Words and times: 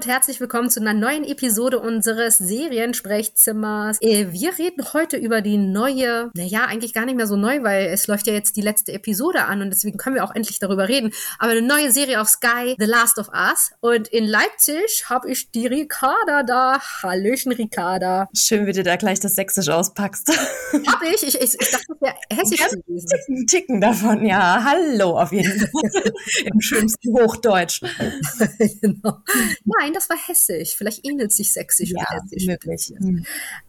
und 0.00 0.06
herzlich 0.06 0.40
willkommen 0.40 0.70
zu 0.70 0.80
einer 0.80 0.94
neuen 0.94 1.24
Episode 1.24 1.78
unseres 1.78 2.38
Seriensprechzimmers. 2.38 3.98
Äh, 4.00 4.28
wir 4.32 4.56
reden 4.56 4.94
heute 4.94 5.18
über 5.18 5.42
die 5.42 5.58
neue, 5.58 6.30
naja, 6.32 6.64
eigentlich 6.64 6.94
gar 6.94 7.04
nicht 7.04 7.16
mehr 7.16 7.26
so 7.26 7.36
neu, 7.36 7.62
weil 7.64 7.88
es 7.88 8.06
läuft 8.06 8.26
ja 8.26 8.32
jetzt 8.32 8.56
die 8.56 8.62
letzte 8.62 8.94
Episode 8.94 9.44
an 9.44 9.60
und 9.60 9.68
deswegen 9.68 9.98
können 9.98 10.16
wir 10.16 10.24
auch 10.24 10.34
endlich 10.34 10.58
darüber 10.58 10.88
reden. 10.88 11.12
Aber 11.38 11.50
eine 11.50 11.60
neue 11.60 11.92
Serie 11.92 12.22
auf 12.22 12.30
Sky, 12.30 12.76
The 12.78 12.86
Last 12.86 13.18
of 13.18 13.28
Us. 13.28 13.72
Und 13.80 14.08
in 14.08 14.24
Leipzig 14.24 15.04
habe 15.10 15.30
ich 15.30 15.50
die 15.50 15.66
Ricarda 15.66 16.44
da. 16.44 16.80
Hallöchen, 17.02 17.52
Ricarda. 17.52 18.30
Schön, 18.34 18.66
wie 18.66 18.72
du 18.72 18.82
da 18.82 18.96
gleich 18.96 19.20
das 19.20 19.34
Sächsisch 19.34 19.68
auspackst. 19.68 20.30
Hab 20.86 21.02
ich? 21.02 21.22
Ich, 21.24 21.34
ich, 21.34 21.60
ich 21.60 21.70
dachte, 21.70 21.84
das 21.88 22.00
wäre 22.00 22.14
hessisch 22.32 22.68
gewesen. 22.70 23.06
Ticken, 23.06 23.46
Ticken 23.46 23.80
davon, 23.82 24.24
ja. 24.24 24.64
Hallo, 24.64 25.20
auf 25.20 25.30
jeden 25.30 25.60
Fall. 25.60 26.12
Im 26.46 26.60
schönsten 26.62 27.12
Hochdeutsch. 27.12 27.82
genau. 28.80 29.18
Nein, 29.64 29.89
das 29.92 30.08
war 30.08 30.16
hessisch. 30.16 30.76
Vielleicht 30.76 31.04
ähnelt 31.04 31.32
sich 31.32 31.52
sächsisch 31.52 31.90
ja, 31.90 32.04
hessisch. 32.10 32.46
Möglich. 32.46 32.92
Mhm. 32.98 33.24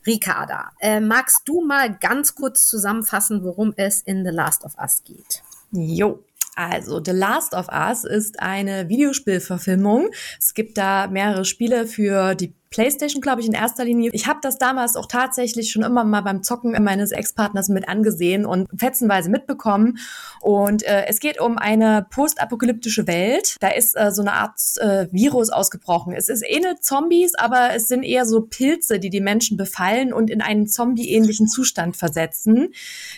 Ricarda, 0.05 0.71
äh, 0.79 0.99
magst 0.99 1.41
du 1.45 1.61
mal 1.61 1.97
ganz 1.97 2.35
kurz 2.35 2.67
zusammenfassen, 2.67 3.43
worum 3.43 3.73
es 3.77 4.01
in 4.01 4.25
The 4.25 4.31
Last 4.31 4.63
of 4.63 4.75
Us 4.77 5.03
geht? 5.03 5.43
Jo, 5.71 6.23
also, 6.55 7.01
The 7.03 7.11
Last 7.11 7.53
of 7.53 7.69
Us 7.69 8.03
ist 8.03 8.39
eine 8.39 8.89
Videospielverfilmung. 8.89 10.09
Es 10.37 10.53
gibt 10.53 10.77
da 10.77 11.07
mehrere 11.07 11.45
Spiele 11.45 11.87
für 11.87 12.35
die 12.35 12.53
PlayStation, 12.71 13.21
glaube 13.21 13.41
ich, 13.41 13.47
in 13.47 13.53
erster 13.53 13.83
Linie. 13.83 14.11
Ich 14.13 14.27
habe 14.27 14.39
das 14.41 14.57
damals 14.57 14.95
auch 14.95 15.05
tatsächlich 15.05 15.71
schon 15.71 15.83
immer 15.83 16.05
mal 16.05 16.21
beim 16.21 16.41
Zocken 16.41 16.71
meines 16.83 17.11
Ex-Partners 17.11 17.67
mit 17.67 17.89
angesehen 17.89 18.45
und 18.45 18.69
fetzenweise 18.75 19.29
mitbekommen. 19.29 19.99
Und 20.39 20.83
äh, 20.83 21.05
es 21.07 21.19
geht 21.19 21.39
um 21.39 21.57
eine 21.57 22.07
postapokalyptische 22.09 23.07
Welt. 23.07 23.57
Da 23.59 23.67
ist 23.67 23.97
äh, 23.97 24.11
so 24.11 24.21
eine 24.21 24.33
Art 24.33 24.57
äh, 24.77 25.07
Virus 25.11 25.49
ausgebrochen. 25.49 26.13
Es 26.13 26.29
ist 26.29 26.43
ähnelt 26.47 26.81
Zombies, 26.81 27.33
aber 27.35 27.71
es 27.75 27.89
sind 27.89 28.03
eher 28.03 28.25
so 28.25 28.41
Pilze, 28.41 28.99
die 28.99 29.09
die 29.09 29.19
Menschen 29.19 29.57
befallen 29.57 30.13
und 30.13 30.29
in 30.29 30.41
einen 30.41 30.65
Zombie-ähnlichen 30.65 31.47
Zustand 31.47 31.97
versetzen. 31.97 32.69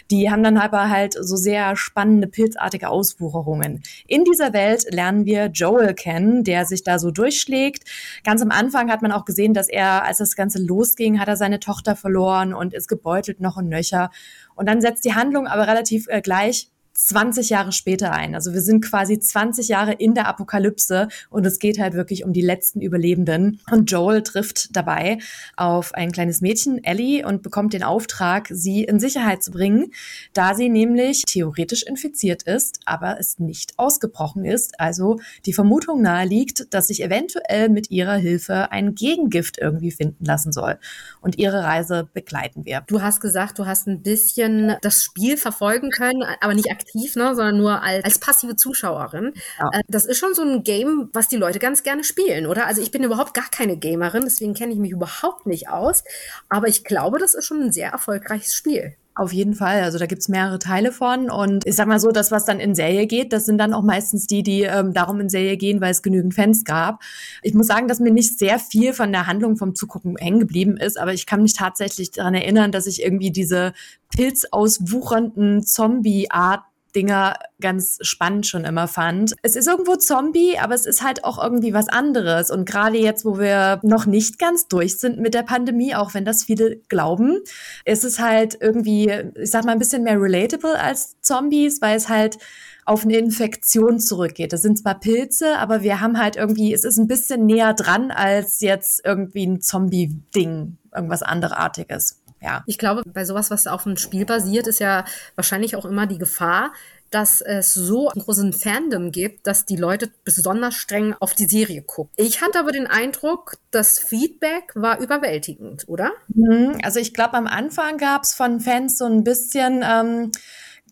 Die 0.10 0.32
haben 0.32 0.44
dann 0.44 0.58
aber 0.58 0.90
halt 0.90 1.14
so 1.14 1.36
sehr 1.36 1.76
spannende 1.76 2.28
pilzartige 2.28 2.90
Auswucherungen. 2.90 3.84
In 4.08 4.24
dieser 4.24 4.52
Welt 4.52 4.86
lernen 4.90 5.26
wir 5.26 5.46
Joel 5.48 5.94
kennen, 5.94 6.44
der 6.44 6.66
sich 6.66 6.84
da 6.84 6.98
so 6.98 7.12
durchschlägt. 7.12 7.84
Ganz 8.24 8.42
am 8.42 8.50
Anfang 8.50 8.90
hat 8.90 9.04
man 9.04 9.12
auch 9.12 9.26
gesehen, 9.26 9.43
gesehen, 9.44 9.54
dass 9.54 9.70
er, 9.70 10.04
als 10.04 10.20
das 10.20 10.36
Ganze 10.36 10.64
losging, 10.64 11.20
hat 11.20 11.28
er 11.28 11.36
seine 11.36 11.60
Tochter 11.60 11.96
verloren 11.96 12.54
und 12.54 12.74
ist 12.74 12.88
gebeutelt 12.88 13.42
noch 13.42 13.58
und 13.58 13.68
nöcher. 13.68 14.10
Und 14.56 14.68
dann 14.68 14.82
setzt 14.82 15.06
die 15.06 15.14
Handlung 15.14 15.48
aber 15.48 15.68
relativ 15.68 16.08
äh, 16.08 16.22
gleich 16.22 16.70
20 16.96 17.50
Jahre 17.50 17.72
später 17.72 18.12
ein. 18.12 18.36
Also 18.36 18.54
wir 18.54 18.62
sind 18.62 18.86
quasi 18.86 19.20
20 19.20 19.68
Jahre 19.68 19.94
in 19.94 20.14
der 20.14 20.28
Apokalypse 20.28 21.08
und 21.30 21.46
es 21.46 21.58
geht 21.58 21.80
halt 21.80 21.96
wirklich 21.96 22.24
um 22.24 22.34
die 22.34 22.42
letzten 22.42 22.82
Überlebenden. 22.82 23.60
Und 23.72 23.90
Joel 23.92 24.22
trifft 24.22 24.76
dabei 24.76 25.18
auf 25.58 25.94
ein 25.96 26.12
kleines 26.12 26.42
Mädchen, 26.42 26.84
Ellie, 26.84 27.26
und 27.26 27.42
bekommt 27.42 27.74
den 27.74 27.84
Auftrag, 27.84 28.48
sie 28.52 28.84
in 28.84 29.00
Sicherheit 29.00 29.44
zu 29.44 29.52
bringen, 29.52 29.92
da 30.34 30.54
sie 30.54 30.70
nämlich 30.70 31.24
theoretisch 31.26 31.84
infiziert 31.84 32.44
ist, 32.44 32.80
aber 32.86 33.20
es 33.20 33.40
nicht 33.40 33.74
ausgebrochen 33.78 34.46
ist. 34.46 34.80
Also 34.80 35.20
die 35.46 35.54
Vermutung 35.54 36.02
nahe 36.02 36.28
liegt, 36.28 36.74
dass 36.74 36.88
sich 36.88 37.04
eventuell 37.04 37.70
mit 37.70 37.90
ihrer 37.90 38.16
Hilfe 38.16 38.72
ein 38.72 38.94
Gegengift 38.94 39.58
irgendwie 39.58 39.92
finden 39.92 40.26
lassen 40.26 40.52
soll. 40.52 40.78
Und 41.22 41.40
ihre 41.40 41.64
Reise 41.64 42.08
begleiten 42.14 42.66
wir. 42.66 42.84
Du 42.86 43.02
hast 43.02 43.20
gesagt, 43.20 43.58
du 43.58 43.66
hast 43.66 43.88
ein 43.88 44.04
bisschen 44.04 44.76
das 44.82 45.04
Spiel 45.04 45.38
verfolgen 45.38 45.90
können, 45.90 46.24
aber 46.40 46.54
nicht 46.54 46.70
aktiv 46.70 46.83
aktiv, 46.84 47.16
ne, 47.16 47.36
sondern 47.36 47.58
nur 47.58 47.82
als, 47.82 48.04
als 48.04 48.20
passive 48.20 48.56
Zuschauerin. 48.56 49.34
Ja. 49.60 49.70
Äh, 49.72 49.82
das 49.88 50.06
ist 50.06 50.20
schon 50.20 50.34
so 50.34 50.42
ein 50.42 50.64
Game, 50.64 51.10
was 51.14 51.28
die 51.28 51.38
Leute 51.38 51.60
ganz 51.60 51.84
gerne 51.84 52.04
spielen, 52.04 52.46
oder? 52.46 52.68
Also 52.68 52.82
ich 52.82 52.92
bin 52.92 53.04
überhaupt 53.04 53.34
gar 53.34 53.50
keine 53.50 53.78
Gamerin, 53.78 54.24
deswegen 54.24 54.54
kenne 54.54 54.74
ich 54.74 54.80
mich 54.80 54.92
überhaupt 54.92 55.46
nicht 55.46 55.70
aus. 55.70 56.04
Aber 56.50 56.68
ich 56.68 56.84
glaube, 56.84 57.20
das 57.20 57.34
ist 57.34 57.46
schon 57.46 57.62
ein 57.62 57.72
sehr 57.72 57.90
erfolgreiches 57.90 58.54
Spiel. 58.54 58.96
Auf 59.16 59.32
jeden 59.32 59.54
Fall. 59.54 59.84
Also 59.84 60.00
da 60.00 60.08
gibt's 60.08 60.28
mehrere 60.28 60.58
Teile 60.58 60.92
von. 60.92 61.30
Und 61.30 61.68
ich 61.68 61.76
sag 61.76 61.88
mal 61.88 62.00
so, 62.00 62.12
das, 62.12 62.32
was 62.32 62.46
dann 62.46 62.60
in 62.60 62.74
Serie 62.74 63.06
geht, 63.06 63.32
das 63.32 63.46
sind 63.46 63.60
dann 63.60 63.74
auch 63.76 63.84
meistens 63.84 64.26
die, 64.26 64.42
die 64.42 64.64
ähm, 64.64 64.92
darum 64.92 65.20
in 65.20 65.30
Serie 65.30 65.56
gehen, 65.56 65.82
weil 65.82 65.92
es 65.92 66.02
genügend 66.02 66.34
Fans 66.34 66.64
gab. 66.64 67.00
Ich 67.44 67.54
muss 67.54 67.68
sagen, 67.68 67.88
dass 67.88 68.00
mir 68.00 68.12
nicht 68.12 68.40
sehr 68.40 68.58
viel 68.58 68.92
von 68.92 69.12
der 69.12 69.28
Handlung 69.28 69.56
vom 69.56 69.76
Zugucken 69.76 70.18
hängen 70.18 70.40
geblieben 70.40 70.78
ist, 70.78 71.00
aber 71.00 71.14
ich 71.14 71.28
kann 71.28 71.44
mich 71.44 71.54
tatsächlich 71.54 72.10
daran 72.10 72.34
erinnern, 72.34 72.72
dass 72.72 72.88
ich 72.88 73.04
irgendwie 73.04 73.30
diese 73.30 73.74
pilzauswuchernden 74.16 75.64
Zombie-Art 75.64 76.64
Dinger 76.96 77.36
ganz 77.60 77.98
spannend 78.02 78.48
schon 78.48 78.66
immer 78.66 78.88
fand. 78.88 79.34
Es 79.42 79.56
ist 79.56 79.68
irgendwo 79.68 79.96
Zombie, 79.96 80.58
aber 80.60 80.76
es 80.76 80.86
ist 80.86 81.04
halt 81.04 81.24
auch 81.24 81.42
irgendwie 81.42 81.74
was 81.74 81.88
anderes. 81.90 82.52
Und 82.52 82.66
gerade 82.66 82.98
jetzt, 82.98 83.26
wo 83.26 83.40
wir 83.40 83.80
noch 83.84 84.06
nicht 84.06 84.40
ganz 84.40 84.68
durch 84.68 85.00
sind 85.00 85.20
mit 85.20 85.34
der 85.34 85.44
Pandemie, 85.44 85.96
auch 85.96 86.14
wenn 86.14 86.26
das 86.26 86.44
viele 86.44 86.78
glauben, 86.90 87.40
ist 87.86 88.04
es 88.04 88.20
halt 88.20 88.58
irgendwie, 88.60 89.12
ich 89.36 89.52
sag 89.52 89.66
mal, 89.66 89.72
ein 89.72 89.80
bisschen 89.80 90.04
mehr 90.04 90.20
relatable 90.20 90.80
als 90.80 91.20
Zombies, 91.22 91.82
weil 91.82 91.98
es 91.98 92.10
halt 92.10 92.38
auf 92.86 93.04
eine 93.04 93.18
Infektion 93.18 94.00
zurückgeht. 94.00 94.52
Das 94.52 94.62
sind 94.62 94.78
zwar 94.78 95.00
Pilze, 95.00 95.58
aber 95.58 95.84
wir 95.84 96.02
haben 96.02 96.20
halt 96.20 96.36
irgendwie, 96.36 96.74
es 96.74 96.84
ist 96.84 96.98
ein 96.98 97.08
bisschen 97.08 97.46
näher 97.46 97.74
dran 97.74 98.12
als 98.12 98.60
jetzt 98.60 99.02
irgendwie 99.06 99.46
ein 99.46 99.62
Zombie-Ding, 99.62 100.78
irgendwas 100.94 101.24
anderartiges 101.24 102.23
ja. 102.44 102.64
Ich 102.68 102.78
glaube, 102.78 103.04
bei 103.06 103.26
sowas, 103.26 103.50
was 103.50 103.68
auf 103.68 103.86
einem 103.86 103.98
Spiel 103.98 104.26
basiert, 104.26 104.68
ist 104.68 104.80
ja 104.80 105.06
wahrscheinlich 105.36 105.76
auch 105.76 105.86
immer 105.86 106.06
die 106.06 106.18
Gefahr, 106.18 106.74
dass 107.10 107.42
es 107.42 107.74
so 107.74 108.10
einen 108.10 108.24
großen 108.24 108.54
Fandom 108.54 109.12
gibt, 109.12 109.46
dass 109.46 109.66
die 109.66 109.76
Leute 109.76 110.12
besonders 110.24 110.74
streng 110.74 111.16
auf 111.20 111.36
die 111.36 111.46
Serie 111.46 111.84
gucken. 111.84 112.12
Ich 112.18 112.42
hatte 112.42 112.60
aber 112.60 112.72
den 112.72 112.88
Eindruck, 112.88 113.58
das 113.70 114.00
Feedback 114.00 114.72
war 114.74 115.00
überwältigend, 115.00 115.88
oder? 115.88 116.12
Mhm. 116.30 116.80
Also 116.84 117.00
ich 117.00 117.14
glaube, 117.14 117.36
am 117.36 117.46
Anfang 117.46 117.98
gab 117.98 118.24
es 118.24 118.34
von 118.34 118.60
Fans 118.60 118.98
so 118.98 119.06
ein 119.06 119.24
bisschen 119.24 119.84
ähm, 119.86 120.32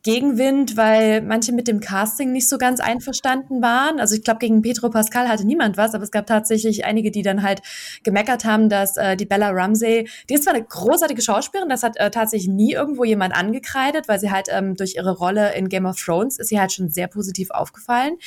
Gegenwind, 0.04 0.78
weil 0.78 1.22
manche 1.22 1.52
mit 1.52 1.68
dem 1.68 1.80
Casting 1.80 2.32
nicht 2.32 2.50
so 2.50 2.58
ganz 2.58 2.80
einverstanden 2.80 3.62
waren. 3.62 4.00
Also 4.00 4.16
ich 4.16 4.24
glaube, 4.24 4.40
gegen 4.40 4.62
Petro 4.62 4.90
Pascal 4.90 5.30
hatte 5.30 5.46
niemand 5.46 5.78
was, 5.78 5.94
aber 5.94 6.04
es 6.04 6.12
gab 6.12 6.26
tatsächlich 6.26 6.86
einige, 6.86 7.12
die 7.12 7.22
dann 7.22 7.44
halt 7.44 7.62
gemeckert 8.04 8.44
haben, 8.44 8.68
dass 8.68 8.98
äh, 8.98 9.16
die 9.16 9.26
Bella 9.26 9.50
Ramsey, 9.52 10.10
die 10.30 10.34
ist 10.34 10.46
zwar 10.46 10.56
eine 10.56 10.64
großartige 10.64 11.22
Schauspielerin, 11.22 11.70
das 11.70 11.84
hat 11.84 11.98
äh, 11.98 12.10
tatsächlich 12.10 12.50
nie 12.50 12.74
irgendwo 12.74 13.04
jemand 13.04 13.36
angekreidet, 13.36 14.08
weil 14.08 14.20
sie 14.20 14.32
halt 14.32 14.48
ähm, 14.50 14.76
durch 14.76 14.96
ihre 14.96 15.12
Rolle 15.12 15.54
in 15.54 15.70
Game 15.70 15.86
of 15.86 16.02
Thrones 16.02 16.40
ist 16.40 16.50
sie 16.50 16.60
halt 16.60 16.72
schon 16.72 16.90
sehr 16.90 17.08
positiv 17.08 17.52
aufgefallen, 17.52 18.18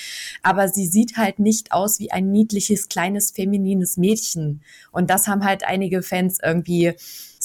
aber 0.43 0.69
sie 0.69 0.87
sieht 0.87 1.17
halt 1.17 1.41
nicht 1.41 1.73
aus 1.73 1.99
wie 1.99 2.13
ein 2.13 2.31
niedliches, 2.31 2.89
kleines, 2.89 3.33
feminines 3.33 3.97
Mädchen. 3.97 4.63
Und 4.93 5.11
das 5.11 5.27
haben 5.27 5.45
halt 5.45 5.65
einige 5.67 6.03
Fans 6.03 6.39
irgendwie 6.41 6.95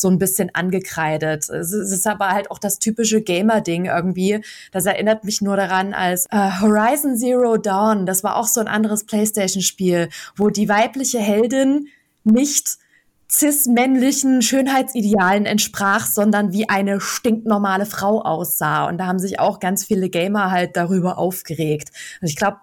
so 0.02 0.10
ein 0.10 0.20
bisschen 0.20 0.54
angekreidet. 0.54 1.50
Es 1.50 1.72
ist 1.72 2.08
aber 2.08 2.30
halt 2.30 2.52
auch 2.52 2.60
das 2.60 2.80
typische 2.80 3.22
Gamer-Ding 3.22 3.86
irgendwie. 3.86 4.42
Das 4.72 4.86
erinnert 4.86 5.24
mich 5.24 5.42
nur 5.42 5.58
daran, 5.58 5.94
als 5.94 6.26
äh, 6.32 6.50
Horizon 6.62 7.18
Zero 7.18 7.58
Dawn, 7.58 8.06
das 8.06 8.24
war 8.24 8.36
auch 8.36 8.48
so 8.48 8.60
ein 8.62 8.68
anderes 8.68 9.06
PlayStation-Spiel, 9.06 10.10
wo 10.36 10.50
die 10.50 10.70
weibliche 10.70 11.20
Heldin 11.20 11.88
nicht 12.24 12.78
cis-männlichen 13.32 14.42
Schönheitsidealen 14.42 15.46
entsprach, 15.46 16.08
sondern 16.08 16.52
wie 16.52 16.68
eine 16.68 17.00
stinknormale 17.00 17.86
Frau 17.86 18.22
aussah. 18.24 18.88
Und 18.88 18.98
da 18.98 19.06
haben 19.06 19.20
sich 19.20 19.40
auch 19.40 19.60
ganz 19.60 19.86
viele 19.86 20.10
Gamer 20.10 20.50
halt 20.50 20.76
darüber 20.76 21.18
aufgeregt. 21.20 21.92
Und 22.22 22.28
ich 22.28 22.36
glaube, 22.36 22.58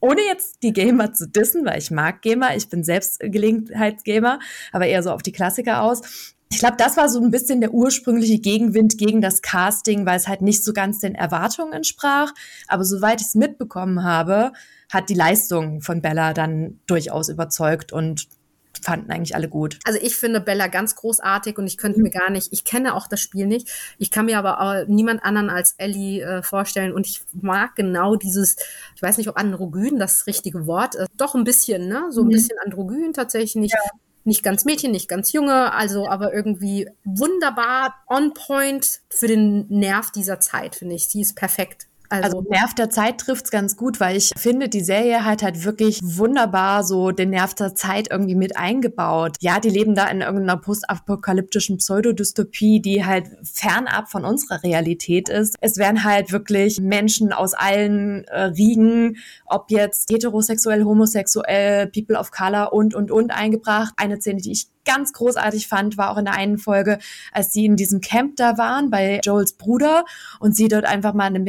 ohne 0.00 0.20
jetzt 0.22 0.62
die 0.62 0.72
Gamer 0.72 1.12
zu 1.12 1.28
dissen, 1.28 1.64
weil 1.64 1.78
ich 1.78 1.90
mag 1.90 2.22
Gamer, 2.22 2.56
ich 2.56 2.68
bin 2.68 2.84
selbst 2.84 3.20
Gelegenheitsgamer, 3.20 4.40
aber 4.72 4.86
eher 4.86 5.02
so 5.02 5.10
auf 5.10 5.22
die 5.22 5.32
Klassiker 5.32 5.82
aus. 5.82 6.34
Ich 6.52 6.58
glaube, 6.58 6.76
das 6.76 6.96
war 6.96 7.08
so 7.08 7.20
ein 7.20 7.30
bisschen 7.30 7.60
der 7.60 7.72
ursprüngliche 7.72 8.38
Gegenwind 8.40 8.98
gegen 8.98 9.20
das 9.20 9.40
Casting, 9.40 10.04
weil 10.04 10.16
es 10.16 10.26
halt 10.26 10.42
nicht 10.42 10.64
so 10.64 10.72
ganz 10.72 10.98
den 10.98 11.14
Erwartungen 11.14 11.72
entsprach. 11.72 12.32
Aber 12.66 12.84
soweit 12.84 13.20
ich 13.20 13.28
es 13.28 13.34
mitbekommen 13.36 14.02
habe, 14.02 14.52
hat 14.90 15.08
die 15.08 15.14
Leistung 15.14 15.80
von 15.80 16.02
Bella 16.02 16.34
dann 16.34 16.80
durchaus 16.86 17.28
überzeugt 17.28 17.92
und 17.92 18.26
fanden 18.82 19.10
eigentlich 19.10 19.34
alle 19.34 19.48
gut. 19.48 19.78
Also 19.84 19.98
ich 20.02 20.16
finde 20.16 20.40
Bella 20.40 20.66
ganz 20.66 20.96
großartig 20.96 21.58
und 21.58 21.66
ich 21.66 21.76
könnte 21.76 22.00
mir 22.00 22.10
gar 22.10 22.30
nicht, 22.30 22.52
ich 22.52 22.64
kenne 22.64 22.94
auch 22.94 23.06
das 23.06 23.20
Spiel 23.20 23.46
nicht, 23.46 23.68
ich 23.98 24.10
kann 24.10 24.26
mir 24.26 24.38
aber 24.38 24.84
niemand 24.88 25.22
anderen 25.22 25.50
als 25.50 25.74
Ellie 25.76 26.22
äh, 26.22 26.42
vorstellen 26.42 26.92
und 26.92 27.06
ich 27.06 27.22
mag 27.32 27.76
genau 27.76 28.16
dieses, 28.16 28.56
ich 28.96 29.02
weiß 29.02 29.18
nicht, 29.18 29.28
ob 29.28 29.36
Androgyn 29.36 29.98
das 29.98 30.26
richtige 30.26 30.66
Wort 30.66 30.94
ist, 30.94 31.08
doch 31.16 31.34
ein 31.34 31.44
bisschen, 31.44 31.88
ne, 31.88 32.06
so 32.10 32.22
ein 32.22 32.28
mhm. 32.28 32.30
bisschen 32.30 32.58
Androgyn 32.64 33.12
tatsächlich, 33.12 33.56
nicht, 33.56 33.74
ja 33.74 33.90
nicht 34.24 34.42
ganz 34.42 34.64
Mädchen, 34.64 34.92
nicht 34.92 35.08
ganz 35.08 35.32
Junge, 35.32 35.72
also 35.72 36.08
aber 36.08 36.32
irgendwie 36.32 36.88
wunderbar 37.04 37.94
on 38.08 38.34
point 38.34 39.00
für 39.10 39.26
den 39.26 39.66
Nerv 39.68 40.10
dieser 40.10 40.40
Zeit, 40.40 40.74
finde 40.74 40.94
ich. 40.94 41.08
Sie 41.08 41.20
ist 41.20 41.36
perfekt. 41.36 41.89
Also, 42.10 42.38
also 42.38 42.50
Nerv 42.50 42.74
der 42.74 42.90
Zeit 42.90 43.18
trifft's 43.18 43.52
ganz 43.52 43.76
gut, 43.76 44.00
weil 44.00 44.16
ich 44.16 44.32
finde, 44.36 44.68
die 44.68 44.80
Serie 44.80 45.24
hat 45.24 45.42
halt 45.44 45.64
wirklich 45.64 46.00
wunderbar 46.02 46.82
so 46.82 47.12
den 47.12 47.30
Nerv 47.30 47.54
der 47.54 47.76
Zeit 47.76 48.08
irgendwie 48.10 48.34
mit 48.34 48.56
eingebaut. 48.56 49.36
Ja, 49.40 49.60
die 49.60 49.70
leben 49.70 49.94
da 49.94 50.08
in 50.08 50.20
irgendeiner 50.20 50.56
postapokalyptischen 50.56 51.78
Pseudodystopie, 51.78 52.80
die 52.80 53.04
halt 53.04 53.28
fernab 53.44 54.10
von 54.10 54.24
unserer 54.24 54.62
Realität 54.64 55.28
ist. 55.28 55.54
Es 55.60 55.76
werden 55.76 56.02
halt 56.02 56.32
wirklich 56.32 56.80
Menschen 56.80 57.32
aus 57.32 57.54
allen 57.54 58.24
äh, 58.24 58.42
Riegen, 58.42 59.16
ob 59.46 59.70
jetzt 59.70 60.10
heterosexuell, 60.10 60.82
homosexuell, 60.82 61.86
People 61.86 62.18
of 62.18 62.32
Color 62.32 62.72
und, 62.72 62.94
und, 62.94 63.12
und 63.12 63.30
eingebracht. 63.30 63.94
Eine 63.96 64.20
Szene, 64.20 64.40
die 64.40 64.50
ich 64.50 64.66
ganz 64.84 65.12
großartig 65.12 65.68
fand, 65.68 65.96
war 65.98 66.10
auch 66.10 66.16
in 66.16 66.24
der 66.24 66.34
einen 66.34 66.58
Folge, 66.58 66.98
als 67.32 67.52
sie 67.52 67.64
in 67.64 67.76
diesem 67.76 68.00
Camp 68.00 68.36
da 68.36 68.58
waren 68.58 68.90
bei 68.90 69.20
Joels 69.24 69.52
Bruder 69.52 70.04
und 70.40 70.56
sie 70.56 70.68
dort 70.68 70.84
einfach 70.84 71.14
mal 71.14 71.24
eine 71.24 71.40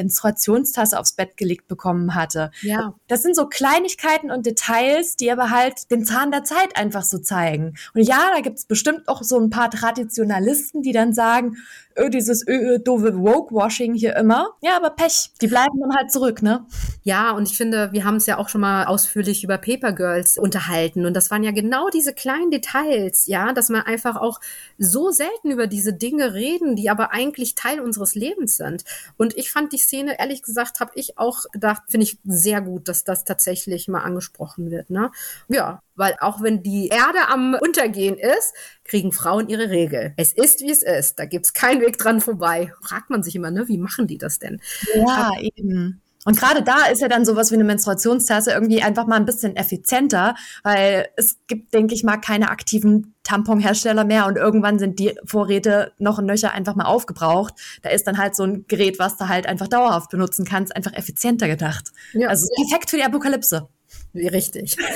Menstruationstasse 0.52 1.00
aufs 1.00 1.14
Bett 1.14 1.38
gelegt 1.38 1.68
bekommen 1.68 2.16
hatte. 2.16 2.52
Ja. 2.62 2.96
Das 3.08 3.22
sind 3.22 3.36
so 3.36 3.48
Kleinigkeiten 3.48 4.32
und 4.32 4.46
Details, 4.46 5.16
die 5.16 5.32
aber 5.32 5.50
halt 5.50 5.92
den 5.92 6.06
Zahn 6.06 6.32
der 6.32 6.44
Zeit 6.44 6.76
einfach 6.76 7.04
so 7.04 7.20
zeigen. 7.20 7.76
Und 7.94 8.02
ja, 8.02 8.32
da 8.34 8.42
gibt's 8.42 8.66
bestimmt 8.66 9.08
auch 9.08 9.24
so 9.24 9.40
ein 9.40 9.50
paar 9.50 9.70
Traditionalisten, 9.70 10.82
die 10.82 10.92
dann 10.92 11.14
sagen, 11.14 11.58
öh, 11.98 12.10
dieses 12.10 12.48
öh, 12.48 12.76
öh, 12.76 12.80
doofe 12.80 13.18
Woke-Washing 13.18 13.94
hier 13.94 14.16
immer. 14.16 14.50
Ja, 14.62 14.78
aber 14.78 14.92
Pech, 14.92 15.32
die 15.42 15.48
bleiben 15.48 15.80
dann 15.80 15.96
halt 15.96 16.12
zurück, 16.12 16.42
ne? 16.42 16.66
Ja, 17.04 17.32
und 17.32 17.50
ich 17.50 17.58
finde, 17.58 17.92
wir 17.92 18.06
haben 18.06 18.16
es 18.16 18.26
ja 18.26 18.38
auch 18.38 18.50
schon 18.50 18.62
mal 18.62 18.86
ausführlich 18.86 19.44
über 19.44 19.58
Paper 19.58 19.94
Girls 19.94 20.38
unterhalten 20.38 21.06
und 21.06 21.16
das 21.16 21.32
waren 21.32 21.44
ja 21.44 21.52
genau 21.52 21.90
diese 21.90 22.14
kleinen 22.14 22.52
Details, 22.52 23.28
ja, 23.28 23.54
dass 23.54 23.70
man 23.70 23.82
einfach 23.82 24.16
auch 24.16 24.40
so 24.78 25.12
selten 25.12 25.52
über 25.52 25.68
diese 25.68 25.94
Dinge 25.94 26.34
reden, 26.34 26.76
die 26.76 26.90
aber 26.90 27.12
eigentlich 27.12 27.56
Teil 27.56 27.80
unseres 27.80 28.16
Lebens 28.16 28.58
sind. 28.58 28.84
Und 29.18 29.38
ich 29.38 29.52
fand 29.52 29.74
die 29.74 29.78
Szene, 29.78 30.20
ehrlich 30.20 30.41
gesagt, 30.44 30.80
habe 30.80 30.92
ich 30.96 31.18
auch 31.18 31.46
gedacht, 31.52 31.84
finde 31.88 32.06
ich 32.06 32.20
sehr 32.24 32.62
gut, 32.62 32.88
dass 32.88 33.04
das 33.04 33.24
tatsächlich 33.24 33.88
mal 33.88 34.02
angesprochen 34.02 34.72
wird, 34.72 34.90
ne? 34.90 35.12
Ja, 35.48 35.82
weil 35.96 36.16
auch 36.20 36.42
wenn 36.42 36.64
die 36.64 36.88
Erde 36.88 37.28
am 37.30 37.56
Untergehen 37.60 38.18
ist, 38.18 38.54
kriegen 38.84 39.12
Frauen 39.12 39.50
ihre 39.50 39.70
Regel. 39.70 40.14
Es 40.18 40.34
ist, 40.34 40.62
wie 40.62 40.72
es 40.72 40.84
ist. 40.84 41.20
Da 41.20 41.26
gibt's 41.26 41.54
keinen 41.54 41.82
Weg 41.82 41.98
dran 41.98 42.22
vorbei. 42.22 42.74
Fragt 42.82 43.10
man 43.10 43.24
sich 43.24 43.36
immer, 43.36 43.52
ne, 43.52 43.68
wie 43.68 43.78
machen 43.78 44.08
die 44.08 44.18
das 44.18 44.40
denn? 44.40 44.62
Ja, 44.96 45.32
Aber, 45.32 45.42
eben. 45.42 46.02
Und 46.26 46.38
gerade 46.38 46.62
da 46.62 46.86
ist 46.86 47.02
ja 47.02 47.08
dann 47.08 47.26
sowas 47.26 47.50
wie 47.52 47.56
eine 47.56 47.64
Menstruationstasse 47.64 48.52
irgendwie 48.52 48.84
einfach 48.84 49.08
mal 49.08 49.16
ein 49.16 49.26
bisschen 49.26 49.56
effizienter, 49.56 50.36
weil 50.64 51.08
es 51.16 51.38
gibt, 51.48 51.74
denke 51.74 51.96
ich 51.96 52.04
mal, 52.04 52.18
keine 52.18 52.50
aktiven 52.50 53.16
Tamponhersteller 53.24 54.04
mehr 54.04 54.28
und 54.28 54.36
irgendwann 54.36 54.78
sind 54.78 55.00
die 55.00 55.18
Vorräte 55.26 55.94
noch 55.98 56.20
ein 56.20 56.26
Nöcher 56.26 56.52
einfach 56.54 56.76
mal 56.76 56.86
aufgebraucht. 56.86 57.54
Da 57.82 57.90
ist 57.90 58.06
dann 58.06 58.18
halt 58.18 58.36
so 58.36 58.44
ein 58.44 58.66
Gerät, 58.68 59.00
was 59.00 59.18
du 59.18 59.30
halt 59.30 59.48
einfach 59.48 59.68
dauerhaft 59.68 60.12
benutzen 60.12 60.46
kannst, 60.46 60.76
einfach 60.76 60.94
effizienter 60.94 61.48
gedacht. 61.48 61.92
Ja. 62.14 62.30
Also 62.30 62.48
perfekt 62.56 62.90
für 62.92 62.98
die 62.98 63.04
Apokalypse. 63.04 63.68
Richtig. 64.14 64.78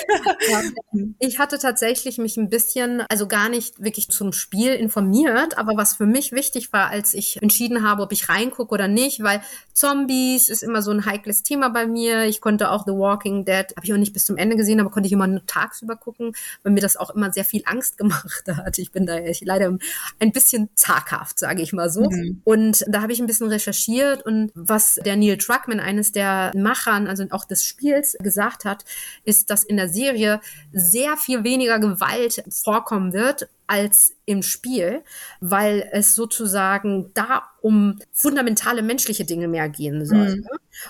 Ich 1.19 1.39
hatte 1.39 1.59
tatsächlich 1.59 2.17
mich 2.17 2.37
ein 2.37 2.49
bisschen, 2.49 3.01
also 3.09 3.27
gar 3.27 3.49
nicht 3.49 3.81
wirklich 3.83 4.09
zum 4.09 4.31
Spiel 4.31 4.73
informiert, 4.73 5.57
aber 5.57 5.75
was 5.75 5.95
für 5.95 6.05
mich 6.05 6.31
wichtig 6.31 6.71
war, 6.71 6.89
als 6.89 7.13
ich 7.13 7.41
entschieden 7.41 7.83
habe, 7.83 8.03
ob 8.03 8.11
ich 8.13 8.29
reingucke 8.29 8.73
oder 8.73 8.87
nicht, 8.87 9.21
weil 9.21 9.41
Zombies 9.73 10.47
ist 10.47 10.63
immer 10.63 10.81
so 10.81 10.91
ein 10.91 11.05
heikles 11.05 11.43
Thema 11.43 11.69
bei 11.69 11.85
mir. 11.85 12.23
Ich 12.23 12.39
konnte 12.39 12.71
auch 12.71 12.85
The 12.85 12.93
Walking 12.93 13.43
Dead, 13.43 13.65
habe 13.75 13.83
ich 13.83 13.93
auch 13.93 13.97
nicht 13.97 14.13
bis 14.13 14.25
zum 14.25 14.37
Ende 14.37 14.55
gesehen, 14.55 14.79
aber 14.79 14.89
konnte 14.89 15.07
ich 15.07 15.13
immer 15.13 15.27
nur 15.27 15.45
tagsüber 15.45 15.97
gucken, 15.97 16.33
weil 16.63 16.71
mir 16.71 16.81
das 16.81 16.95
auch 16.95 17.09
immer 17.09 17.31
sehr 17.33 17.45
viel 17.45 17.63
Angst 17.65 17.97
gemacht 17.97 18.43
hat. 18.47 18.77
Ich 18.77 18.91
bin 18.91 19.05
da 19.05 19.17
leider 19.41 19.77
ein 20.19 20.31
bisschen 20.31 20.69
zaghaft, 20.75 21.39
sage 21.39 21.61
ich 21.61 21.73
mal 21.73 21.89
so. 21.89 22.09
Mhm. 22.09 22.41
Und 22.45 22.85
da 22.87 23.01
habe 23.01 23.11
ich 23.11 23.19
ein 23.19 23.27
bisschen 23.27 23.47
recherchiert 23.47 24.25
und 24.25 24.51
was 24.53 24.95
der 25.05 25.17
Neil 25.17 25.37
Druckmann, 25.37 25.79
eines 25.79 26.11
der 26.11 26.51
Machern, 26.55 27.07
also 27.07 27.25
auch 27.31 27.45
des 27.45 27.65
Spiels, 27.65 28.15
gesagt 28.21 28.65
hat, 28.65 28.85
ist, 29.23 29.49
dass 29.49 29.63
in 29.63 29.77
der 29.77 29.89
Serie 29.89 30.41
sehr 30.71 31.17
viel 31.17 31.43
weniger 31.43 31.79
Gewalt 31.79 32.43
vorkommen 32.49 33.13
wird 33.13 33.49
als 33.67 34.13
im 34.25 34.43
Spiel, 34.43 35.01
weil 35.39 35.89
es 35.91 36.15
sozusagen 36.15 37.11
da 37.13 37.43
um 37.61 37.99
fundamentale 38.11 38.83
menschliche 38.83 39.25
Dinge 39.25 39.47
mehr 39.47 39.69
gehen 39.69 40.05
soll. 40.05 40.37
Mhm. 40.37 40.47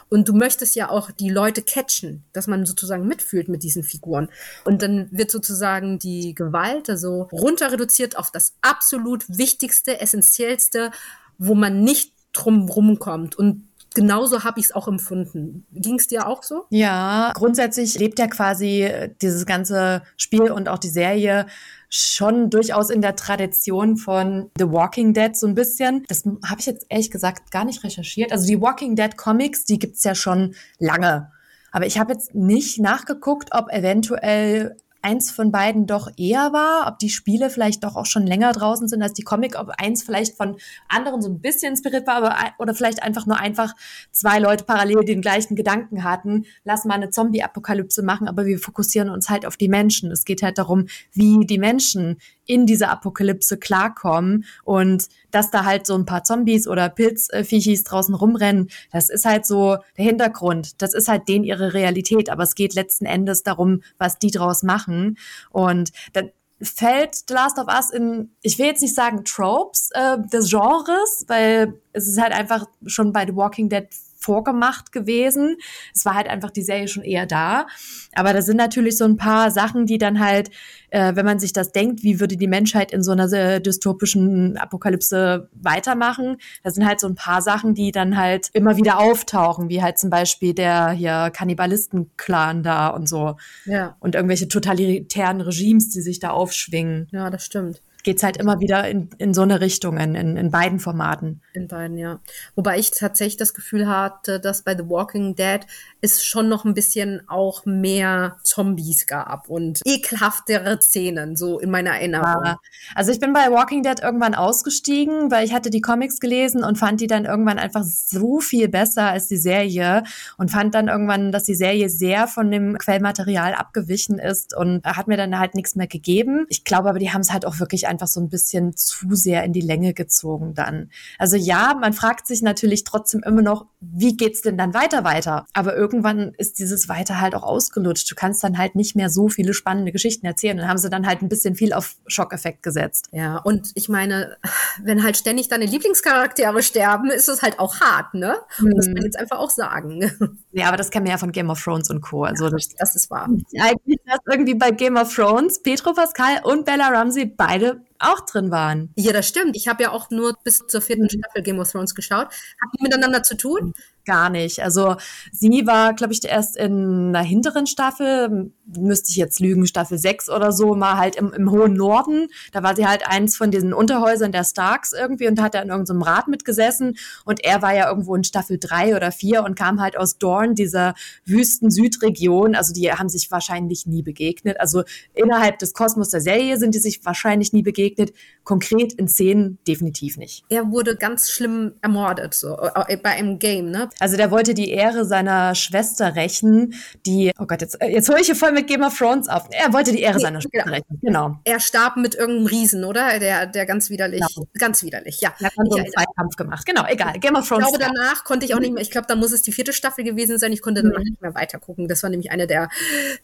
Und 0.10 0.28
du 0.28 0.34
möchtest 0.34 0.76
ja 0.76 0.90
auch 0.90 1.12
die 1.12 1.30
Leute 1.30 1.62
catchen, 1.62 2.24
dass 2.34 2.48
man 2.48 2.66
sozusagen 2.66 3.08
mitfühlt 3.08 3.48
mit 3.48 3.64
diesen 3.64 3.84
Figuren. 3.84 4.30
Und 4.66 4.82
dann 4.82 5.08
wird 5.12 5.32
sozusagen 5.32 6.00
die 6.00 6.36
Gewalt 6.36 6.90
also 6.90 7.30
runter 7.32 7.72
reduziert 7.72 8.18
auf 8.18 8.32
das 8.32 8.56
absolut 8.62 9.24
wichtigste, 9.30 10.02
essentiellste, 10.02 10.92
wo 11.38 11.56
man 11.56 11.84
nicht 11.84 12.12
drum 12.34 12.68
rumkommt. 12.68 13.36
Und 13.36 13.64
genauso 13.96 14.44
habe 14.44 14.60
ich 14.60 14.68
es 14.68 14.76
auch 14.76 14.88
empfunden. 14.88 15.66
Ging 15.72 15.96
es 15.96 16.08
dir 16.08 16.28
auch 16.28 16.44
so? 16.44 16.66
Ja, 16.70 17.32
grundsätzlich 17.34 17.98
lebt 17.98 18.20
ja 18.20 18.28
quasi 18.28 18.88
dieses 19.22 19.46
ganze 19.46 20.04
Spiel 20.18 20.52
und 20.52 20.70
auch 20.70 20.78
die 20.78 20.90
Serie 20.90 21.48
schon 21.90 22.50
durchaus 22.50 22.90
in 22.90 23.02
der 23.02 23.16
Tradition 23.16 23.98
von 23.98 24.52
The 24.58 24.70
Walking 24.70 25.14
Dead 25.14 25.36
so 25.36 25.48
ein 25.48 25.56
bisschen. 25.56 26.04
Das 26.08 26.26
habe 26.46 26.60
ich 26.60 26.66
jetzt 26.66 26.86
ehrlich 26.90 27.10
gesagt 27.10 27.52
gar 27.52 27.66
nicht 27.66 27.84
recherchiert. 27.84 28.32
Also 28.32 28.46
die 28.46 28.62
Walking 28.62 28.96
Dead 28.96 29.16
Comics, 29.18 29.66
die 29.66 29.80
gibt's 29.80 30.04
ja 30.04 30.14
schon 30.14 30.56
lange. 30.78 31.32
Aber 31.72 31.86
ich 31.86 31.98
habe 31.98 32.14
jetzt 32.14 32.36
nicht 32.36 32.80
nachgeguckt, 32.80 33.50
ob 33.52 33.70
eventuell 33.72 34.78
eins 35.06 35.30
von 35.30 35.52
beiden 35.52 35.86
doch 35.86 36.10
eher 36.18 36.52
war, 36.52 36.88
ob 36.88 36.98
die 36.98 37.10
Spiele 37.10 37.52
vielleicht 37.52 37.84
doch 37.84 37.96
auch 37.96 38.08
schon 38.08 38.26
länger 38.26 38.52
draußen 38.52 38.88
sind 38.88 39.04
als 39.04 39.14
die 39.14 39.22
Comic, 39.22 39.58
ob 39.58 39.70
eins 39.78 40.02
vielleicht 40.02 40.36
von 40.36 40.58
anderen 40.90 41.22
so 41.22 41.30
ein 41.30 41.40
bisschen 41.40 41.72
inspiriert 41.72 42.08
war, 42.08 42.16
aber, 42.16 42.36
oder 42.58 42.74
vielleicht 42.74 43.04
einfach 43.04 43.28
nur 43.28 43.38
einfach 43.38 43.76
zwei 44.12 44.40
Leute 44.40 44.64
parallel 44.64 45.06
den 45.06 45.22
gleichen 45.22 45.56
Gedanken 45.56 46.04
hatten, 46.04 46.46
lass 46.64 46.86
mal 46.86 46.96
eine 46.96 47.12
Zombie-Apokalypse 47.12 48.02
machen, 48.02 48.28
aber 48.28 48.46
wir 48.46 48.58
fokussieren 48.58 49.10
uns 49.10 49.30
halt 49.30 49.46
auf 49.46 49.58
die 49.58 49.70
Menschen. 49.70 50.12
Es 50.12 50.26
geht 50.26 50.42
halt 50.42 50.58
darum, 50.58 50.88
wie 51.14 51.46
die 51.46 51.60
Menschen 51.60 52.18
in 52.46 52.66
dieser 52.66 52.90
Apokalypse 52.90 53.58
klarkommen 53.58 54.46
und 54.64 55.08
dass 55.32 55.52
da 55.52 55.66
halt 55.66 55.86
so 55.86 55.96
ein 55.96 56.06
paar 56.06 56.24
Zombies 56.24 56.68
oder 56.68 56.90
Pilzviechis 56.90 57.84
draußen 57.84 58.16
rumrennen, 58.16 58.70
das 58.92 59.10
ist 59.10 59.26
halt 59.26 59.46
so 59.46 59.78
der 59.98 60.06
Hintergrund. 60.06 60.82
Das 60.82 60.94
ist 60.94 61.08
halt 61.08 61.28
denen 61.28 61.44
ihre 61.44 61.74
Realität, 61.74 62.30
aber 62.30 62.44
es 62.44 62.56
geht 62.56 62.74
letzten 62.74 63.06
Endes 63.06 63.44
darum, 63.44 63.82
was 63.98 64.20
die 64.20 64.32
draus 64.32 64.64
machen 64.64 65.18
und 65.52 65.92
dann 66.14 66.32
fällt 66.62 67.16
The 67.28 67.34
Last 67.34 67.60
of 67.60 67.68
Us 67.68 67.90
in, 67.92 68.32
ich 68.42 68.58
will 68.58 68.68
jetzt 68.68 68.82
nicht 68.82 68.96
sagen 68.96 69.26
Tropes 69.26 69.90
äh, 69.94 70.18
des 70.32 70.50
Genres, 70.50 71.26
weil 71.28 71.80
es 71.92 72.08
ist 72.08 72.20
halt 72.22 72.34
einfach 72.34 72.66
schon 72.86 73.12
bei 73.12 73.26
The 73.26 73.36
Walking 73.36 73.70
Dead 73.70 73.88
vorgemacht 74.26 74.92
gewesen. 74.92 75.58
Es 75.94 76.04
war 76.06 76.16
halt 76.16 76.28
einfach 76.28 76.50
die 76.50 76.64
Serie 76.64 76.88
schon 76.88 77.04
eher 77.04 77.26
da. 77.26 77.68
Aber 78.14 78.34
da 78.34 78.42
sind 78.42 78.58
natürlich 78.58 78.98
so 78.98 79.06
ein 79.06 79.18
paar 79.18 79.52
Sachen, 79.52 79.86
die 79.86 79.98
dann 79.98 80.20
halt, 80.20 80.50
äh, 80.90 81.16
wenn 81.16 81.26
man 81.26 81.40
sich 81.40 81.54
das 81.54 81.72
denkt, 81.72 82.02
wie 82.04 82.20
würde 82.20 82.36
die 82.38 82.48
Menschheit 82.48 82.92
in 82.92 83.04
so 83.04 83.12
einer 83.12 83.32
äh, 83.32 83.62
dystopischen 83.62 84.58
Apokalypse 84.58 85.50
weitermachen, 85.54 86.38
da 86.64 86.72
sind 86.72 86.88
halt 86.88 87.00
so 87.00 87.08
ein 87.08 87.16
paar 87.16 87.42
Sachen, 87.42 87.76
die 87.76 87.92
dann 87.92 88.18
halt 88.18 88.50
immer 88.54 88.78
wieder 88.78 89.00
auftauchen, 89.00 89.70
wie 89.70 89.84
halt 89.84 90.00
zum 90.00 90.10
Beispiel 90.10 90.54
der 90.54 90.92
hier 90.92 91.30
Kannibalistenclan 91.32 92.64
da 92.64 92.88
und 92.88 93.08
so. 93.08 93.36
Ja. 93.66 93.96
Und 94.00 94.16
irgendwelche 94.16 94.48
totalitären 94.48 95.42
Regimes, 95.42 95.90
die 95.90 96.02
sich 96.02 96.20
da 96.20 96.32
aufschwingen. 96.32 97.08
Ja, 97.12 97.30
das 97.30 97.46
stimmt 97.46 97.82
geht 98.06 98.18
es 98.18 98.24
halt 98.24 98.38
immer 98.38 98.60
wieder 98.60 98.88
in, 98.88 99.10
in 99.18 99.34
so 99.34 99.42
eine 99.42 99.60
Richtung, 99.60 99.98
in, 99.98 100.16
in, 100.16 100.38
in 100.38 100.52
beiden 100.52 100.80
Formaten. 100.80 101.42
In 101.54 101.68
beiden, 101.68 101.98
ja. 101.98 102.20
Wobei 102.56 102.78
ich 102.78 102.92
tatsächlich 102.92 103.36
das 103.36 103.56
Gefühl 103.56 103.88
hatte, 103.88 104.40
dass 104.40 104.62
bei 104.62 104.78
The 104.78 104.88
Walking 104.88 105.36
Dead 105.36 105.62
es 106.02 106.24
schon 106.24 106.48
noch 106.48 106.66
ein 106.66 106.76
bisschen 106.76 107.28
auch 107.28 107.66
mehr 107.66 108.38
Zombies 108.44 109.08
gab 109.08 109.50
und 109.50 109.82
ekelhaftere 109.86 110.80
Szenen, 110.80 111.36
so 111.36 111.58
in 111.60 111.72
meiner 111.72 111.92
Erinnerung. 111.92 112.46
Ja. 112.46 112.58
Also 112.94 113.12
ich 113.12 113.20
bin 113.20 113.34
bei 113.34 113.52
Walking 113.52 113.82
Dead 113.82 114.00
irgendwann 114.02 114.36
ausgestiegen, 114.36 115.32
weil 115.32 115.44
ich 115.44 115.54
hatte 115.54 115.72
die 115.72 115.82
Comics 115.82 116.20
gelesen 116.20 116.64
und 116.64 116.78
fand 116.78 117.02
die 117.02 117.08
dann 117.08 117.26
irgendwann 117.26 117.58
einfach 117.58 117.84
so 117.84 118.40
viel 118.40 118.70
besser 118.70 119.10
als 119.10 119.28
die 119.28 119.38
Serie 119.38 120.04
und 120.38 120.52
fand 120.52 120.76
dann 120.76 120.90
irgendwann, 120.90 121.32
dass 121.32 121.44
die 121.44 121.56
Serie 121.56 121.90
sehr 121.90 122.28
von 122.28 122.52
dem 122.52 122.78
Quellmaterial 122.78 123.56
abgewichen 123.56 124.20
ist 124.20 124.56
und 124.56 124.86
hat 124.86 125.08
mir 125.08 125.18
dann 125.18 125.40
halt 125.40 125.56
nichts 125.56 125.76
mehr 125.76 125.88
gegeben. 125.88 126.46
Ich 126.50 126.64
glaube 126.64 126.90
aber, 126.90 127.00
die 127.00 127.12
haben 127.12 127.22
es 127.22 127.34
halt 127.34 127.48
auch 127.48 127.60
wirklich 127.60 127.88
einfach 127.96 128.08
so 128.08 128.20
ein 128.20 128.30
bisschen 128.30 128.76
zu 128.76 129.16
sehr 129.16 129.44
in 129.46 129.54
die 129.54 129.62
Länge 129.62 129.94
gezogen 129.94 130.54
dann. 130.54 130.90
Also 131.18 131.38
ja, 131.38 131.74
man 131.80 131.94
fragt 131.94 132.28
sich 132.28 132.42
natürlich 132.42 132.84
trotzdem 132.84 133.24
immer 133.24 133.42
noch, 133.42 133.68
wie 133.94 134.18
geht's 134.18 134.42
denn 134.42 134.58
dann 134.58 134.74
weiter 134.74 135.04
weiter? 135.04 135.46
Aber 135.54 135.76
irgendwann 135.76 136.34
ist 136.38 136.60
dieses 136.60 136.90
weiter 136.90 137.20
halt 137.20 137.36
auch 137.36 137.44
ausgelutscht. 137.44 138.10
Du 138.10 138.16
kannst 138.16 138.44
dann 138.44 138.58
halt 138.58 138.76
nicht 138.76 138.96
mehr 138.96 139.10
so 139.10 139.30
viele 139.30 139.54
spannende 139.54 139.92
Geschichten 139.92 140.26
erzählen. 140.26 140.58
Dann 140.58 140.68
haben 140.68 140.78
sie 140.78 140.90
dann 140.90 141.08
halt 141.08 141.22
ein 141.22 141.30
bisschen 141.30 141.56
viel 141.56 141.74
auf 141.74 141.96
Schockeffekt 142.08 142.64
gesetzt. 142.64 143.10
Ja, 143.12 143.38
und 143.38 143.72
ich 143.76 143.90
meine, 143.90 144.38
wenn 144.84 145.04
halt 145.04 145.18
ständig 145.18 145.48
deine 145.48 145.66
Lieblingscharaktere 145.66 146.64
sterben, 146.64 147.10
ist 147.10 147.30
es 147.30 147.42
halt 147.42 147.60
auch 147.60 147.80
hart, 147.80 148.14
ne? 148.14 148.38
Mhm. 148.60 148.76
Das 148.76 148.86
kann 148.88 148.98
ich 148.98 149.04
jetzt 149.04 149.20
einfach 149.20 149.40
auch 149.40 149.50
sagen. 149.50 150.12
Ja, 150.58 150.70
aber 150.70 150.78
das 150.78 150.90
kennen 150.90 151.06
wir 151.06 151.12
ja 151.12 151.18
von 151.18 151.34
Game 151.34 151.50
of 151.50 151.62
Thrones 151.62 151.90
und 151.90 152.00
Co. 152.00 152.24
Also 152.24 152.50
das, 152.50 152.70
das 152.78 152.96
ist 152.96 153.12
wahr. 153.12 153.28
Eigentlich, 153.60 154.00
dass 154.06 154.20
irgendwie 154.32 154.54
bei 154.54 154.72
Game 154.72 154.96
of 154.96 155.14
Thrones 155.14 155.62
Petro 155.62 155.92
Pascal 155.92 156.40
und 156.44 156.64
Bella 156.64 156.88
Ramsey 156.88 157.26
beide 157.26 157.82
auch 158.00 158.22
drin 158.22 158.52
waren. 158.52 158.92
Ja, 158.96 159.14
das 159.14 159.28
stimmt. 159.28 159.56
Ich 159.56 159.68
habe 159.68 159.84
ja 159.84 159.92
auch 159.92 160.10
nur 160.10 160.38
bis 160.44 160.60
zur 160.68 160.82
vierten 160.82 161.10
Staffel 161.10 161.44
Game 161.44 161.60
of 161.60 161.72
Thrones 161.72 161.96
geschaut. 161.96 162.28
Haben 162.28 162.72
die 162.78 162.84
miteinander 162.84 163.24
zu 163.24 163.38
tun? 163.38 163.74
Gar 164.06 164.30
nicht. 164.30 164.62
Also 164.62 164.96
sie 165.32 165.66
war, 165.66 165.94
glaube 165.94 166.14
ich, 166.14 166.24
erst 166.24 166.58
in 166.58 167.10
einer 167.16 167.24
hinteren 167.24 167.68
Staffel, 167.68 168.52
müsste 168.66 169.10
ich 169.10 169.16
jetzt 169.16 169.40
lügen, 169.40 169.68
Staffel 169.68 169.98
6 169.98 170.30
oder 170.30 170.52
so, 170.52 170.76
mal 170.76 170.98
halt 170.98 171.16
im, 171.16 171.34
im 171.34 171.52
hohen 171.52 171.74
Norden. 171.74 172.28
Da 172.52 172.64
war 172.64 172.76
sie 172.76 172.88
halt 172.88 173.08
eins 173.08 173.36
von 173.36 173.52
diesen 173.52 173.74
Unterhäusern 173.74 174.32
der 174.32 174.44
Starks 174.44 174.94
irgendwie 174.94 175.28
und 175.28 175.42
hat 175.42 175.54
da 175.54 175.62
in 175.62 175.70
irgendeinem 175.70 176.02
Rat 176.02 176.28
mitgesessen. 176.28 176.96
Und 177.26 177.44
er 177.44 177.62
war 177.62 177.76
ja 177.76 177.90
irgendwo 177.90 178.16
in 178.16 178.24
Staffel 178.24 178.58
3 178.60 178.96
oder 178.96 179.12
4 179.12 179.44
und 179.44 179.56
kam 179.56 179.82
halt 179.82 179.98
aus 179.98 180.18
Dorn, 180.18 180.56
dieser 180.56 180.94
wüsten 181.26 181.72
Südregion. 181.72 182.56
Also 182.56 182.74
die 182.74 182.92
haben 182.92 183.10
sich 183.10 183.32
wahrscheinlich 183.32 183.86
nie 183.86 184.02
begegnet. 184.02 184.60
Also 184.60 184.84
innerhalb 185.14 185.60
des 185.60 185.74
Kosmos 185.74 186.10
der 186.10 186.22
Serie 186.22 186.58
sind 186.58 186.76
die 186.76 186.80
sich 186.80 187.04
wahrscheinlich 187.06 187.54
nie 187.54 187.64
begegnet. 187.64 188.14
Konkret 188.44 188.94
in 188.94 189.08
Szenen 189.08 189.60
definitiv 189.68 190.18
nicht. 190.18 190.44
Er 190.50 190.72
wurde 190.72 190.96
ganz 190.96 191.32
schlimm 191.32 191.74
ermordet, 191.82 192.34
so 192.34 192.58
äh, 192.58 192.98
bei 192.98 193.10
einem 193.10 193.40
Game, 193.40 193.72
ne? 193.72 193.90
Also 194.00 194.18
der 194.18 194.32
wollte 194.32 194.54
die 194.54 194.72
Ehre 194.72 195.06
seiner 195.06 195.56
Schwester 195.56 196.16
rächen, 196.16 196.74
die, 197.06 197.32
oh 197.40 197.46
Gott, 197.46 197.62
jetzt, 197.62 197.82
äh, 197.82 197.88
jetzt 197.88 198.10
hole 198.10 198.20
ich 198.20 198.26
hier 198.26 198.36
voll 198.36 198.52
mit 198.52 198.68
Game 198.68 198.84
of 198.84 198.98
Thrones 198.98 199.30
auf. 199.30 199.48
Er 199.52 199.72
wollte 199.74 199.92
die 199.92 200.02
Ehre 200.02 200.16
nee, 200.16 200.22
seiner 200.22 200.42
Schwester 200.42 200.64
genau. 200.64 200.76
rächen, 200.76 201.00
genau. 201.02 201.40
Er 201.46 201.60
starb 201.60 201.98
mit 201.98 202.16
irgendeinem 202.16 202.48
Riesen, 202.48 202.84
oder? 202.84 203.20
Der, 203.20 203.46
der 203.46 203.66
ganz 203.66 203.90
widerlich, 203.90 204.22
genau. 204.36 204.48
ganz 204.58 204.84
widerlich, 204.84 205.22
ja. 205.22 205.34
Er 205.40 205.46
hat 205.46 205.54
so 205.56 205.76
einen 205.76 205.92
Zweikampf 205.92 206.36
gemacht, 206.36 206.66
genau, 206.66 206.84
egal. 206.88 207.20
Game 207.20 207.36
of 207.36 207.48
Thrones. 207.48 207.68
Ich 207.72 207.78
glaube, 207.78 207.94
danach 207.96 208.24
konnte 208.24 208.46
ich 208.46 208.54
auch 208.54 208.60
nicht 208.60 208.74
mehr, 208.74 208.82
ich 208.82 208.92
glaube, 208.92 209.08
da 209.08 209.16
muss 209.16 209.32
es 209.32 209.42
die 209.42 209.52
vierte 209.52 209.74
Staffel 209.74 210.04
gewesen 210.04 210.38
sein, 210.38 210.52
ich 210.52 210.62
konnte 210.62 210.84
danach 210.84 211.00
mhm. 211.00 211.06
nicht 211.06 211.22
mehr 211.22 211.34
weiter 211.34 211.60
gucken. 211.60 211.88
Das 211.88 212.04
war 212.04 212.10
nämlich 212.10 212.32
eine 212.32 212.48
der 212.48 212.70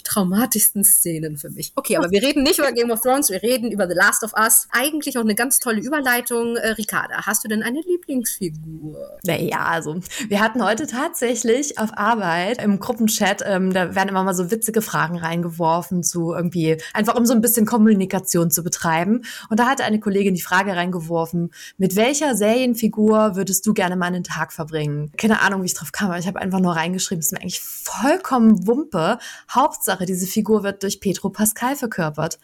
traumatischsten 0.03 0.83
Szenen 0.83 1.37
für 1.37 1.49
mich. 1.49 1.73
Okay, 1.75 1.97
aber 1.97 2.11
wir 2.11 2.21
reden 2.21 2.43
nicht 2.43 2.59
über 2.59 2.71
Game 2.71 2.91
of 2.91 3.01
Thrones, 3.01 3.29
wir 3.29 3.43
reden 3.43 3.71
über 3.71 3.87
The 3.87 3.95
Last 3.95 4.23
of 4.23 4.33
Us. 4.37 4.67
Eigentlich 4.71 5.17
auch 5.17 5.23
eine 5.23 5.35
ganz 5.35 5.59
tolle 5.59 5.81
Überleitung. 5.81 6.55
Äh, 6.55 6.69
Ricarda, 6.69 7.25
hast 7.25 7.43
du 7.43 7.47
denn 7.47 7.63
eine 7.63 7.81
Lieblingsfigur? 7.81 9.19
Naja, 9.23 9.65
also 9.65 9.99
wir 10.27 10.39
hatten 10.39 10.60
heute 10.61 10.87
tatsächlich 10.87 11.77
auf 11.77 11.97
Arbeit 11.97 12.61
im 12.61 12.79
Gruppenchat, 12.79 13.41
ähm, 13.45 13.73
da 13.73 13.95
werden 13.95 14.09
immer 14.09 14.23
mal 14.23 14.33
so 14.33 14.51
witzige 14.51 14.81
Fragen 14.81 15.17
reingeworfen 15.17 16.03
zu 16.03 16.33
irgendwie, 16.33 16.77
einfach 16.93 17.15
um 17.15 17.25
so 17.25 17.33
ein 17.33 17.41
bisschen 17.41 17.65
Kommunikation 17.65 18.51
zu 18.51 18.63
betreiben. 18.63 19.23
Und 19.49 19.59
da 19.59 19.67
hatte 19.67 19.83
eine 19.83 19.99
Kollegin 19.99 20.35
die 20.35 20.41
Frage 20.41 20.75
reingeworfen, 20.75 21.51
mit 21.77 21.95
welcher 21.95 22.35
Serienfigur 22.35 23.35
würdest 23.35 23.65
du 23.67 23.73
gerne 23.73 23.95
mal 23.95 24.05
einen 24.05 24.23
Tag 24.23 24.53
verbringen? 24.53 25.11
Keine 25.17 25.41
Ahnung, 25.41 25.61
wie 25.61 25.67
ich 25.67 25.73
drauf 25.73 25.91
kam, 25.91 26.09
aber 26.09 26.19
ich 26.19 26.27
habe 26.27 26.39
einfach 26.39 26.59
nur 26.59 26.75
reingeschrieben, 26.75 27.19
ist 27.19 27.31
mir 27.31 27.41
eigentlich 27.41 27.61
vollkommen 27.61 28.67
Wumpe. 28.67 29.17
Hauptsache, 29.49 30.05
diese 30.05 30.27
Figur 30.27 30.63
wird 30.63 30.83
durch 30.83 30.99
Petro 30.99 31.29
Pascal 31.29 31.75
verkörpert. 31.75 32.39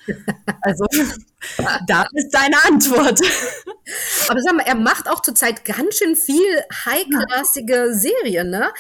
Also, 0.62 0.86
da 1.88 2.06
ist 2.14 2.32
deine 2.32 2.56
Antwort. 2.66 3.20
Aber 4.30 4.42
sag 4.42 4.56
mal, 4.56 4.66
er 4.66 4.76
macht 4.76 5.10
auch 5.10 5.22
zurzeit 5.22 5.64
ganz 5.64 5.98
schön 5.98 6.16
viel 6.16 6.64
high-klassige 6.86 7.94
Serien, 7.94 8.50
ne? 8.50 8.72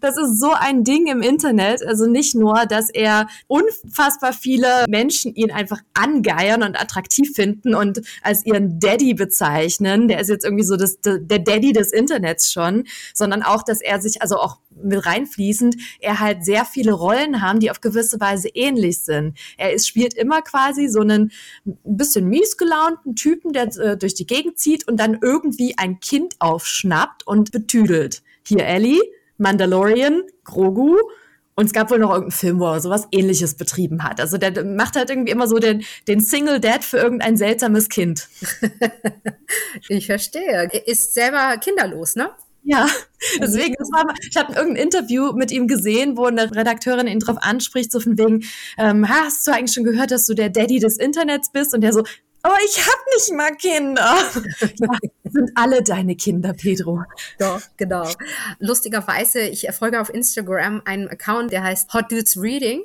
Das 0.00 0.16
ist 0.16 0.40
so 0.40 0.52
ein 0.52 0.84
Ding 0.84 1.06
im 1.06 1.22
Internet. 1.22 1.86
Also 1.86 2.06
nicht 2.06 2.34
nur, 2.34 2.66
dass 2.66 2.90
er 2.90 3.28
unfassbar 3.46 4.32
viele 4.32 4.84
Menschen 4.88 5.34
ihn 5.34 5.50
einfach 5.50 5.80
angeiern 5.94 6.62
und 6.62 6.80
attraktiv 6.80 7.32
finden 7.34 7.74
und 7.74 8.00
als 8.22 8.44
ihren 8.44 8.80
Daddy 8.80 9.14
bezeichnen. 9.14 10.08
Der 10.08 10.20
ist 10.20 10.28
jetzt 10.28 10.44
irgendwie 10.44 10.64
so 10.64 10.76
das, 10.76 10.98
der 11.00 11.38
Daddy 11.38 11.72
des 11.72 11.92
Internets 11.92 12.52
schon, 12.52 12.84
sondern 13.14 13.42
auch, 13.42 13.62
dass 13.62 13.80
er 13.80 14.00
sich 14.00 14.22
also 14.22 14.36
auch 14.36 14.58
mit 14.82 15.04
reinfließend, 15.04 15.76
er 16.00 16.20
halt 16.20 16.44
sehr 16.44 16.64
viele 16.64 16.92
Rollen 16.92 17.42
haben, 17.42 17.60
die 17.60 17.70
auf 17.70 17.80
gewisse 17.80 18.20
Weise 18.20 18.48
ähnlich 18.48 19.00
sind. 19.00 19.36
Er 19.56 19.72
ist, 19.72 19.88
spielt 19.88 20.14
immer 20.14 20.42
quasi 20.42 20.88
so 20.88 21.00
einen 21.00 21.32
ein 21.64 21.96
bisschen 21.96 22.28
mies 22.28 22.56
gelaunten 22.56 23.16
Typen, 23.16 23.52
der 23.52 23.76
äh, 23.76 23.96
durch 23.96 24.14
die 24.14 24.26
Gegend 24.26 24.58
zieht 24.58 24.86
und 24.88 24.98
dann 24.98 25.18
irgendwie 25.20 25.74
ein 25.76 26.00
Kind 26.00 26.36
aufschnappt 26.38 27.26
und 27.26 27.52
betüdelt. 27.52 28.22
Hier 28.46 28.64
Ellie, 28.64 29.00
Mandalorian, 29.40 30.22
Grogu 30.44 30.96
und 31.60 31.66
es 31.66 31.72
gab 31.72 31.90
wohl 31.90 31.98
noch 31.98 32.08
irgendeinen 32.08 32.30
Film, 32.30 32.60
wo 32.60 32.66
er 32.66 32.80
sowas 32.80 33.06
ähnliches 33.12 33.54
betrieben 33.54 34.02
hat. 34.02 34.18
Also 34.18 34.38
der 34.38 34.64
macht 34.64 34.96
halt 34.96 35.10
irgendwie 35.10 35.30
immer 35.30 35.46
so 35.46 35.58
den, 35.58 35.84
den 36.08 36.20
Single 36.20 36.58
Dad 36.58 36.84
für 36.84 36.96
irgendein 36.96 37.36
seltsames 37.36 37.90
Kind. 37.90 38.28
ich 39.90 40.06
verstehe. 40.06 40.70
Er 40.72 40.88
ist 40.88 41.12
selber 41.12 41.56
kinderlos, 41.58 42.16
ne? 42.16 42.30
Ja, 42.62 42.88
deswegen, 43.40 43.74
war, 43.74 44.14
ich 44.26 44.36
habe 44.36 44.54
irgendein 44.54 44.84
Interview 44.84 45.32
mit 45.32 45.50
ihm 45.50 45.66
gesehen, 45.66 46.16
wo 46.16 46.24
eine 46.26 46.54
Redakteurin 46.54 47.06
ihn 47.06 47.18
drauf 47.18 47.36
anspricht, 47.40 47.90
so 47.90 48.00
von 48.00 48.18
wegen, 48.18 48.44
ähm, 48.78 49.08
hast 49.08 49.46
du 49.46 49.52
eigentlich 49.52 49.72
schon 49.72 49.84
gehört, 49.84 50.10
dass 50.10 50.26
du 50.26 50.34
der 50.34 50.50
Daddy 50.50 50.78
des 50.78 50.98
Internets 50.98 51.50
bist? 51.52 51.74
Und 51.74 51.80
der 51.82 51.92
so, 51.92 52.04
aber 52.42 52.56
ich 52.64 52.78
habe 52.78 53.00
nicht 53.14 53.32
mal 53.32 53.54
Kinder. 53.56 54.16
ja, 54.60 54.88
sind 55.24 55.50
alle 55.54 55.82
deine 55.82 56.16
Kinder, 56.16 56.52
Pedro. 56.52 57.04
Doch, 57.38 57.60
genau. 57.76 58.08
Lustigerweise, 58.58 59.40
ich 59.40 59.66
erfolge 59.66 60.00
auf 60.00 60.12
Instagram 60.12 60.82
einen 60.84 61.08
Account, 61.08 61.52
der 61.52 61.62
heißt 61.62 61.92
Hot 61.92 62.10
Dudes 62.10 62.36
Reading 62.40 62.82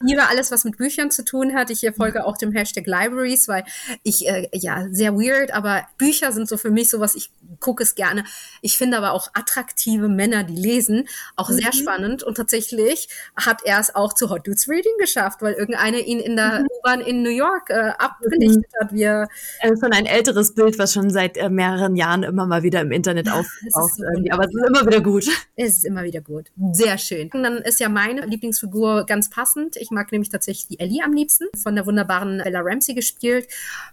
liebe 0.00 0.28
alles, 0.28 0.50
was 0.50 0.64
mit 0.64 0.76
Büchern 0.76 1.10
zu 1.10 1.24
tun 1.24 1.54
hat. 1.54 1.70
Ich 1.70 1.88
folge 1.96 2.24
auch 2.26 2.36
dem 2.36 2.52
Hashtag 2.52 2.86
Libraries, 2.86 3.48
weil 3.48 3.64
ich, 4.02 4.28
äh, 4.28 4.48
ja, 4.52 4.86
sehr 4.90 5.14
weird, 5.14 5.52
aber 5.52 5.86
Bücher 5.98 6.32
sind 6.32 6.48
so 6.48 6.56
für 6.56 6.70
mich 6.70 6.90
sowas, 6.90 7.14
ich 7.14 7.30
gucke 7.60 7.82
es 7.82 7.94
gerne. 7.94 8.24
Ich 8.60 8.76
finde 8.76 8.98
aber 8.98 9.12
auch 9.12 9.28
attraktive 9.34 10.08
Männer, 10.08 10.44
die 10.44 10.56
lesen, 10.56 11.08
auch 11.36 11.48
mhm. 11.48 11.54
sehr 11.54 11.72
spannend. 11.72 12.22
Und 12.22 12.36
tatsächlich 12.36 13.08
hat 13.36 13.62
er 13.64 13.80
es 13.80 13.94
auch 13.94 14.12
zu 14.12 14.30
Hot 14.30 14.46
Dudes 14.46 14.68
Reading 14.68 14.92
geschafft, 14.98 15.42
weil 15.42 15.54
irgendeine 15.54 16.00
ihn 16.00 16.18
in 16.18 16.36
der 16.36 16.60
mhm. 16.60 16.66
U-Bahn 16.78 17.00
in 17.00 17.22
New 17.22 17.30
York 17.30 17.70
äh, 17.70 17.92
abgelichtet 17.98 18.64
mhm. 18.72 18.80
hat. 18.80 18.92
Wir 18.92 19.28
äh, 19.60 19.72
schon 19.78 19.92
ein 19.92 20.06
älteres 20.06 20.54
Bild, 20.54 20.78
was 20.78 20.92
schon 20.92 21.10
seit 21.10 21.36
äh, 21.36 21.48
mehreren 21.48 21.96
Jahren 21.96 22.22
immer 22.22 22.46
mal 22.46 22.62
wieder 22.62 22.80
im 22.80 22.92
Internet 22.92 23.28
auftaucht. 23.32 24.00
Aber 24.30 24.44
es 24.44 24.54
ist 24.54 24.68
immer 24.68 24.86
wieder 24.86 25.00
gut. 25.00 25.24
Es 25.56 25.76
ist 25.76 25.84
immer 25.84 26.04
wieder 26.04 26.20
gut. 26.20 26.50
Sehr 26.72 26.98
schön. 26.98 27.30
Und 27.32 27.42
dann 27.42 27.58
ist 27.58 27.80
ja 27.80 27.88
meine 27.88 28.26
Lieblingsfigur 28.26 29.06
ganz 29.06 29.30
passend. 29.30 29.76
Ich 29.84 29.90
mag 29.90 30.10
nämlich 30.12 30.30
tatsächlich 30.30 30.66
die 30.66 30.80
Ellie 30.80 31.04
am 31.04 31.12
liebsten, 31.12 31.46
von 31.62 31.74
der 31.74 31.84
wunderbaren 31.84 32.38
Bella 32.38 32.60
Ramsey 32.62 32.94
gespielt, 32.94 33.46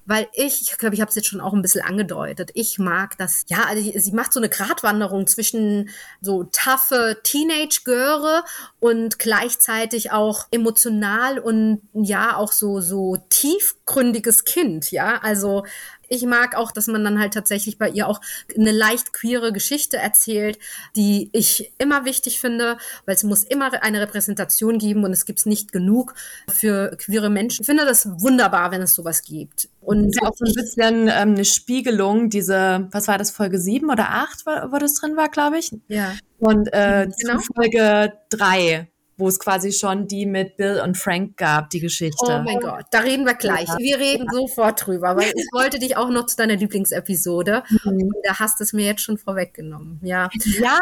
weil 0.06 0.28
ich, 0.34 0.62
ich 0.62 0.78
glaube, 0.78 0.96
ich 0.96 1.02
habe 1.02 1.10
es 1.10 1.16
jetzt 1.16 1.28
schon 1.28 1.42
auch 1.42 1.54
ein 1.54 1.62
bisschen 1.62 1.82
angedeutet. 1.82 2.52
Ich 2.54 2.80
mag 2.80 3.18
das, 3.18 3.44
ja, 3.48 3.66
also 3.66 3.92
sie 3.94 4.12
macht 4.14 4.32
so 4.32 4.40
eine 4.40 4.48
Gratwanderung 4.48 5.28
zwischen 5.28 5.90
so 6.22 6.46
taffe 6.46 7.20
Teenage-Göre 7.24 8.44
und 8.80 9.20
gleichzeitig 9.20 10.14
auch 10.14 10.48
emotional 10.52 11.40
und 11.40 11.82
ja, 11.94 12.38
auch 12.38 12.54
so, 12.54 12.80
so 12.80 13.18
tiefgründiges 13.30 14.46
Kind, 14.46 14.92
ja. 14.92 15.20
Also 15.22 15.66
ich 16.12 16.25
mag 16.25 16.56
auch, 16.56 16.72
dass 16.72 16.88
man 16.88 17.06
dann 17.06 17.20
halt 17.20 17.34
tatsächlich 17.34 17.77
bei 17.77 17.89
ihr 17.89 18.08
auch 18.08 18.20
eine 18.56 18.72
leicht 18.72 19.13
queere 19.13 19.53
Geschichte 19.53 19.96
erzählt, 19.96 20.60
die 20.98 21.30
ich 21.32 21.72
immer 21.77 22.03
wichtig 22.03 22.41
finde, 22.41 22.77
weil 23.06 23.15
es 23.15 23.24
muss 23.24 23.46
immer 23.46 23.72
eine 23.82 24.01
Repräsentation 24.01 24.77
geben 24.77 25.06
und 25.06 25.13
es 25.13 25.25
gibt 25.25 25.39
es 25.39 25.46
nicht 25.46 25.72
genug 25.72 26.13
für 26.50 26.98
queere 26.98 27.30
Menschen. 27.30 27.62
Ich 27.62 27.65
finde 27.65 27.86
das 27.86 28.08
wunderbar, 28.22 28.72
wenn 28.72 28.82
es 28.82 28.94
sowas 28.94 29.24
gibt. 29.24 29.70
Und 29.80 30.13
ja, 30.22 30.27
auch 30.27 30.36
so 30.36 30.46
ein 30.46 30.53
bisschen 30.53 31.08
ähm, 31.08 31.36
eine 31.36 31.46
Spiegelung, 31.46 32.30
diese, 32.30 32.89
was 32.91 33.08
war 33.08 33.18
das, 33.18 33.32
Folge 33.32 33.58
7 33.58 33.89
oder 33.89 34.10
8, 34.10 34.46
wo, 34.46 34.74
wo 34.74 34.77
das 34.80 34.96
drin 34.96 35.15
war, 35.15 35.30
glaube 35.30 35.60
ich. 35.60 35.72
Ja. 35.88 36.13
Und 36.39 36.68
äh, 36.74 37.08
genau. 37.22 37.39
Folge 37.56 38.13
3 38.30 38.91
wo 39.22 39.28
es 39.28 39.40
quasi 39.40 39.72
schon 39.72 40.08
die 40.08 40.25
mit 40.25 40.58
Bill 40.58 40.82
und 40.84 40.98
Frank 40.98 41.38
gab, 41.38 41.70
die 41.70 41.80
Geschichte. 41.80 42.25
Oh 42.25 42.42
mein 42.44 42.60
Gott, 42.60 42.86
da 42.92 43.00
reden 43.00 43.25
wir 43.25 43.36
gleich. 43.36 43.68
Ja. 43.68 43.78
Wir 43.78 44.00
reden 44.00 44.25
ja. 44.25 44.34
sofort 44.34 44.86
drüber, 44.86 45.16
weil 45.16 45.32
ich 45.36 45.48
wollte 45.54 45.80
dich 45.80 45.96
auch 45.96 46.10
noch 46.10 46.25
zu 46.25 46.36
deiner 46.36 46.56
Lieblingsepisode. 46.56 47.63
Mhm. 47.86 48.12
Da 48.24 48.40
hast 48.40 48.60
du 48.60 48.63
es 48.63 48.74
mir 48.74 48.86
jetzt 48.86 49.01
schon 49.01 49.18
vorweggenommen. 49.18 50.00
Ja, 50.04 50.30
ja 50.60 50.80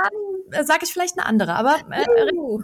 sage 0.64 0.82
ich 0.84 0.94
vielleicht 0.94 1.20
eine 1.20 1.28
andere, 1.28 1.54
aber 1.54 1.76
äh, 1.92 2.34
uh. 2.34 2.62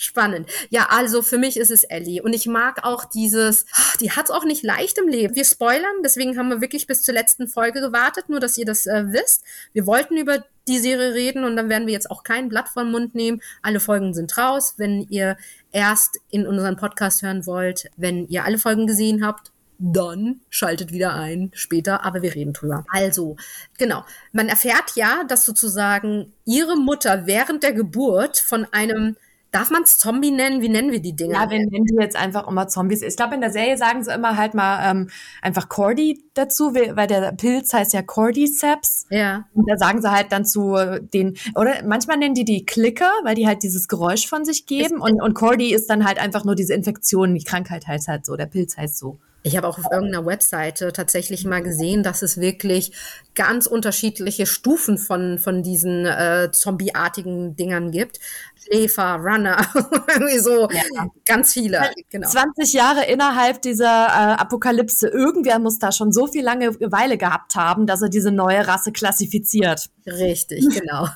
Spannend. 0.00 0.48
Ja, 0.70 0.86
also 0.90 1.22
für 1.22 1.38
mich 1.38 1.56
ist 1.56 1.72
es 1.72 1.82
Ellie. 1.82 2.22
Und 2.22 2.32
ich 2.32 2.46
mag 2.46 2.84
auch 2.84 3.04
dieses, 3.04 3.66
die 4.00 4.12
hat 4.12 4.26
es 4.26 4.30
auch 4.30 4.44
nicht 4.44 4.62
leicht 4.62 4.96
im 4.96 5.08
Leben. 5.08 5.34
Wir 5.34 5.44
spoilern, 5.44 6.04
deswegen 6.04 6.38
haben 6.38 6.50
wir 6.50 6.60
wirklich 6.60 6.86
bis 6.86 7.02
zur 7.02 7.14
letzten 7.14 7.48
Folge 7.48 7.80
gewartet, 7.80 8.28
nur 8.28 8.38
dass 8.38 8.56
ihr 8.56 8.64
das 8.64 8.86
äh, 8.86 9.06
wisst. 9.08 9.42
Wir 9.72 9.86
wollten 9.86 10.16
über 10.16 10.44
die 10.68 10.78
Serie 10.78 11.14
reden 11.14 11.42
und 11.42 11.56
dann 11.56 11.68
werden 11.68 11.88
wir 11.88 11.94
jetzt 11.94 12.12
auch 12.12 12.22
kein 12.22 12.48
Blatt 12.48 12.68
vom 12.68 12.92
Mund 12.92 13.16
nehmen. 13.16 13.42
Alle 13.60 13.80
Folgen 13.80 14.14
sind 14.14 14.38
raus. 14.38 14.74
Wenn 14.76 15.02
ihr 15.08 15.36
erst 15.72 16.20
in 16.30 16.46
unseren 16.46 16.76
Podcast 16.76 17.22
hören 17.22 17.44
wollt, 17.44 17.90
wenn 17.96 18.28
ihr 18.28 18.44
alle 18.44 18.58
Folgen 18.58 18.86
gesehen 18.86 19.26
habt, 19.26 19.50
dann 19.78 20.42
schaltet 20.48 20.92
wieder 20.92 21.14
ein 21.14 21.50
später, 21.54 22.04
aber 22.04 22.22
wir 22.22 22.36
reden 22.36 22.52
drüber. 22.52 22.84
Also, 22.92 23.36
genau. 23.78 24.04
Man 24.30 24.48
erfährt 24.48 24.92
ja, 24.94 25.24
dass 25.24 25.44
sozusagen 25.44 26.32
ihre 26.44 26.76
Mutter 26.76 27.26
während 27.26 27.64
der 27.64 27.72
Geburt 27.72 28.38
von 28.38 28.64
einem 28.72 29.16
Darf 29.50 29.70
man 29.70 29.82
es 29.82 29.96
Zombie 29.96 30.30
nennen? 30.30 30.60
Wie 30.60 30.68
nennen 30.68 30.92
wir 30.92 31.00
die 31.00 31.16
Dinger? 31.16 31.34
Ja, 31.34 31.50
wir 31.50 31.58
nennen 31.58 31.86
die 31.86 31.96
jetzt 31.98 32.16
einfach 32.16 32.46
immer 32.46 32.68
Zombies. 32.68 33.00
Ich 33.02 33.16
glaube, 33.16 33.34
in 33.34 33.40
der 33.40 33.50
Serie 33.50 33.78
sagen 33.78 34.04
sie 34.04 34.12
immer 34.12 34.36
halt 34.36 34.52
mal 34.52 34.90
ähm, 34.90 35.08
einfach 35.40 35.68
Cordy 35.70 36.22
dazu, 36.34 36.74
weil 36.74 37.06
der 37.06 37.32
Pilz 37.32 37.72
heißt 37.72 37.94
ja 37.94 38.02
Cordyceps. 38.02 39.06
Ja. 39.08 39.46
Und 39.54 39.68
da 39.68 39.78
sagen 39.78 40.02
sie 40.02 40.10
halt 40.10 40.32
dann 40.32 40.44
zu 40.44 40.76
den, 41.14 41.38
oder 41.54 41.82
manchmal 41.86 42.18
nennen 42.18 42.34
die 42.34 42.44
die 42.44 42.66
Clicker, 42.66 43.10
weil 43.24 43.34
die 43.34 43.46
halt 43.46 43.62
dieses 43.62 43.88
Geräusch 43.88 44.26
von 44.28 44.44
sich 44.44 44.66
geben. 44.66 45.00
Und, 45.00 45.22
und 45.22 45.34
Cordy 45.34 45.72
ist 45.72 45.88
dann 45.88 46.04
halt 46.04 46.18
einfach 46.18 46.44
nur 46.44 46.54
diese 46.54 46.74
Infektion. 46.74 47.34
Die 47.34 47.44
Krankheit 47.44 47.86
heißt 47.86 48.08
halt 48.08 48.26
so, 48.26 48.36
der 48.36 48.46
Pilz 48.46 48.76
heißt 48.76 48.98
so. 48.98 49.18
Ich 49.44 49.56
habe 49.56 49.68
auch 49.68 49.78
auf 49.78 49.86
irgendeiner 49.90 50.26
Webseite 50.26 50.92
tatsächlich 50.92 51.44
mal 51.44 51.62
gesehen, 51.62 52.02
dass 52.02 52.22
es 52.22 52.40
wirklich 52.40 52.92
ganz 53.34 53.66
unterschiedliche 53.66 54.46
Stufen 54.46 54.98
von, 54.98 55.38
von 55.38 55.62
diesen 55.62 56.06
äh, 56.06 56.50
zombieartigen 56.52 57.54
Dingern 57.54 57.92
gibt. 57.92 58.18
Schläfer, 58.56 59.16
Runner, 59.16 59.56
irgendwie 60.08 60.38
so 60.40 60.68
ja. 60.70 61.06
ganz 61.24 61.52
viele. 61.52 61.88
Genau. 62.10 62.28
20 62.28 62.72
Jahre 62.72 63.04
innerhalb 63.06 63.62
dieser 63.62 64.06
äh, 64.08 64.40
Apokalypse. 64.40 65.06
Irgendwer 65.08 65.60
muss 65.60 65.78
da 65.78 65.92
schon 65.92 66.12
so 66.12 66.26
viel 66.26 66.44
lange 66.44 66.74
Weile 66.80 67.16
gehabt 67.16 67.54
haben, 67.54 67.86
dass 67.86 68.02
er 68.02 68.08
diese 68.08 68.32
neue 68.32 68.66
Rasse 68.66 68.90
klassifiziert. 68.90 69.88
Richtig, 70.12 70.66
genau. 70.74 71.08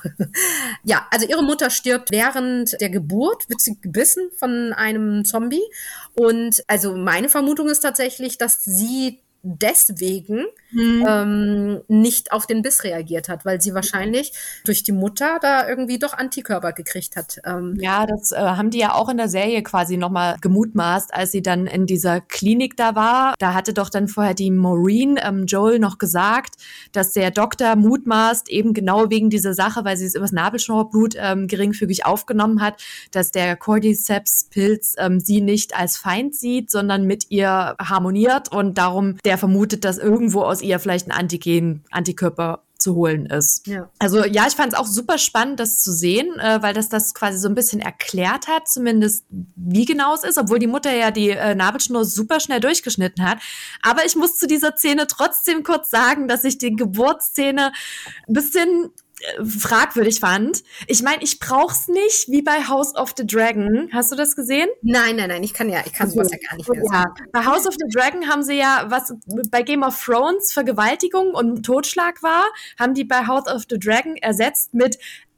ja, 0.83 1.07
also 1.11 1.27
ihre 1.27 1.43
Mutter 1.43 1.69
stirbt 1.69 2.11
während 2.11 2.79
der 2.79 2.89
Geburt, 2.89 3.49
wird 3.49 3.61
sie 3.61 3.79
gebissen 3.81 4.29
von 4.37 4.73
einem 4.73 5.25
Zombie. 5.25 5.63
Und 6.15 6.63
also 6.67 6.95
meine 6.95 7.29
Vermutung 7.29 7.69
ist 7.69 7.79
tatsächlich, 7.79 8.37
dass 8.37 8.63
sie 8.63 9.22
deswegen 9.43 10.45
mhm. 10.71 11.05
ähm, 11.05 11.81
nicht 11.89 12.31
auf 12.31 12.47
den 12.47 12.61
Biss 12.61 12.85
reagiert 12.85 13.27
hat, 13.27 13.43
weil 13.45 13.61
sie 13.61 13.73
wahrscheinlich 13.73 14.31
durch 14.65 14.83
die 14.83 14.93
Mutter 14.93 15.37
da 15.41 15.67
irgendwie 15.67 15.99
doch 15.99 16.13
Antikörper 16.13 16.71
gekriegt 16.71 17.17
hat. 17.17 17.39
Ähm. 17.45 17.77
Ja, 17.79 18.05
das 18.05 18.31
äh, 18.31 18.37
haben 18.37 18.69
die 18.69 18.79
ja 18.79 18.93
auch 18.93 19.09
in 19.09 19.17
der 19.17 19.27
Serie 19.27 19.61
quasi 19.61 19.97
nochmal 19.97 20.37
gemutmaßt, 20.39 21.13
als 21.13 21.31
sie 21.31 21.41
dann 21.41 21.67
in 21.67 21.85
dieser 21.85 22.21
Klinik 22.21 22.77
da 22.77 22.95
war. 22.95 23.35
Da 23.37 23.53
hatte 23.53 23.73
doch 23.73 23.89
dann 23.89 24.07
vorher 24.07 24.33
die 24.33 24.49
Maureen 24.49 25.19
ähm, 25.21 25.45
Joel 25.45 25.77
noch 25.79 25.97
gesagt, 25.97 26.55
dass 26.93 27.11
der 27.11 27.29
Doktor 27.29 27.75
mutmaßt, 27.75 28.49
eben 28.49 28.73
genau 28.73 29.09
wegen 29.09 29.29
dieser 29.29 29.53
Sache, 29.53 29.83
weil 29.83 29.97
sie 29.97 30.05
es 30.05 30.15
übers 30.15 30.31
Nabelschnurblut 30.31 31.15
ähm, 31.17 31.47
geringfügig 31.47 32.05
aufgenommen 32.05 32.61
hat, 32.61 32.81
dass 33.11 33.31
der 33.31 33.57
Cordyceps-Pilz 33.57 34.95
ähm, 34.99 35.19
sie 35.19 35.41
nicht 35.41 35.77
als 35.77 35.97
Feind 35.97 36.33
sieht, 36.33 36.71
sondern 36.71 37.05
mit 37.05 37.25
ihr 37.29 37.75
harmoniert 37.77 38.49
und 38.49 38.77
darum 38.77 39.17
der 39.25 39.32
der 39.33 39.39
vermutet, 39.39 39.83
dass 39.83 39.97
irgendwo 39.97 40.43
aus 40.43 40.61
ihr 40.61 40.77
vielleicht 40.77 41.07
ein 41.07 41.11
Antigen, 41.11 41.83
Antikörper 41.89 42.61
zu 42.77 42.93
holen 42.93 43.25
ist. 43.25 43.65
Ja. 43.65 43.89
Also 43.97 44.23
ja, 44.25 44.45
ich 44.47 44.53
fand 44.53 44.73
es 44.73 44.79
auch 44.79 44.85
super 44.85 45.17
spannend, 45.17 45.59
das 45.59 45.81
zu 45.81 45.91
sehen, 45.91 46.37
äh, 46.37 46.61
weil 46.61 46.75
das 46.75 46.87
das 46.87 47.15
quasi 47.15 47.39
so 47.39 47.47
ein 47.47 47.55
bisschen 47.55 47.79
erklärt 47.79 48.47
hat, 48.47 48.67
zumindest 48.67 49.25
wie 49.55 49.85
genau 49.85 50.13
es 50.13 50.23
ist, 50.23 50.37
obwohl 50.37 50.59
die 50.59 50.67
Mutter 50.67 50.93
ja 50.93 51.09
die 51.09 51.31
äh, 51.31 51.55
Nabelschnur 51.55 52.05
super 52.05 52.39
schnell 52.39 52.59
durchgeschnitten 52.59 53.27
hat. 53.27 53.39
Aber 53.81 54.05
ich 54.05 54.15
muss 54.15 54.37
zu 54.37 54.45
dieser 54.45 54.75
Szene 54.75 55.07
trotzdem 55.07 55.63
kurz 55.63 55.89
sagen, 55.89 56.27
dass 56.27 56.43
ich 56.43 56.59
die 56.59 56.75
Geburtsszene 56.75 57.71
ein 58.27 58.33
bisschen 58.33 58.91
fragwürdig 59.43 60.19
fand. 60.19 60.63
Ich 60.87 61.01
meine, 61.01 61.23
ich 61.23 61.39
brauch's 61.39 61.87
nicht 61.87 62.29
wie 62.29 62.41
bei 62.41 62.67
House 62.67 62.95
of 62.95 63.13
the 63.17 63.25
Dragon. 63.25 63.89
Hast 63.93 64.11
du 64.11 64.15
das 64.15 64.35
gesehen? 64.35 64.69
Nein, 64.81 65.15
nein, 65.15 65.29
nein, 65.29 65.43
ich 65.43 65.53
kann 65.53 65.69
ja, 65.69 65.81
ich 65.85 65.93
kann 65.93 66.09
sowas 66.09 66.29
ja 66.31 66.37
gar 66.47 66.57
nicht 66.57 66.69
mehr 66.69 66.83
ja. 66.91 67.05
Bei 67.31 67.45
House 67.45 67.67
of 67.67 67.75
the 67.75 67.87
Dragon 67.93 68.27
haben 68.29 68.43
sie 68.43 68.57
ja, 68.57 68.85
was 68.89 69.13
bei 69.49 69.61
Game 69.61 69.83
of 69.83 70.01
Thrones 70.03 70.51
Vergewaltigung 70.51 71.33
und 71.33 71.63
Totschlag 71.63 72.21
war, 72.23 72.43
haben 72.79 72.93
die 72.93 73.03
bei 73.03 73.27
House 73.27 73.47
of 73.47 73.63
the 73.69 73.77
Dragon 73.79 74.15
ersetzt 74.17 74.73
mit 74.73 74.97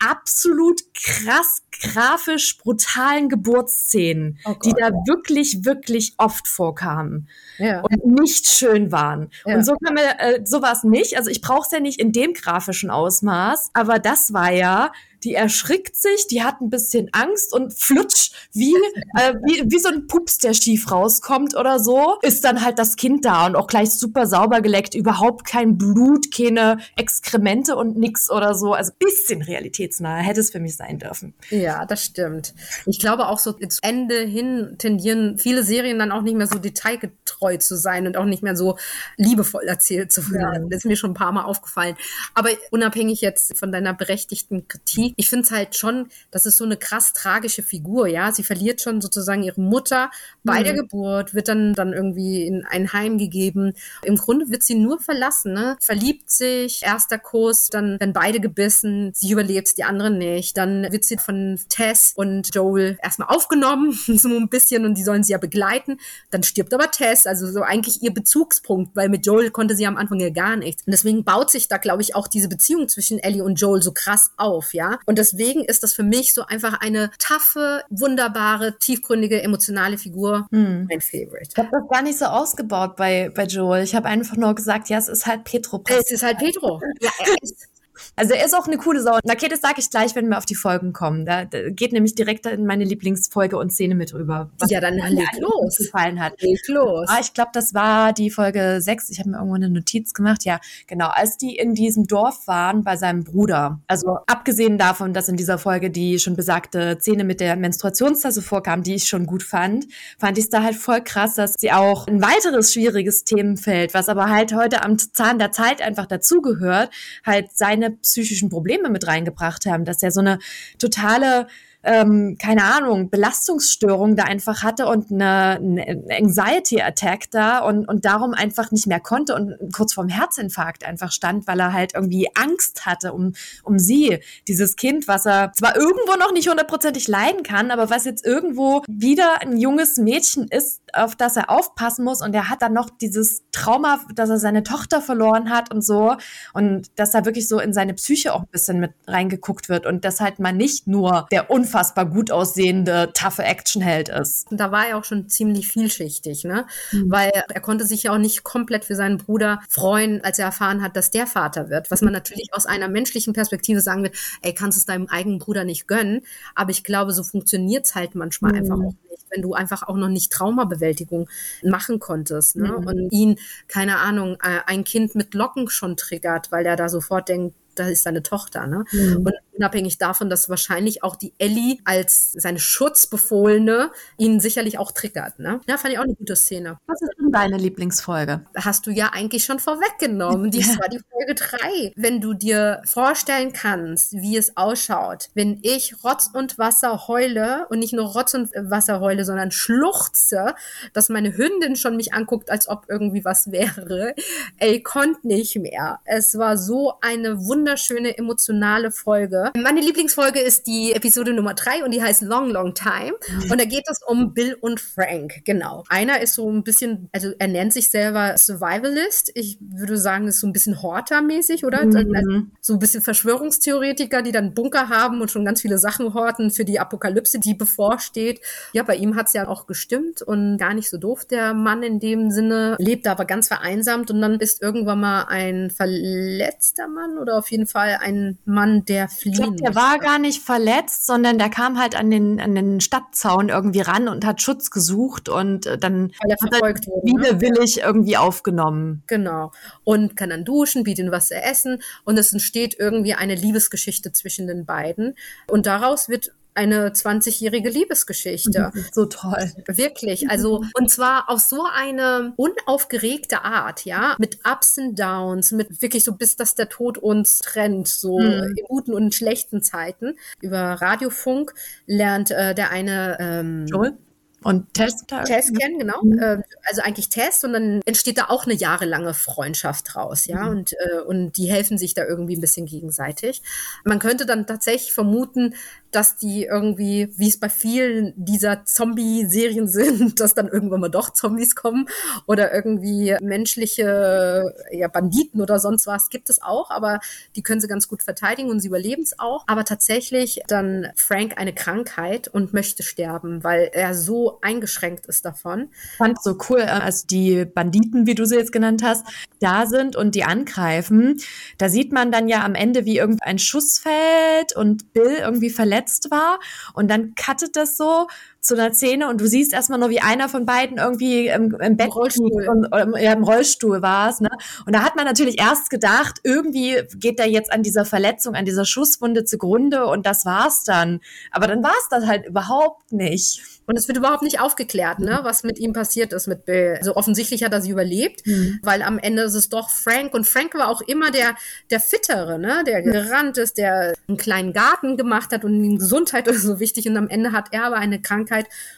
absolut 0.10 0.82
krass 0.94 1.62
grafisch 1.82 2.58
brutalen 2.58 3.30
Geburtsszenen, 3.30 4.40
oh 4.46 4.54
die 4.64 4.72
da 4.72 4.92
wirklich, 5.06 5.66
wirklich 5.66 6.14
oft 6.18 6.48
vorkamen 6.48 7.28
ja. 7.58 7.82
und 7.82 8.06
nicht 8.20 8.48
schön 8.48 8.92
waren. 8.92 9.30
Ja. 9.46 9.56
Und 9.56 9.66
so 9.66 9.76
kann 9.84 9.94
man, 9.94 10.04
äh, 10.04 10.42
so 10.46 10.62
war 10.62 10.74
es 10.74 10.84
nicht. 10.84 11.18
Also 11.18 11.30
ich 11.30 11.42
brauche 11.42 11.66
es 11.66 11.72
ja 11.72 11.80
nicht 11.80 12.00
in 12.00 12.12
dem 12.12 12.34
grafischen 12.34 12.90
Ausmaß, 12.90 13.72
aber 13.74 14.00
das 14.00 14.34
war 14.34 14.52
ja 14.52 14.92
die 15.26 15.34
erschrickt 15.34 15.96
sich, 15.96 16.28
die 16.28 16.44
hat 16.44 16.62
ein 16.62 16.70
bisschen 16.70 17.10
Angst 17.12 17.52
und 17.52 17.74
flutsch, 17.74 18.32
wie, 18.54 18.74
äh, 19.18 19.34
wie, 19.44 19.64
wie 19.66 19.80
so 19.80 19.90
ein 19.90 20.08
Pups, 20.08 20.38
der 20.38 20.54
schief 20.54 20.92
rauskommt 20.92 21.56
oder 21.56 21.80
so, 21.80 22.18
ist 22.22 22.46
dann 22.46 22.64
halt 22.64 22.78
das 22.78 22.96
Kind 22.96 23.26
da 23.26 23.48
und 23.48 23.56
auch 23.56 23.68
gleich 23.68 23.90
super 23.90 24.28
sauber 24.28 24.62
geleckt, 24.62 24.94
überhaupt 24.94 25.46
kein 25.46 25.78
Blut, 25.78 26.32
keine 26.34 26.78
Exkremente 26.96 27.76
und 27.76 27.98
nix 27.98 28.30
oder 28.30 28.54
so. 28.54 28.74
Also 28.74 28.92
bisschen 29.00 29.42
realitätsnah 29.42 30.18
hätte 30.18 30.42
es 30.42 30.52
für 30.52 30.60
mich 30.60 30.76
sein 30.76 31.00
dürfen. 31.00 31.34
Ja, 31.50 31.86
das 31.86 32.06
stimmt. 32.06 32.54
Ich 32.86 33.00
glaube 33.00 33.28
auch 33.28 33.40
so 33.40 33.52
ins 33.52 33.80
Ende 33.80 34.20
hin 34.20 34.76
tendieren 34.78 35.40
viele 35.40 35.64
Serien 35.64 35.98
dann 35.98 36.12
auch 36.12 36.22
nicht 36.22 36.38
mehr 36.38 36.48
so 36.48 36.60
detailgetreu 36.60 37.58
zu 37.58 37.76
sein 37.76 38.06
und 38.06 38.16
auch 38.16 38.26
nicht 38.26 38.44
mehr 38.44 38.56
so 38.56 38.78
liebevoll 39.18 39.64
erzählt 39.64 40.12
zu 40.12 40.30
werden. 40.32 40.64
Ja. 40.64 40.70
Das 40.70 40.80
ist 40.80 40.86
mir 40.86 40.98
schon 40.98 41.12
ein 41.12 41.16
paar 41.16 41.32
Mal 41.32 41.46
aufgefallen. 41.46 41.96
Aber 42.36 42.50
unabhängig 42.70 43.22
jetzt 43.22 43.58
von 43.58 43.72
deiner 43.72 43.94
berechtigten 43.94 44.68
Kritik, 44.68 45.15
ich 45.16 45.30
finde 45.30 45.46
es 45.46 45.52
halt 45.52 45.76
schon, 45.76 46.10
das 46.32 46.46
ist 46.46 46.58
so 46.58 46.66
eine 46.66 46.78
krass 46.78 47.14
tragische 47.14 47.64
Figur, 47.64 48.08
ja. 48.08 48.32
Sie 48.32 48.44
verliert 48.44 48.82
schon 48.82 49.02
sozusagen 49.02 49.44
ihre 49.44 49.62
Mutter 49.62 50.12
bei 50.44 50.60
mhm. 50.60 50.64
der 50.64 50.74
Geburt, 50.74 51.34
wird 51.34 51.48
dann, 51.48 51.74
dann 51.74 51.94
irgendwie 51.94 52.46
in 52.46 52.66
ein 52.66 52.94
Heim 52.94 53.18
gegeben. 53.18 53.74
Im 54.04 54.16
Grunde 54.16 54.50
wird 54.50 54.64
sie 54.64 54.76
nur 54.76 55.00
verlassen, 55.00 55.54
ne? 55.54 55.78
Verliebt 55.80 56.30
sich, 56.30 56.84
erster 56.84 57.18
Kuss, 57.18 57.70
dann 57.70 58.00
werden 58.00 58.14
beide 58.14 58.40
gebissen, 58.40 59.12
sie 59.14 59.32
überlebt, 59.32 59.78
die 59.78 59.84
andere 59.84 60.12
nicht. 60.12 60.58
Dann 60.58 60.92
wird 60.92 61.06
sie 61.06 61.18
von 61.18 61.60
Tess 61.70 62.14
und 62.16 62.54
Joel 62.54 62.98
erstmal 63.02 63.30
aufgenommen, 63.30 63.98
so 64.08 64.30
ein 64.30 64.50
bisschen, 64.50 64.86
und 64.86 64.98
die 64.98 65.04
sollen 65.04 65.24
sie 65.24 65.32
ja 65.32 65.38
begleiten. 65.38 65.98
Dann 66.32 66.44
stirbt 66.44 66.74
aber 66.74 66.92
Tess, 66.92 67.26
also 67.26 67.52
so 67.52 67.62
eigentlich 67.62 68.04
ihr 68.04 68.14
Bezugspunkt, 68.14 68.96
weil 68.96 69.10
mit 69.10 69.26
Joel 69.26 69.52
konnte 69.52 69.76
sie 69.76 69.88
am 69.88 69.98
Anfang 69.98 70.20
ja 70.20 70.30
gar 70.30 70.56
nichts. 70.56 70.84
Und 70.86 70.92
deswegen 70.92 71.24
baut 71.24 71.50
sich 71.50 71.68
da, 71.68 71.78
glaube 71.78 72.02
ich, 72.02 72.16
auch 72.16 72.28
diese 72.28 72.50
Beziehung 72.50 72.90
zwischen 72.90 73.20
Ellie 73.20 73.44
und 73.44 73.60
Joel 73.60 73.82
so 73.82 73.92
krass 73.92 74.32
auf, 74.38 74.74
ja. 74.74 74.95
Und 75.06 75.18
deswegen 75.18 75.64
ist 75.64 75.84
das 75.84 75.94
für 75.94 76.04
mich 76.04 76.34
so 76.34 76.46
einfach 76.46 76.80
eine 76.80 77.12
taffe, 77.20 77.84
wunderbare, 77.90 78.78
tiefgründige, 78.80 79.42
emotionale 79.42 79.98
Figur. 79.98 80.48
Hm. 80.52 80.88
Mein 80.90 81.02
Favorite. 81.02 81.50
Ich 81.52 81.58
habe 81.58 81.70
das 81.72 81.88
gar 81.90 82.02
nicht 82.02 82.18
so 82.18 82.26
ausgebaut 82.26 82.96
bei, 82.96 83.32
bei 83.34 83.46
Joel. 83.46 83.84
Ich 83.84 83.96
habe 83.96 84.08
einfach 84.08 84.38
nur 84.38 84.54
gesagt, 84.56 84.90
ja, 84.90 84.98
es 84.98 85.08
ist 85.08 85.26
halt 85.26 85.44
Petro. 85.44 85.84
Es 85.88 86.12
ist 86.12 86.24
halt 86.24 86.38
Petro. 86.38 86.82
ja, 87.02 87.12
ist 87.42 87.75
also 88.16 88.34
er 88.34 88.46
ist 88.46 88.54
auch 88.54 88.68
eine 88.68 88.78
coole 88.78 89.02
Sau. 89.02 89.20
Okay, 89.24 89.48
das 89.48 89.62
sage 89.62 89.76
ich 89.78 89.90
gleich, 89.90 90.16
wenn 90.16 90.28
wir 90.30 90.38
auf 90.38 90.46
die 90.46 90.56
Folgen 90.56 90.94
kommen. 90.94 91.26
Da, 91.26 91.46
da 91.46 91.70
geht 91.70 91.94
nämlich 91.94 92.16
direkt 92.16 92.46
in 92.46 92.66
meine 92.66 92.84
Lieblingsfolge 92.84 93.58
und 93.58 93.72
Szene 93.72 93.96
mit 93.96 94.14
rüber. 94.14 94.50
Was 94.60 94.70
ja, 94.70 94.80
dann 94.80 94.96
leg 94.96 95.28
los. 95.40 95.78
Gefallen 95.78 96.22
hat. 96.22 96.42
Leg 96.42 96.60
los. 96.68 97.08
Ah, 97.10 97.20
ich 97.22 97.34
glaube, 97.34 97.52
das 97.54 97.74
war 97.74 98.14
die 98.14 98.30
Folge 98.30 98.78
6. 98.80 99.10
Ich 99.10 99.20
habe 99.20 99.30
mir 99.30 99.38
irgendwo 99.38 99.56
eine 99.56 99.70
Notiz 99.70 100.14
gemacht. 100.14 100.46
Ja, 100.46 100.60
genau. 100.88 101.08
Als 101.08 101.38
die 101.38 101.56
in 101.56 101.76
diesem 101.76 102.08
Dorf 102.08 102.48
waren 102.48 102.84
bei 102.84 102.98
seinem 102.98 103.24
Bruder. 103.24 103.80
Also 103.88 104.20
abgesehen 104.28 104.78
davon, 104.78 105.14
dass 105.14 105.30
in 105.30 105.38
dieser 105.38 105.58
Folge 105.58 105.90
die 105.90 106.20
schon 106.20 106.36
besagte 106.36 106.98
Szene 107.00 107.24
mit 107.24 107.40
der 107.40 107.56
Menstruationstasse 107.56 108.42
vorkam, 108.42 108.84
die 108.84 108.96
ich 108.96 109.08
schon 109.08 109.26
gut 109.26 109.44
fand, 109.44 109.88
fand 110.18 110.38
ich 110.38 110.46
es 110.46 110.50
da 110.50 110.64
halt 110.64 110.76
voll 110.76 111.02
krass, 111.02 111.36
dass 111.36 111.56
sie 111.58 111.72
auch 111.72 112.08
ein 112.08 112.22
weiteres 112.22 112.74
schwieriges 112.74 113.24
Themenfeld, 113.24 113.94
was 113.94 114.10
aber 114.10 114.30
halt 114.30 114.54
heute 114.54 114.84
am 114.84 114.98
Zahn 114.98 115.40
der 115.40 115.52
Zeit 115.52 115.82
einfach 115.82 116.06
dazugehört, 116.06 116.90
halt 117.26 117.50
seine 117.54 117.85
seine 117.86 117.98
psychischen 117.98 118.50
Probleme 118.50 118.90
mit 118.90 119.08
reingebracht 119.08 119.66
haben, 119.66 119.86
dass 119.86 120.02
er 120.04 120.12
so 120.12 120.20
eine 120.20 120.40
totale 120.80 121.48
ähm, 121.86 122.38
keine 122.42 122.64
Ahnung, 122.64 123.12
Belastungsstörung 123.12 124.16
da 124.16 124.24
einfach 124.24 124.64
hatte 124.64 124.88
und 124.88 125.12
eine, 125.12 125.60
eine 125.62 126.06
Anxiety-Attack 126.20 127.30
da 127.30 127.60
und, 127.60 127.88
und 127.88 128.06
darum 128.06 128.34
einfach 128.34 128.72
nicht 128.72 128.88
mehr 128.88 129.00
konnte 129.00 129.36
und 129.36 129.56
kurz 129.72 129.94
vorm 129.94 130.10
Herzinfarkt 130.10 130.84
einfach 130.84 131.12
stand, 131.12 131.48
weil 131.48 131.60
er 131.60 131.74
halt 131.74 131.94
irgendwie 131.94 132.28
Angst 132.34 132.88
hatte 132.88 133.14
um, 133.14 133.34
um 133.64 133.78
sie, 133.78 134.20
dieses 134.48 134.76
Kind, 134.76 135.08
was 135.08 135.28
er 135.28 135.52
zwar 135.54 135.76
irgendwo 135.76 136.16
noch 136.18 136.34
nicht 136.34 136.50
hundertprozentig 136.50 137.08
leiden 137.08 137.44
kann, 137.44 137.70
aber 137.70 137.92
was 137.92 138.06
jetzt 138.06 138.26
irgendwo 138.26 138.82
wieder 138.88 139.42
ein 139.42 139.58
junges 139.58 139.98
Mädchen 139.98 140.48
ist, 140.48 140.82
auf 140.92 141.16
das 141.16 141.38
er 141.38 141.52
aufpassen 141.52 142.04
muss 142.04 142.22
und 142.22 142.34
er 142.34 142.50
hat 142.50 142.64
dann 142.64 142.74
noch 142.74 142.90
dieses 142.90 143.44
Trauma, 143.52 144.00
dass 144.16 144.30
er 144.30 144.40
seine 144.40 144.64
Tochter 144.64 145.02
verloren 145.02 145.52
hat 145.52 145.72
und 145.72 145.84
so 145.84 146.16
und 146.54 146.88
dass 146.96 147.12
da 147.12 147.26
wirklich 147.26 147.48
so 147.48 147.60
in 147.60 147.74
seine 147.74 147.94
Psyche 147.94 148.34
auch 148.34 148.42
ein 148.42 148.52
bisschen 148.52 148.80
mit 148.80 148.92
reingeguckt 149.06 149.70
wird 149.70 149.86
und 149.86 150.04
dass 150.04 150.20
halt 150.20 150.40
mal 150.40 150.54
nicht 150.54 150.88
nur 150.88 151.28
der 151.32 151.52
Unfall 151.52 151.75
unfassbar 151.76 152.06
gut 152.06 152.32
aussehende, 152.32 153.10
taffe 153.14 153.44
Actionheld 153.44 154.08
ist. 154.08 154.50
Und 154.50 154.60
da 154.60 154.72
war 154.72 154.88
er 154.88 154.98
auch 154.98 155.04
schon 155.04 155.28
ziemlich 155.28 155.68
vielschichtig, 155.68 156.46
ne? 156.46 156.66
Mhm. 156.92 157.12
Weil 157.12 157.32
er 157.50 157.62
konnte 157.62 157.86
sich 157.86 158.04
ja 158.04 158.14
auch 158.14 158.18
nicht 158.18 158.44
komplett 158.44 158.86
für 158.86 158.96
seinen 158.96 159.18
Bruder 159.18 159.62
freuen, 159.68 160.24
als 160.24 160.40
er 160.40 160.46
erfahren 160.46 160.82
hat, 160.82 160.96
dass 160.96 161.12
der 161.12 161.28
Vater 161.28 161.70
wird. 161.70 161.92
Was 161.92 162.02
man 162.02 162.14
natürlich 162.14 162.50
aus 162.54 162.66
einer 162.66 162.88
menschlichen 162.88 163.34
Perspektive 163.34 163.82
sagen 163.82 164.04
will, 164.04 164.12
ey, 164.42 164.54
kannst 164.54 164.78
es 164.78 164.86
deinem 164.86 165.08
eigenen 165.08 165.40
Bruder 165.40 165.66
nicht 165.66 165.88
gönnen. 165.88 166.22
Aber 166.56 166.72
ich 166.72 166.86
glaube, 166.86 167.12
so 167.12 167.24
funktioniert 167.24 167.86
es 167.86 167.96
halt 167.96 168.16
manchmal 168.16 168.54
mhm. 168.54 168.58
einfach 168.60 168.78
auch 168.78 168.94
nicht, 169.12 169.26
wenn 169.30 169.42
du 169.42 169.54
einfach 169.54 169.84
auch 169.84 169.98
noch 169.98 170.10
nicht 170.10 170.32
Traumabewältigung 170.32 171.28
machen 171.62 172.00
konntest. 172.00 172.56
Ne? 172.56 172.70
Mhm. 172.70 172.88
Und 172.88 173.12
ihn, 173.12 173.40
keine 173.68 173.98
Ahnung, 173.98 174.38
äh, 174.42 174.60
ein 174.66 174.86
Kind 174.86 175.16
mit 175.16 175.34
Locken 175.34 175.70
schon 175.70 175.98
triggert, 175.98 176.54
weil 176.54 176.66
er 176.66 176.78
da 176.78 176.88
sofort 176.88 177.28
denkt, 177.28 177.54
da 177.76 177.88
ist 177.88 178.04
seine 178.04 178.24
Tochter. 178.24 178.68
Ne? 178.68 178.86
Mhm. 178.92 179.18
Und 179.18 179.34
unabhängig 179.56 179.98
davon, 179.98 180.30
dass 180.30 180.50
wahrscheinlich 180.50 181.04
auch 181.04 181.16
die 181.16 181.34
Ellie 181.38 181.78
als 181.86 182.32
seine 182.34 182.60
Schutzbefohlene 182.60 183.92
ihn 184.18 184.40
sicherlich 184.40 184.78
auch 184.78 184.92
triggert. 184.92 185.40
Ne? 185.40 185.62
Ja, 185.68 185.78
fand 185.78 185.94
ich 185.94 186.00
auch 186.00 186.04
eine 186.04 186.16
gute 186.16 186.36
Szene. 186.36 186.78
Was 186.88 187.02
ist 187.02 187.12
denn 187.20 187.32
deine 187.32 187.58
Lieblingsfolge? 187.58 188.46
Hast 188.56 188.86
du 188.86 188.92
ja 188.92 189.12
eigentlich 189.14 189.46
schon 189.46 189.60
vorweggenommen. 189.60 190.52
Dies 190.52 190.80
war 190.80 190.90
die 190.90 191.02
Folge 191.12 191.36
3. 191.36 191.94
Wenn 191.96 192.22
du 192.22 192.34
dir 192.34 192.82
vorstellen 192.86 193.54
kannst, 193.54 194.14
wie 194.14 194.38
es 194.38 194.58
ausschaut, 194.58 195.30
wenn 195.34 195.60
ich 195.62 196.04
Rotz 196.04 196.30
und 196.34 196.58
Wasser 196.58 197.08
heule 197.08 197.68
und 197.70 197.80
nicht 197.80 197.94
nur 197.94 198.06
Rotz 198.06 198.34
und 198.34 198.52
Wasser 198.56 199.00
heule, 199.00 199.26
sondern 199.26 199.52
schluchze, 199.52 200.56
dass 200.94 201.10
meine 201.10 201.36
Hündin 201.36 201.76
schon 201.76 201.96
mich 201.96 202.14
anguckt, 202.14 202.50
als 202.50 202.68
ob 202.68 202.86
irgendwie 202.90 203.26
was 203.26 203.52
wäre. 203.52 204.14
Ey, 204.58 204.82
konnte 204.82 205.28
nicht 205.28 205.56
mehr. 205.58 206.00
Es 206.06 206.38
war 206.38 206.58
so 206.58 206.94
eine 207.02 207.46
wunderschöne 207.46 208.18
emotionale 208.18 208.92
Folge. 208.92 209.45
Meine 209.56 209.82
Lieblingsfolge 209.82 210.40
ist 210.40 210.68
die 210.68 210.94
Episode 210.94 211.34
Nummer 211.34 211.54
3 211.54 211.84
und 211.84 211.92
die 211.92 212.02
heißt 212.02 212.22
Long, 212.24 212.50
Long 212.50 212.74
Time. 212.74 213.14
Mhm. 213.28 213.52
Und 213.52 213.62
da 213.62 213.66
geht 213.66 213.84
es 213.90 214.02
um 214.06 214.34
Bill 214.34 214.58
und 214.60 214.80
Frank. 214.80 215.46
Genau. 215.46 215.84
Einer 215.90 216.22
ist 216.22 216.34
so 216.34 216.50
ein 216.50 216.64
bisschen, 216.64 217.10
also 217.12 217.32
er 217.38 217.48
nennt 217.48 217.74
sich 217.74 217.92
selber 217.92 218.38
Survivalist. 218.38 219.32
Ich 219.36 219.58
würde 219.60 219.98
sagen, 219.98 220.28
ist 220.28 220.40
so 220.40 220.48
ein 220.48 220.54
bisschen 220.54 220.82
Horter-mäßig, 220.82 221.66
oder? 221.66 221.86
Mhm. 221.86 222.12
Also 222.16 222.44
so 222.62 222.74
ein 222.74 222.80
bisschen 222.80 223.02
Verschwörungstheoretiker, 223.02 224.22
die 224.22 224.32
dann 224.32 224.54
Bunker 224.54 224.90
haben 224.90 225.22
und 225.22 225.30
schon 225.30 225.46
ganz 225.46 225.62
viele 225.62 225.78
Sachen 225.78 226.14
horten 226.14 226.50
für 226.50 226.66
die 226.66 226.80
Apokalypse, 226.80 227.40
die 227.40 227.54
bevorsteht. 227.54 228.42
Ja, 228.74 228.84
bei 228.84 228.96
ihm 228.96 229.16
hat 229.16 229.28
es 229.28 229.34
ja 229.34 229.48
auch 229.48 229.68
gestimmt 229.68 230.22
und 230.22 230.58
gar 230.58 230.74
nicht 230.74 230.90
so 230.90 230.98
doof, 230.98 231.26
der 231.26 231.54
Mann 231.54 231.84
in 231.84 232.00
dem 232.00 232.32
Sinne. 232.32 232.76
Lebt 232.80 233.08
aber 233.08 233.26
ganz 233.26 233.48
vereinsamt 233.48 234.10
und 234.12 234.22
dann 234.22 234.40
ist 234.40 234.62
irgendwann 234.62 235.00
mal 235.00 235.24
ein 235.24 235.70
verletzter 235.70 236.88
Mann 236.88 237.18
oder 237.18 237.38
auf 237.38 237.52
jeden 237.52 237.68
Fall 237.68 237.98
ein 238.02 238.38
Mann, 238.46 238.86
der 238.86 239.08
fliehen 239.10 239.35
ich 239.40 239.58
glaub, 239.58 239.58
Der 239.58 239.76
war 239.76 240.00
gar 240.00 240.20
nicht 240.20 240.42
verletzt, 240.42 241.06
sondern 241.06 241.38
der 241.38 241.50
kam 241.50 241.80
halt 241.80 241.96
an 241.96 242.10
den, 242.10 242.40
an 242.40 242.56
den 242.56 242.82
Stadtzaun 242.82 243.50
irgendwie 243.50 243.82
ran 243.82 244.08
und 244.08 244.26
hat 244.26 244.42
Schutz 244.42 244.72
gesucht 244.72 245.30
und 245.30 245.66
äh, 245.66 245.78
dann 245.78 246.12
Weil 246.22 246.58
er 246.60 246.74
ne? 246.74 246.76
widerwillig 247.04 247.78
ne? 247.78 247.84
irgendwie 247.84 248.18
aufgenommen. 248.18 249.04
Genau. 249.08 249.52
Und 249.84 250.16
kann 250.16 250.30
dann 250.30 250.46
duschen, 250.46 250.84
bietet 250.84 251.12
was 251.12 251.28
zu 251.28 251.36
essen 251.36 251.82
und 252.04 252.18
es 252.18 252.32
entsteht 252.34 252.76
irgendwie 252.80 253.14
eine 253.14 253.36
Liebesgeschichte 253.36 254.12
zwischen 254.12 254.48
den 254.48 254.66
beiden. 254.66 255.16
Und 255.48 255.66
daraus 255.66 256.10
wird 256.10 256.32
eine 256.56 256.90
20-jährige 256.90 257.70
Liebesgeschichte. 257.70 258.72
So 258.92 259.06
toll. 259.06 259.52
Wirklich. 259.68 260.26
Also, 260.36 260.64
und 260.74 260.90
zwar 260.90 261.30
auf 261.30 261.40
so 261.40 261.66
eine 261.74 262.34
unaufgeregte 262.36 263.44
Art, 263.44 263.86
ja, 263.86 264.16
mit 264.18 264.40
Ups 264.44 264.78
und 264.78 265.00
Downs, 265.00 265.52
mit 265.52 265.82
wirklich 265.82 266.04
so, 266.04 266.14
bis 266.14 266.36
dass 266.36 266.56
der 266.56 266.68
Tod 266.68 266.98
uns 266.98 267.40
trennt, 267.40 267.88
so 267.88 268.20
mhm. 268.20 268.54
in 268.56 268.66
guten 268.66 268.94
und 268.94 269.14
schlechten 269.14 269.62
Zeiten. 269.62 270.16
Über 270.42 270.60
Radiofunk 270.82 271.54
lernt 271.86 272.32
äh, 272.32 272.54
der 272.56 272.72
eine 272.72 273.18
ähm, 273.20 273.66
Joel? 273.68 273.98
Und 274.46 274.76
Test? 274.76 275.08
Test 275.08 275.60
kennen, 275.60 275.80
genau. 275.80 276.04
Mhm. 276.04 276.20
Ähm, 276.22 276.44
also 276.70 276.84
eigentlich 276.84 277.10
Test 277.10 277.44
und 277.46 277.54
dann 277.54 277.82
entsteht 277.84 278.20
da 278.20 278.26
auch 278.26 278.46
eine 278.46 278.54
jahrelange 278.54 279.16
Freundschaft 279.16 279.96
draus, 279.96 280.28
ja. 280.28 280.44
Mhm. 280.44 280.50
Und, 280.50 280.74
äh, 280.74 281.00
und 281.00 281.32
die 281.32 281.48
helfen 281.48 281.80
sich 281.80 281.96
da 281.96 282.06
irgendwie 282.06 282.36
ein 282.38 282.42
bisschen 282.42 282.68
gegenseitig. 282.68 283.42
Man 283.86 283.98
könnte 283.98 284.28
dann 284.28 284.46
tatsächlich 284.46 284.94
vermuten, 284.94 285.56
dass 285.90 286.18
die 286.18 286.44
irgendwie, 286.44 287.10
wie 287.18 287.30
es 287.30 287.40
bei 287.40 287.50
vielen 287.50 288.14
dieser 288.18 288.66
Zombie-Serien 288.66 289.68
sind, 289.68 290.20
dass 290.20 290.36
dann 290.36 290.48
irgendwann 290.48 290.82
mal 290.82 290.90
doch 290.90 291.12
Zombies 291.12 291.56
kommen 291.56 291.88
oder 292.28 292.54
irgendwie 292.54 293.16
menschliche 293.22 294.54
ja, 294.72 294.88
Banditen 294.90 295.42
oder 295.42 295.58
sonst 295.58 295.88
was 295.88 296.10
gibt 296.10 296.30
es 296.30 296.42
auch, 296.42 296.70
aber 296.70 297.00
die 297.36 297.42
können 297.42 297.62
sie 297.62 297.68
ganz 297.68 297.88
gut 297.88 298.04
verteidigen 298.04 298.52
und 298.52 298.60
sie 298.60 298.68
überleben 298.68 299.02
es 299.02 299.18
auch. 299.18 299.44
Aber 299.48 299.66
tatsächlich 299.66 300.42
dann 300.48 300.92
Frank 300.96 301.38
eine 301.38 301.54
Krankheit 301.54 302.28
und 302.28 302.54
möchte 302.54 302.84
sterben, 302.84 303.44
weil 303.44 303.72
er 303.74 303.96
so 303.96 304.35
eingeschränkt 304.42 305.06
ist 305.08 305.26
davon. 305.26 305.70
Ich 305.92 305.98
fand 305.98 306.22
so 306.22 306.38
cool, 306.50 306.60
äh, 306.60 306.66
als 306.66 307.06
die 307.06 307.46
Banditen, 307.46 308.06
wie 308.08 308.16
du 308.16 308.26
sie 308.26 308.36
jetzt 308.36 308.52
genannt 308.52 308.84
hast, 308.84 309.06
da 309.40 309.66
sind 309.66 309.96
und 309.96 310.16
die 310.16 310.24
angreifen. 310.24 311.20
Da 311.58 311.70
sieht 311.70 311.92
man 311.92 312.12
dann 312.12 312.28
ja 312.28 312.44
am 312.44 312.56
Ende, 312.56 312.86
wie 312.86 312.98
irgendein 312.98 313.40
Schuss 313.40 313.80
fällt 313.80 314.56
und 314.56 314.94
Bill 314.94 315.18
irgendwie 315.20 315.50
verletzt 315.50 316.12
war. 316.12 316.40
Und 316.74 316.90
dann 316.90 317.16
cuttet 317.16 317.56
das 317.56 317.78
so 317.78 318.08
zu 318.46 318.56
einer 318.56 318.74
Szene 318.74 319.10
und 319.10 319.20
du 319.20 319.28
siehst 319.28 319.54
erstmal 319.54 319.80
nur, 319.80 319.90
wie 319.90 320.02
einer 320.02 320.30
von 320.30 320.46
beiden 320.46 320.78
irgendwie 320.78 321.28
im, 321.28 321.56
im 321.56 321.78
Bett 321.78 321.96
Rollstuhl. 321.96 322.48
Und, 322.48 322.68
oder, 322.68 323.00
ja, 323.00 323.14
im 323.14 323.24
Rollstuhl 323.24 323.82
war 323.82 324.10
es. 324.10 324.22
Ne? 324.22 324.30
Und 324.66 324.74
da 324.74 324.84
hat 324.84 324.96
man 324.96 325.06
natürlich 325.06 325.40
erst 325.40 325.70
gedacht, 325.70 326.20
irgendwie 326.24 326.82
geht 326.96 327.20
er 327.20 327.28
jetzt 327.28 327.52
an 327.52 327.64
dieser 327.64 327.86
Verletzung, 327.86 328.36
an 328.36 328.46
dieser 328.46 328.66
Schusswunde 328.66 329.26
zugrunde 329.26 329.86
und 329.88 330.06
das 330.06 330.26
war's 330.26 330.64
dann. 330.64 331.02
Aber 331.32 331.48
dann 331.48 331.64
war 331.64 331.74
es 331.82 331.90
das 331.90 332.06
halt 332.06 332.26
überhaupt 332.26 332.92
nicht. 332.92 333.42
Und 333.68 333.78
es 333.78 333.88
wird 333.88 333.98
überhaupt 333.98 334.22
nicht 334.22 334.40
aufgeklärt, 334.40 335.00
ne, 335.00 335.20
was 335.24 335.44
mit 335.44 335.58
ihm 335.58 335.74
passiert 335.74 336.14
ist 336.14 336.28
mit 336.28 336.46
Bill. 336.46 336.76
Also 336.78 336.96
offensichtlich 336.96 337.44
hat 337.44 337.52
er 337.52 337.62
sie 337.62 337.72
überlebt, 337.72 338.26
mhm. 338.26 338.60
weil 338.62 338.84
am 338.84 339.00
Ende 339.00 339.24
ist 339.24 339.34
es 339.34 339.50
doch 339.50 339.70
Frank. 339.70 340.14
Und 340.14 340.28
Frank 340.28 340.54
war 340.54 340.70
auch 340.70 340.82
immer 340.82 341.10
der, 341.10 341.36
der 341.72 341.80
Fittere, 341.80 342.38
ne, 342.38 342.64
der 342.66 342.84
gerannt 342.84 343.38
ist, 343.38 343.58
der 343.58 343.96
einen 344.08 344.18
kleinen 344.18 344.54
Garten 344.54 344.98
gemacht 344.98 345.32
hat 345.32 345.44
und 345.44 345.64
ihm 345.64 345.80
Gesundheit 345.80 346.28
ist 346.36 346.44
so 346.44 346.60
wichtig. 346.60 346.88
Und 346.88 346.98
am 346.98 347.08
Ende 347.08 347.32
hat 347.32 347.48
er 347.52 347.66
aber 347.66 347.78
eine 347.78 348.02
Krankheit 348.02 348.35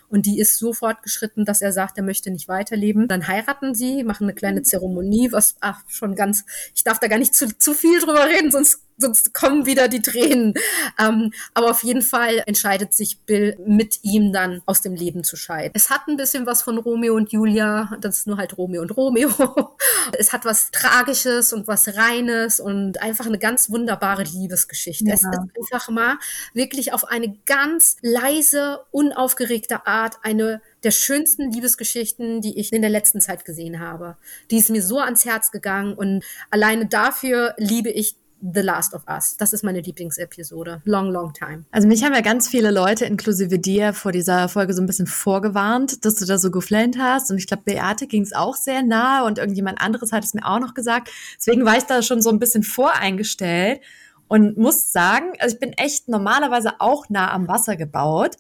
und 0.10 0.26
die 0.26 0.40
ist 0.40 0.58
so 0.58 0.74
fortgeschritten, 0.74 1.46
dass 1.46 1.62
er 1.62 1.72
sagt, 1.72 1.98
er 1.98 2.04
möchte 2.04 2.32
nicht 2.32 2.48
weiterleben. 2.48 3.08
Dann 3.08 3.28
heiraten 3.28 3.76
sie, 3.76 4.04
machen 4.04 4.24
eine 4.24 4.34
kleine 4.34 4.62
Zeremonie, 4.62 5.32
was 5.32 5.56
ach, 5.60 5.82
schon 5.88 6.16
ganz, 6.16 6.46
ich 6.76 6.84
darf 6.84 7.00
da 7.00 7.08
gar 7.08 7.20
nicht 7.20 7.36
zu, 7.36 7.58
zu 7.58 7.74
viel 7.74 8.00
drüber 8.00 8.26
reden, 8.26 8.52
sonst 8.52 8.87
sonst 8.98 9.34
kommen 9.34 9.66
wieder 9.66 9.88
die 9.88 10.02
Tränen. 10.02 10.54
Ähm, 11.00 11.32
aber 11.54 11.70
auf 11.70 11.84
jeden 11.84 12.02
Fall 12.02 12.44
entscheidet 12.46 12.94
sich 12.94 13.20
Bill 13.22 13.56
mit 13.66 14.00
ihm 14.04 14.34
dann 14.34 14.62
aus 14.66 14.82
dem 14.82 14.96
Leben 14.96 15.24
zu 15.24 15.36
scheiden. 15.36 15.72
Es 15.76 15.90
hat 15.90 16.08
ein 16.08 16.18
bisschen 16.18 16.46
was 16.46 16.64
von 16.64 16.78
Romeo 16.78 17.16
und 17.16 17.32
Julia, 17.32 17.96
das 18.02 18.20
ist 18.20 18.28
nur 18.28 18.38
halt 18.38 18.58
Romeo 18.58 18.82
und 18.82 18.96
Romeo. 18.96 19.30
es 20.18 20.34
hat 20.34 20.46
was 20.46 20.72
Tragisches 20.72 21.54
und 21.54 21.68
was 21.68 21.96
Reines 21.96 22.60
und 22.60 23.02
einfach 23.02 23.26
eine 23.26 23.40
ganz 23.40 23.70
wunderbare 23.70 24.24
Liebesgeschichte. 24.24 25.06
Ja. 25.06 25.14
Es 25.14 25.22
ist 25.22 25.74
einfach 25.74 25.90
mal 25.90 26.18
wirklich 26.54 26.94
auf 26.94 27.06
eine 27.06 27.38
ganz 27.46 27.98
leise, 28.02 28.80
unaufgeregte 28.92 29.86
Art 29.86 30.18
eine 30.24 30.62
der 30.84 30.92
schönsten 30.92 31.52
Liebesgeschichten, 31.52 32.42
die 32.42 32.60
ich 32.60 32.74
in 32.74 32.82
der 32.82 32.92
letzten 32.92 33.22
Zeit 33.22 33.46
gesehen 33.46 33.80
habe. 33.80 34.18
Die 34.52 34.58
ist 34.58 34.70
mir 34.70 34.82
so 34.82 35.00
ans 35.00 35.26
Herz 35.26 35.52
gegangen 35.52 35.94
und 35.94 36.24
alleine 36.50 36.86
dafür 36.86 37.54
liebe 37.58 37.90
ich 37.90 38.16
The 38.42 38.62
Last 38.62 38.94
of 38.94 39.04
Us. 39.10 39.38
Das 39.38 39.54
ist 39.54 39.64
meine 39.64 39.82
Lieblingsepisode. 39.82 40.82
Long, 40.86 41.12
long 41.12 41.34
time. 41.34 41.66
Also 41.72 41.88
mich 41.88 42.04
haben 42.04 42.14
ja 42.14 42.22
ganz 42.22 42.48
viele 42.48 42.72
Leute, 42.72 43.06
inklusive 43.06 43.60
dir, 43.60 43.94
vor 43.94 44.12
dieser 44.12 44.48
Folge 44.50 44.74
so 44.74 44.82
ein 44.82 44.86
bisschen 44.86 45.08
vorgewarnt, 45.08 46.06
dass 46.06 46.16
du 46.16 46.26
da 46.26 46.38
so 46.38 46.52
geflennt 46.52 46.98
hast. 47.00 47.32
Und 47.32 47.38
ich 47.38 47.48
glaube, 47.48 47.64
Beate 47.66 48.08
ging 48.08 48.22
es 48.22 48.34
auch 48.34 48.56
sehr 48.56 48.84
nahe 48.84 49.26
und 49.26 49.40
irgendjemand 49.40 49.82
anderes 49.82 50.12
hat 50.12 50.24
es 50.24 50.34
mir 50.34 50.46
auch 50.46 50.60
noch 50.60 50.74
gesagt. 50.74 51.10
Deswegen 51.38 51.66
war 51.66 51.78
ich 51.78 51.84
da 51.84 52.02
schon 52.02 52.22
so 52.22 52.30
ein 52.30 52.40
bisschen 52.40 52.64
voreingestellt 52.64 53.82
und 54.28 54.58
muss 54.58 54.92
sagen, 54.92 55.34
also 55.40 55.56
ich 55.56 55.60
bin 55.60 55.74
echt 55.74 56.08
normalerweise 56.08 56.80
auch 56.80 57.10
nah 57.10 57.32
am 57.32 57.48
Wasser 57.48 57.76
gebaut. 57.76 58.36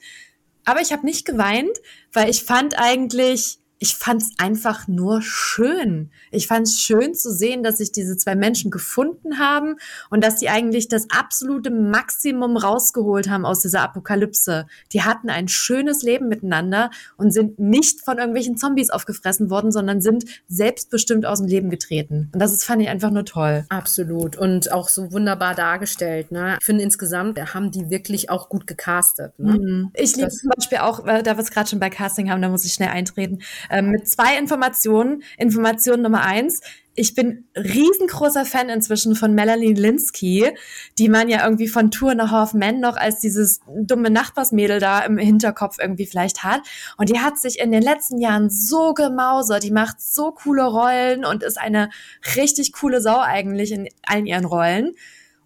Aber 0.66 0.82
ich 0.82 0.92
habe 0.92 1.06
nicht 1.06 1.26
geweint, 1.26 1.78
weil 2.12 2.30
ich 2.30 2.44
fand 2.44 2.78
eigentlich, 2.78 3.60
ich 3.80 3.96
fand 3.96 4.22
es 4.22 4.32
einfach 4.38 4.88
nur 4.88 5.22
schön. 5.22 6.10
Ich 6.32 6.48
fand 6.48 6.68
es 6.68 6.80
schön 6.80 7.14
zu 7.14 7.32
sehen, 7.32 7.64
dass 7.64 7.78
sich 7.78 7.92
diese 7.92 8.18
zwei 8.18 8.36
Menschen 8.36 8.72
gefunden 8.72 9.38
haben 9.38 9.76
und 10.10 10.24
dass 10.24 10.38
die 10.38 10.50
eigentlich 10.50 10.88
das 10.88 11.08
absolute 11.12 11.70
Maximum 11.70 12.58
rausgeholt 12.58 13.30
haben 13.30 13.46
aus 13.46 13.62
dieser 13.62 13.82
Apokalypse. 13.84 14.66
Die 14.94 15.04
hatten 15.04 15.30
ein 15.30 15.48
schönes 15.48 16.02
Leben 16.02 16.28
miteinander 16.28 16.90
und 17.18 17.32
sind 17.32 17.60
nicht 17.60 18.02
von 18.02 18.18
irgendwelchen 18.18 18.58
Zombies 18.58 18.90
aufgefressen 18.90 19.50
worden, 19.50 19.72
sondern 19.72 20.02
sind 20.02 20.26
selbstbestimmt 20.48 21.26
aus 21.26 21.40
dem 21.40 21.48
Leben 21.48 21.70
getreten. 21.70 22.32
Und 22.34 22.40
das 22.40 22.54
ist, 22.54 22.64
fand 22.64 22.82
ich 22.82 22.90
einfach 22.90 23.12
nur 23.12 23.26
toll. 23.26 23.66
Absolut. 23.70 24.38
Und 24.38 24.72
auch 24.72 24.90
so 24.90 25.12
wunderbar 25.12 25.54
dargestellt. 25.54 26.32
Ne? 26.32 26.58
Ich 26.60 26.66
finde 26.66 26.84
insgesamt 26.84 27.38
haben 27.54 27.70
die 27.72 27.90
wirklich 27.92 28.32
auch 28.32 28.50
gut 28.50 28.66
gecastet. 28.66 29.38
Ne? 29.38 29.54
Mhm. 29.54 29.92
Ich 29.94 30.16
liebe 30.16 30.30
zum 30.30 30.50
Beispiel 30.56 30.80
auch, 30.80 31.06
da 31.06 31.38
wir 31.38 31.40
es 31.44 31.52
gerade 31.52 31.70
schon 31.70 31.80
bei 31.80 31.92
Casting 31.92 32.32
haben, 32.32 32.42
da 32.42 32.50
muss 32.50 32.66
ich 32.66 32.74
schnell 32.74 32.90
eintreten 32.90 33.40
ähm, 33.70 33.92
mit 33.92 34.08
zwei 34.08 34.38
Informationen. 34.38 35.24
Information 35.38 36.02
Nummer 36.02 36.24
eins. 36.24 36.62
Ich 37.00 37.14
bin 37.14 37.46
riesengroßer 37.56 38.44
Fan 38.44 38.70
inzwischen 38.70 39.16
von 39.16 39.36
Melanie 39.36 39.76
Linsky, 39.76 40.52
die 40.98 41.10
man 41.10 41.30
ja 41.30 41.44
irgendwie 41.44 41.68
von 41.68 41.92
Tour 41.92 42.16
nach 42.16 42.32
Hoffman 42.32 42.80
noch 42.80 42.98
als 42.98 43.20
dieses 43.20 43.60
dumme 43.68 44.10
Nachbarsmädel 44.10 44.80
da 44.80 45.02
im 45.02 45.20
Hinterkopf 45.20 45.78
irgendwie 45.80 46.08
vielleicht 46.08 46.44
hat. 46.44 46.62
Und 46.98 47.10
die 47.10 47.20
hat 47.20 47.38
sich 47.38 47.60
in 47.60 47.72
den 47.72 47.84
letzten 47.84 48.20
Jahren 48.20 48.50
so 48.50 48.96
gemausert. 48.96 49.62
Die 49.62 49.72
macht 49.72 50.02
so 50.02 50.32
coole 50.32 50.66
Rollen 50.66 51.24
und 51.24 51.44
ist 51.44 51.60
eine 51.60 51.92
richtig 52.36 52.74
coole 52.74 53.00
Sau 53.00 53.20
eigentlich 53.20 53.72
in 53.72 53.88
allen 54.08 54.26
ihren 54.26 54.46
Rollen. 54.46 54.96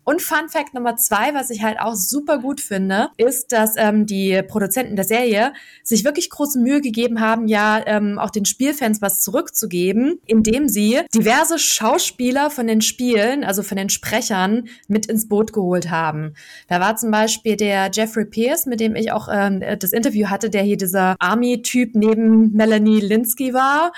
Und 0.04 0.22
Fun 0.22 0.50
Fact 0.50 0.74
Nummer 0.74 0.96
zwei, 0.96 1.34
was 1.34 1.50
ich 1.50 1.62
halt 1.64 1.80
auch 1.80 1.96
super 1.96 2.40
gut 2.40 2.60
finde, 2.60 3.10
ist, 3.18 3.52
dass 3.52 3.76
ähm, 3.78 4.06
die 4.06 4.42
Produzenten 4.48 4.96
der 4.96 5.06
Serie 5.06 5.54
sich 5.84 6.04
wirklich 6.04 6.30
große 6.30 6.60
Mühe 6.60 6.82
gegeben 6.82 7.22
haben, 7.22 7.48
ja 7.48 7.82
ähm, 7.86 8.18
auch 8.18 8.32
den 8.32 8.46
Spielfans 8.46 9.02
was 9.02 9.22
zurückzugeben, 9.22 10.20
indem 10.26 10.68
sie 10.68 11.02
diverse 11.14 11.60
Schauspieler 11.60 12.50
von 12.50 12.68
den 12.68 12.82
Spielen, 12.82 13.44
also 13.44 13.62
von 13.62 13.78
den 13.78 13.90
Sprechern, 13.90 14.68
mit 14.88 15.06
ins 15.06 15.28
Boot 15.28 15.54
geholt 15.54 15.92
haben. 15.92 16.34
Da 16.68 16.80
war 16.80 16.96
zum 16.96 17.12
Beispiel 17.12 17.56
der 17.56 17.92
Jeffrey 17.94 18.26
Pierce, 18.26 18.66
mit 18.66 18.80
dem 18.80 18.96
ich 18.96 19.12
auch 19.12 19.28
ähm, 19.32 19.64
das 19.80 19.94
Interview 19.94 20.30
hatte, 20.30 20.50
der 20.50 20.64
hier 20.64 20.78
dieser 20.78 21.16
Army-Typ 21.20 21.96
neben 21.96 22.52
Melanie 22.54 23.02
Linsky 23.02 23.54
war. 23.54 23.92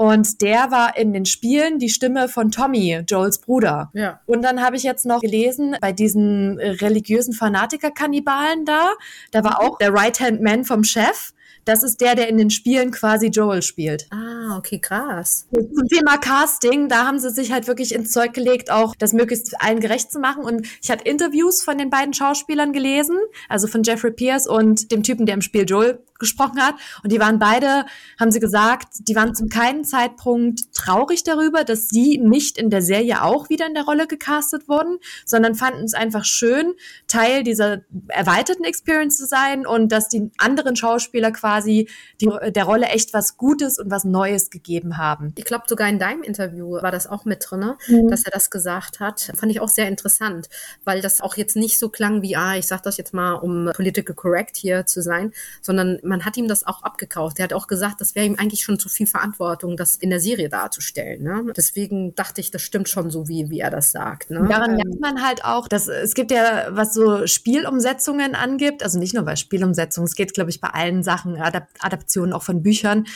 Und 0.00 0.40
der 0.40 0.70
war 0.70 0.96
in 0.96 1.12
den 1.12 1.26
Spielen 1.26 1.78
die 1.78 1.90
Stimme 1.90 2.30
von 2.30 2.50
Tommy, 2.50 3.02
Joels 3.06 3.38
Bruder. 3.38 3.90
Ja. 3.92 4.18
Und 4.24 4.40
dann 4.40 4.62
habe 4.62 4.76
ich 4.76 4.82
jetzt 4.82 5.04
noch 5.04 5.20
gelesen, 5.20 5.76
bei 5.78 5.92
diesen 5.92 6.58
religiösen 6.58 7.34
Fanatiker-Kannibalen 7.34 8.64
da, 8.64 8.92
da 9.30 9.44
war 9.44 9.62
mhm. 9.62 9.68
auch 9.68 9.76
der 9.76 9.92
Right-Hand-Man 9.92 10.64
vom 10.64 10.84
Chef. 10.84 11.34
Das 11.66 11.82
ist 11.82 12.00
der, 12.00 12.14
der 12.14 12.28
in 12.28 12.38
den 12.38 12.48
Spielen 12.48 12.92
quasi 12.92 13.26
Joel 13.26 13.60
spielt. 13.60 14.06
Ah, 14.10 14.56
okay, 14.56 14.78
krass. 14.78 15.46
Zum 15.52 15.86
Thema 15.88 16.16
Casting, 16.16 16.88
da 16.88 17.06
haben 17.06 17.18
sie 17.18 17.28
sich 17.28 17.52
halt 17.52 17.68
wirklich 17.68 17.94
ins 17.94 18.10
Zeug 18.10 18.32
gelegt, 18.32 18.70
auch 18.70 18.94
das 18.94 19.12
möglichst 19.12 19.60
allen 19.60 19.80
gerecht 19.80 20.10
zu 20.10 20.18
machen. 20.18 20.42
Und 20.42 20.66
ich 20.82 20.90
hatte 20.90 21.04
Interviews 21.04 21.62
von 21.62 21.76
den 21.76 21.90
beiden 21.90 22.14
Schauspielern 22.14 22.72
gelesen, 22.72 23.18
also 23.50 23.66
von 23.66 23.82
Jeffrey 23.82 24.12
Pierce 24.12 24.46
und 24.46 24.90
dem 24.90 25.02
Typen, 25.02 25.26
der 25.26 25.34
im 25.34 25.42
Spiel 25.42 25.64
Joel 25.68 26.02
gesprochen 26.20 26.60
hat. 26.62 26.76
Und 27.02 27.10
die 27.10 27.18
waren 27.18 27.38
beide, 27.38 27.86
haben 28.18 28.30
sie 28.30 28.38
gesagt, 28.40 28.88
die 29.08 29.16
waren 29.16 29.34
zum 29.34 29.48
keinen 29.48 29.84
Zeitpunkt 29.84 30.72
traurig 30.72 31.24
darüber, 31.24 31.64
dass 31.64 31.88
sie 31.88 32.18
nicht 32.18 32.58
in 32.58 32.70
der 32.70 32.82
Serie 32.82 33.22
auch 33.22 33.48
wieder 33.48 33.66
in 33.66 33.74
der 33.74 33.84
Rolle 33.84 34.06
gecastet 34.06 34.68
wurden, 34.68 34.98
sondern 35.24 35.54
fanden 35.54 35.84
es 35.84 35.94
einfach 35.94 36.24
schön, 36.24 36.74
Teil 37.08 37.42
dieser 37.42 37.80
erweiterten 38.08 38.64
Experience 38.64 39.16
zu 39.16 39.26
sein 39.26 39.66
und 39.66 39.90
dass 39.90 40.08
die 40.08 40.30
anderen 40.38 40.76
Schauspieler 40.76 41.32
quasi 41.32 41.88
die, 42.20 42.30
der 42.50 42.64
Rolle 42.64 42.86
echt 42.86 43.12
was 43.12 43.36
Gutes 43.36 43.78
und 43.78 43.90
was 43.90 44.04
Neues 44.04 44.50
gegeben 44.50 44.96
haben. 44.96 45.32
Ich 45.36 45.44
glaube, 45.44 45.64
sogar 45.66 45.88
in 45.88 45.98
deinem 45.98 46.22
Interview 46.22 46.72
war 46.72 46.92
das 46.92 47.06
auch 47.06 47.24
mit 47.24 47.44
drin, 47.48 47.74
mhm. 47.88 48.08
dass 48.08 48.24
er 48.24 48.30
das 48.30 48.50
gesagt 48.50 49.00
hat. 49.00 49.32
Fand 49.34 49.50
ich 49.50 49.60
auch 49.60 49.68
sehr 49.68 49.88
interessant, 49.88 50.48
weil 50.84 51.00
das 51.00 51.20
auch 51.20 51.36
jetzt 51.36 51.56
nicht 51.56 51.78
so 51.78 51.88
klang 51.88 52.22
wie, 52.22 52.36
ah, 52.36 52.56
ich 52.56 52.66
sage 52.66 52.82
das 52.84 52.96
jetzt 52.96 53.14
mal, 53.14 53.34
um 53.34 53.70
political 53.74 54.14
correct 54.14 54.56
hier 54.56 54.86
zu 54.86 55.02
sein, 55.02 55.32
sondern 55.62 55.98
man 56.10 56.24
hat 56.24 56.36
ihm 56.36 56.48
das 56.48 56.66
auch 56.66 56.82
abgekauft. 56.82 57.38
Er 57.38 57.44
hat 57.44 57.52
auch 57.54 57.68
gesagt, 57.68 58.00
das 58.00 58.14
wäre 58.14 58.26
ihm 58.26 58.36
eigentlich 58.38 58.62
schon 58.62 58.78
zu 58.78 58.90
viel 58.90 59.06
Verantwortung, 59.06 59.76
das 59.76 59.96
in 59.96 60.10
der 60.10 60.20
Serie 60.20 60.50
darzustellen. 60.50 61.22
Ne? 61.22 61.52
Deswegen 61.56 62.14
dachte 62.14 62.40
ich, 62.40 62.50
das 62.50 62.60
stimmt 62.60 62.88
schon 62.88 63.10
so, 63.10 63.28
wie, 63.28 63.48
wie 63.48 63.60
er 63.60 63.70
das 63.70 63.92
sagt. 63.92 64.30
Ne? 64.30 64.46
Daran 64.48 64.72
ähm, 64.72 64.76
merkt 64.76 65.00
man 65.00 65.22
halt 65.26 65.44
auch, 65.44 65.68
dass 65.68 65.88
es 65.88 66.14
gibt 66.14 66.32
ja, 66.32 66.66
was 66.70 66.92
so 66.92 67.26
Spielumsetzungen 67.26 68.34
angibt, 68.34 68.82
also 68.82 68.98
nicht 68.98 69.14
nur 69.14 69.24
bei 69.24 69.36
Spielumsetzungen, 69.36 70.06
es 70.06 70.14
geht, 70.14 70.34
glaube 70.34 70.50
ich, 70.50 70.60
bei 70.60 70.68
allen 70.68 71.02
Sachen 71.02 71.40
Adap 71.40 71.68
Adaptionen 71.78 72.34
auch 72.34 72.42
von 72.42 72.62
Büchern, 72.62 73.06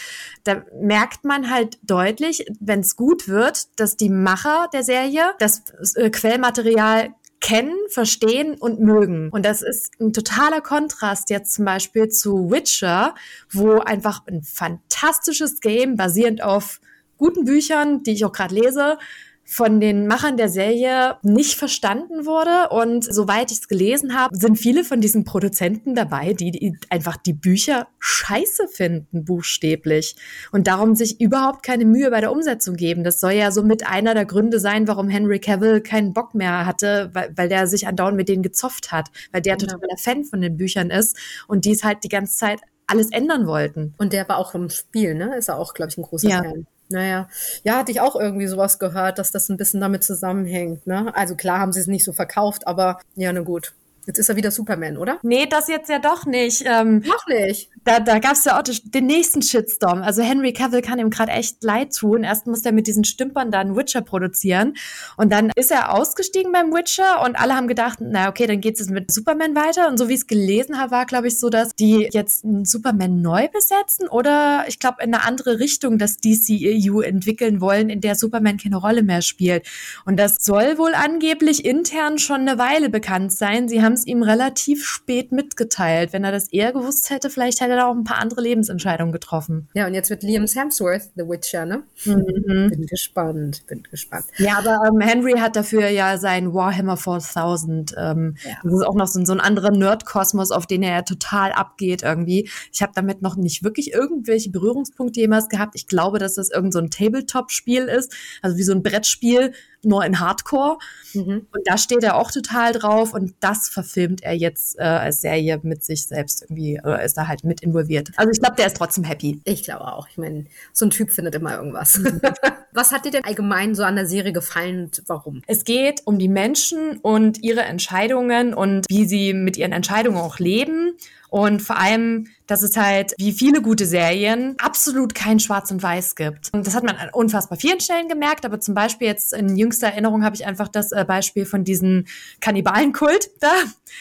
da 0.44 0.62
merkt 0.80 1.24
man 1.24 1.50
halt 1.50 1.78
deutlich, 1.82 2.46
wenn 2.60 2.80
es 2.80 2.96
gut 2.96 3.28
wird, 3.28 3.68
dass 3.80 3.96
die 3.96 4.08
Macher 4.08 4.68
der 4.72 4.84
Serie 4.84 5.32
das 5.38 5.62
äh, 5.96 6.10
Quellmaterial 6.10 7.14
kennen, 7.44 7.76
verstehen 7.90 8.54
und 8.54 8.80
mögen. 8.80 9.28
Und 9.28 9.44
das 9.44 9.60
ist 9.60 10.00
ein 10.00 10.14
totaler 10.14 10.62
Kontrast 10.62 11.28
jetzt 11.28 11.52
zum 11.52 11.66
Beispiel 11.66 12.08
zu 12.08 12.50
Witcher, 12.50 13.14
wo 13.52 13.80
einfach 13.80 14.22
ein 14.26 14.42
fantastisches 14.42 15.60
Game 15.60 15.94
basierend 15.96 16.42
auf 16.42 16.80
guten 17.18 17.44
Büchern, 17.44 18.02
die 18.02 18.12
ich 18.12 18.24
auch 18.24 18.32
gerade 18.32 18.54
lese, 18.54 18.96
von 19.44 19.80
den 19.80 20.06
Machern 20.06 20.36
der 20.36 20.48
Serie 20.48 21.16
nicht 21.22 21.54
verstanden 21.54 22.26
wurde. 22.26 22.70
Und 22.70 23.04
soweit 23.04 23.50
ich 23.50 23.58
es 23.58 23.68
gelesen 23.68 24.18
habe, 24.18 24.36
sind 24.36 24.56
viele 24.56 24.84
von 24.84 25.00
diesen 25.00 25.24
Produzenten 25.24 25.94
dabei, 25.94 26.32
die, 26.32 26.50
die 26.50 26.78
einfach 26.88 27.16
die 27.16 27.34
Bücher 27.34 27.88
scheiße 27.98 28.68
finden, 28.68 29.24
buchstäblich. 29.24 30.16
Und 30.50 30.66
darum 30.66 30.94
sich 30.94 31.20
überhaupt 31.20 31.62
keine 31.62 31.84
Mühe 31.84 32.10
bei 32.10 32.20
der 32.20 32.32
Umsetzung 32.32 32.76
geben. 32.76 33.04
Das 33.04 33.20
soll 33.20 33.32
ja 33.32 33.50
so 33.50 33.62
mit 33.62 33.86
einer 33.86 34.14
der 34.14 34.24
Gründe 34.24 34.58
sein, 34.60 34.88
warum 34.88 35.08
Henry 35.08 35.38
Cavill 35.38 35.80
keinen 35.80 36.14
Bock 36.14 36.34
mehr 36.34 36.66
hatte, 36.66 37.10
weil, 37.12 37.32
weil 37.36 37.48
der 37.48 37.66
sich 37.66 37.86
andauernd 37.86 38.16
mit 38.16 38.28
denen 38.28 38.42
gezofft 38.42 38.92
hat, 38.92 39.10
weil 39.32 39.42
der 39.42 39.56
genau. 39.56 39.74
totaler 39.74 39.98
Fan 39.98 40.24
von 40.24 40.40
den 40.40 40.56
Büchern 40.56 40.90
ist 40.90 41.16
und 41.46 41.64
die 41.64 41.72
es 41.72 41.84
halt 41.84 42.04
die 42.04 42.08
ganze 42.08 42.36
Zeit 42.36 42.60
alles 42.86 43.10
ändern 43.10 43.46
wollten. 43.46 43.94
Und 43.98 44.12
der 44.12 44.28
war 44.28 44.38
auch 44.38 44.54
im 44.54 44.68
Spiel, 44.70 45.14
ne? 45.14 45.36
Ist 45.36 45.48
er 45.48 45.58
auch, 45.58 45.74
glaube 45.74 45.90
ich, 45.90 45.98
ein 45.98 46.02
großer 46.02 46.28
ja. 46.28 46.42
Fan. 46.42 46.66
Naja, 46.94 47.28
ja, 47.64 47.76
hatte 47.76 47.90
ich 47.90 48.00
auch 48.00 48.14
irgendwie 48.14 48.46
sowas 48.46 48.78
gehört, 48.78 49.18
dass 49.18 49.32
das 49.32 49.48
ein 49.48 49.56
bisschen 49.56 49.80
damit 49.80 50.04
zusammenhängt. 50.04 50.86
Ne? 50.86 51.12
Also 51.14 51.34
klar 51.34 51.58
haben 51.58 51.72
sie 51.72 51.80
es 51.80 51.88
nicht 51.88 52.04
so 52.04 52.12
verkauft, 52.12 52.66
aber 52.68 53.00
ja, 53.16 53.32
na 53.32 53.40
gut. 53.40 53.74
Jetzt 54.06 54.18
ist 54.18 54.28
er 54.28 54.36
wieder 54.36 54.50
Superman, 54.50 54.96
oder? 54.96 55.18
Nee, 55.22 55.46
das 55.46 55.68
jetzt 55.68 55.88
ja 55.88 55.98
doch 55.98 56.26
nicht. 56.26 56.64
Ähm, 56.66 57.00
noch 57.00 57.26
nicht. 57.26 57.70
Da, 57.84 58.00
da 58.00 58.18
gab 58.18 58.32
es 58.32 58.44
ja 58.44 58.58
auch 58.58 58.62
den 58.62 59.06
nächsten 59.06 59.42
Shitstorm. 59.42 60.02
Also 60.02 60.22
Henry 60.22 60.52
Cavill 60.52 60.82
kann 60.82 60.98
ihm 60.98 61.10
gerade 61.10 61.32
echt 61.32 61.62
leid 61.62 61.94
tun. 61.94 62.24
Erst 62.24 62.46
muss 62.46 62.64
er 62.64 62.72
mit 62.72 62.86
diesen 62.86 63.04
Stümpern 63.04 63.50
dann 63.50 63.76
Witcher 63.76 64.02
produzieren. 64.02 64.74
Und 65.16 65.32
dann 65.32 65.50
ist 65.56 65.70
er 65.70 65.92
ausgestiegen 65.94 66.52
beim 66.52 66.72
Witcher 66.72 67.22
und 67.24 67.36
alle 67.36 67.54
haben 67.54 67.68
gedacht, 67.68 67.98
na 68.00 68.28
okay, 68.28 68.46
dann 68.46 68.60
geht 68.60 68.78
es 68.80 68.88
mit 68.88 69.10
Superman 69.10 69.54
weiter. 69.54 69.88
Und 69.88 69.98
so 69.98 70.08
wie 70.08 70.14
ich 70.14 70.20
es 70.20 70.26
gelesen 70.26 70.78
habe, 70.78 70.92
war, 70.92 71.06
glaube 71.06 71.28
ich, 71.28 71.38
so, 71.38 71.50
dass 71.50 71.74
die 71.74 72.08
jetzt 72.12 72.44
einen 72.44 72.64
Superman 72.64 73.22
neu 73.22 73.48
besetzen 73.48 74.08
oder 74.08 74.64
ich 74.68 74.78
glaube 74.78 75.02
in 75.02 75.14
eine 75.14 75.24
andere 75.24 75.58
Richtung 75.58 75.98
das 75.98 76.18
DCEU 76.18 77.00
entwickeln 77.00 77.60
wollen, 77.60 77.90
in 77.90 78.00
der 78.00 78.14
Superman 78.14 78.58
keine 78.58 78.76
Rolle 78.76 79.02
mehr 79.02 79.22
spielt. 79.22 79.66
Und 80.04 80.18
das 80.18 80.36
soll 80.40 80.78
wohl 80.78 80.94
angeblich 80.94 81.64
intern 81.64 82.18
schon 82.18 82.42
eine 82.42 82.58
Weile 82.58 82.90
bekannt 82.90 83.32
sein. 83.32 83.68
Sie 83.68 83.82
haben 83.82 83.93
haben 83.94 84.00
es 84.00 84.06
ihm 84.06 84.22
relativ 84.22 84.84
spät 84.84 85.30
mitgeteilt. 85.30 86.12
Wenn 86.12 86.24
er 86.24 86.32
das 86.32 86.48
eher 86.48 86.72
gewusst 86.72 87.10
hätte, 87.10 87.30
vielleicht 87.30 87.60
hätte 87.60 87.72
er 87.72 87.76
da 87.76 87.86
auch 87.86 87.94
ein 87.94 88.02
paar 88.02 88.18
andere 88.18 88.40
Lebensentscheidungen 88.40 89.12
getroffen. 89.12 89.68
Ja, 89.74 89.86
und 89.86 89.94
jetzt 89.94 90.10
wird 90.10 90.24
Liam 90.24 90.46
Hemsworth 90.46 91.10
The 91.14 91.22
Witcher, 91.22 91.64
ne? 91.64 91.84
Mhm. 92.04 92.70
Bin 92.70 92.86
gespannt, 92.86 93.64
bin 93.68 93.84
gespannt. 93.84 94.26
Ja, 94.38 94.58
aber 94.58 94.80
ähm, 94.88 95.00
Henry 95.00 95.34
hat 95.38 95.54
dafür 95.54 95.88
ja 95.88 96.18
sein 96.18 96.52
Warhammer 96.52 96.96
4000. 96.96 97.94
Ähm, 97.96 98.34
ja. 98.44 98.56
Das 98.64 98.72
ist 98.72 98.82
auch 98.84 98.94
noch 98.94 99.06
so, 99.06 99.24
so 99.24 99.32
ein 99.32 99.40
anderer 99.40 99.70
Nerd-Kosmos, 99.70 100.50
auf 100.50 100.66
den 100.66 100.82
er 100.82 100.92
ja 100.92 101.02
total 101.02 101.52
abgeht 101.52 102.02
irgendwie. 102.02 102.48
Ich 102.72 102.82
habe 102.82 102.92
damit 102.94 103.22
noch 103.22 103.36
nicht 103.36 103.62
wirklich 103.62 103.92
irgendwelche 103.92 104.50
Berührungspunkte 104.50 105.20
jemals 105.20 105.48
gehabt. 105.48 105.74
Ich 105.76 105.86
glaube, 105.86 106.18
dass 106.18 106.34
das 106.34 106.50
irgend 106.50 106.72
so 106.72 106.80
ein 106.80 106.90
Tabletop-Spiel 106.90 107.84
ist, 107.84 108.12
also 108.42 108.56
wie 108.56 108.64
so 108.64 108.72
ein 108.72 108.82
Brettspiel, 108.82 109.52
nur 109.84 110.04
in 110.04 110.20
Hardcore. 110.20 110.78
Mhm. 111.12 111.46
Und 111.52 111.62
da 111.66 111.78
steht 111.78 112.02
er 112.02 112.16
auch 112.16 112.30
total 112.30 112.72
drauf 112.72 113.14
und 113.14 113.34
das 113.40 113.68
verfilmt 113.68 114.22
er 114.22 114.34
jetzt 114.34 114.78
äh, 114.78 114.82
als 114.82 115.20
Serie 115.20 115.60
mit 115.62 115.84
sich 115.84 116.06
selbst 116.06 116.42
irgendwie 116.42 116.80
oder 116.80 117.02
ist 117.02 117.16
da 117.16 117.28
halt 117.28 117.44
mit 117.44 117.60
involviert. 117.60 118.10
Also 118.16 118.30
ich 118.30 118.40
glaube, 118.40 118.56
der 118.56 118.66
ist 118.66 118.76
trotzdem 118.76 119.04
happy. 119.04 119.40
Ich 119.44 119.64
glaube 119.64 119.92
auch. 119.92 120.08
Ich 120.08 120.18
meine, 120.18 120.46
so 120.72 120.86
ein 120.86 120.90
Typ 120.90 121.10
findet 121.10 121.34
immer 121.34 121.56
irgendwas. 121.56 121.98
Mhm. 121.98 122.20
Was 122.72 122.90
hat 122.90 123.04
dir 123.04 123.12
denn 123.12 123.24
allgemein 123.24 123.74
so 123.74 123.84
an 123.84 123.94
der 123.94 124.06
Serie 124.06 124.32
gefallen 124.32 124.84
und 124.84 125.02
warum? 125.06 125.42
Es 125.46 125.64
geht 125.64 126.02
um 126.06 126.18
die 126.18 126.28
Menschen 126.28 126.98
und 126.98 127.42
ihre 127.42 127.62
Entscheidungen 127.62 128.52
und 128.52 128.86
wie 128.88 129.04
sie 129.04 129.32
mit 129.32 129.56
ihren 129.56 129.72
Entscheidungen 129.72 130.18
auch 130.18 130.38
leben 130.38 130.96
und 131.34 131.62
vor 131.62 131.80
allem, 131.80 132.28
dass 132.46 132.62
es 132.62 132.76
halt, 132.76 133.12
wie 133.18 133.32
viele 133.32 133.60
gute 133.60 133.86
Serien, 133.86 134.54
absolut 134.58 135.16
kein 135.16 135.40
Schwarz 135.40 135.72
und 135.72 135.82
Weiß 135.82 136.14
gibt. 136.14 136.50
Und 136.52 136.64
das 136.64 136.76
hat 136.76 136.84
man 136.84 136.94
an 136.94 137.08
unfassbar 137.12 137.58
vielen 137.58 137.80
Stellen 137.80 138.06
gemerkt, 138.06 138.44
aber 138.44 138.60
zum 138.60 138.76
Beispiel 138.76 139.08
jetzt 139.08 139.32
in 139.32 139.56
jüngster 139.56 139.88
Erinnerung 139.88 140.22
habe 140.22 140.36
ich 140.36 140.46
einfach 140.46 140.68
das 140.68 140.92
äh, 140.92 141.04
Beispiel 141.04 141.44
von 141.44 141.64
diesem 141.64 142.04
Kannibalenkult 142.40 143.30
da. 143.40 143.52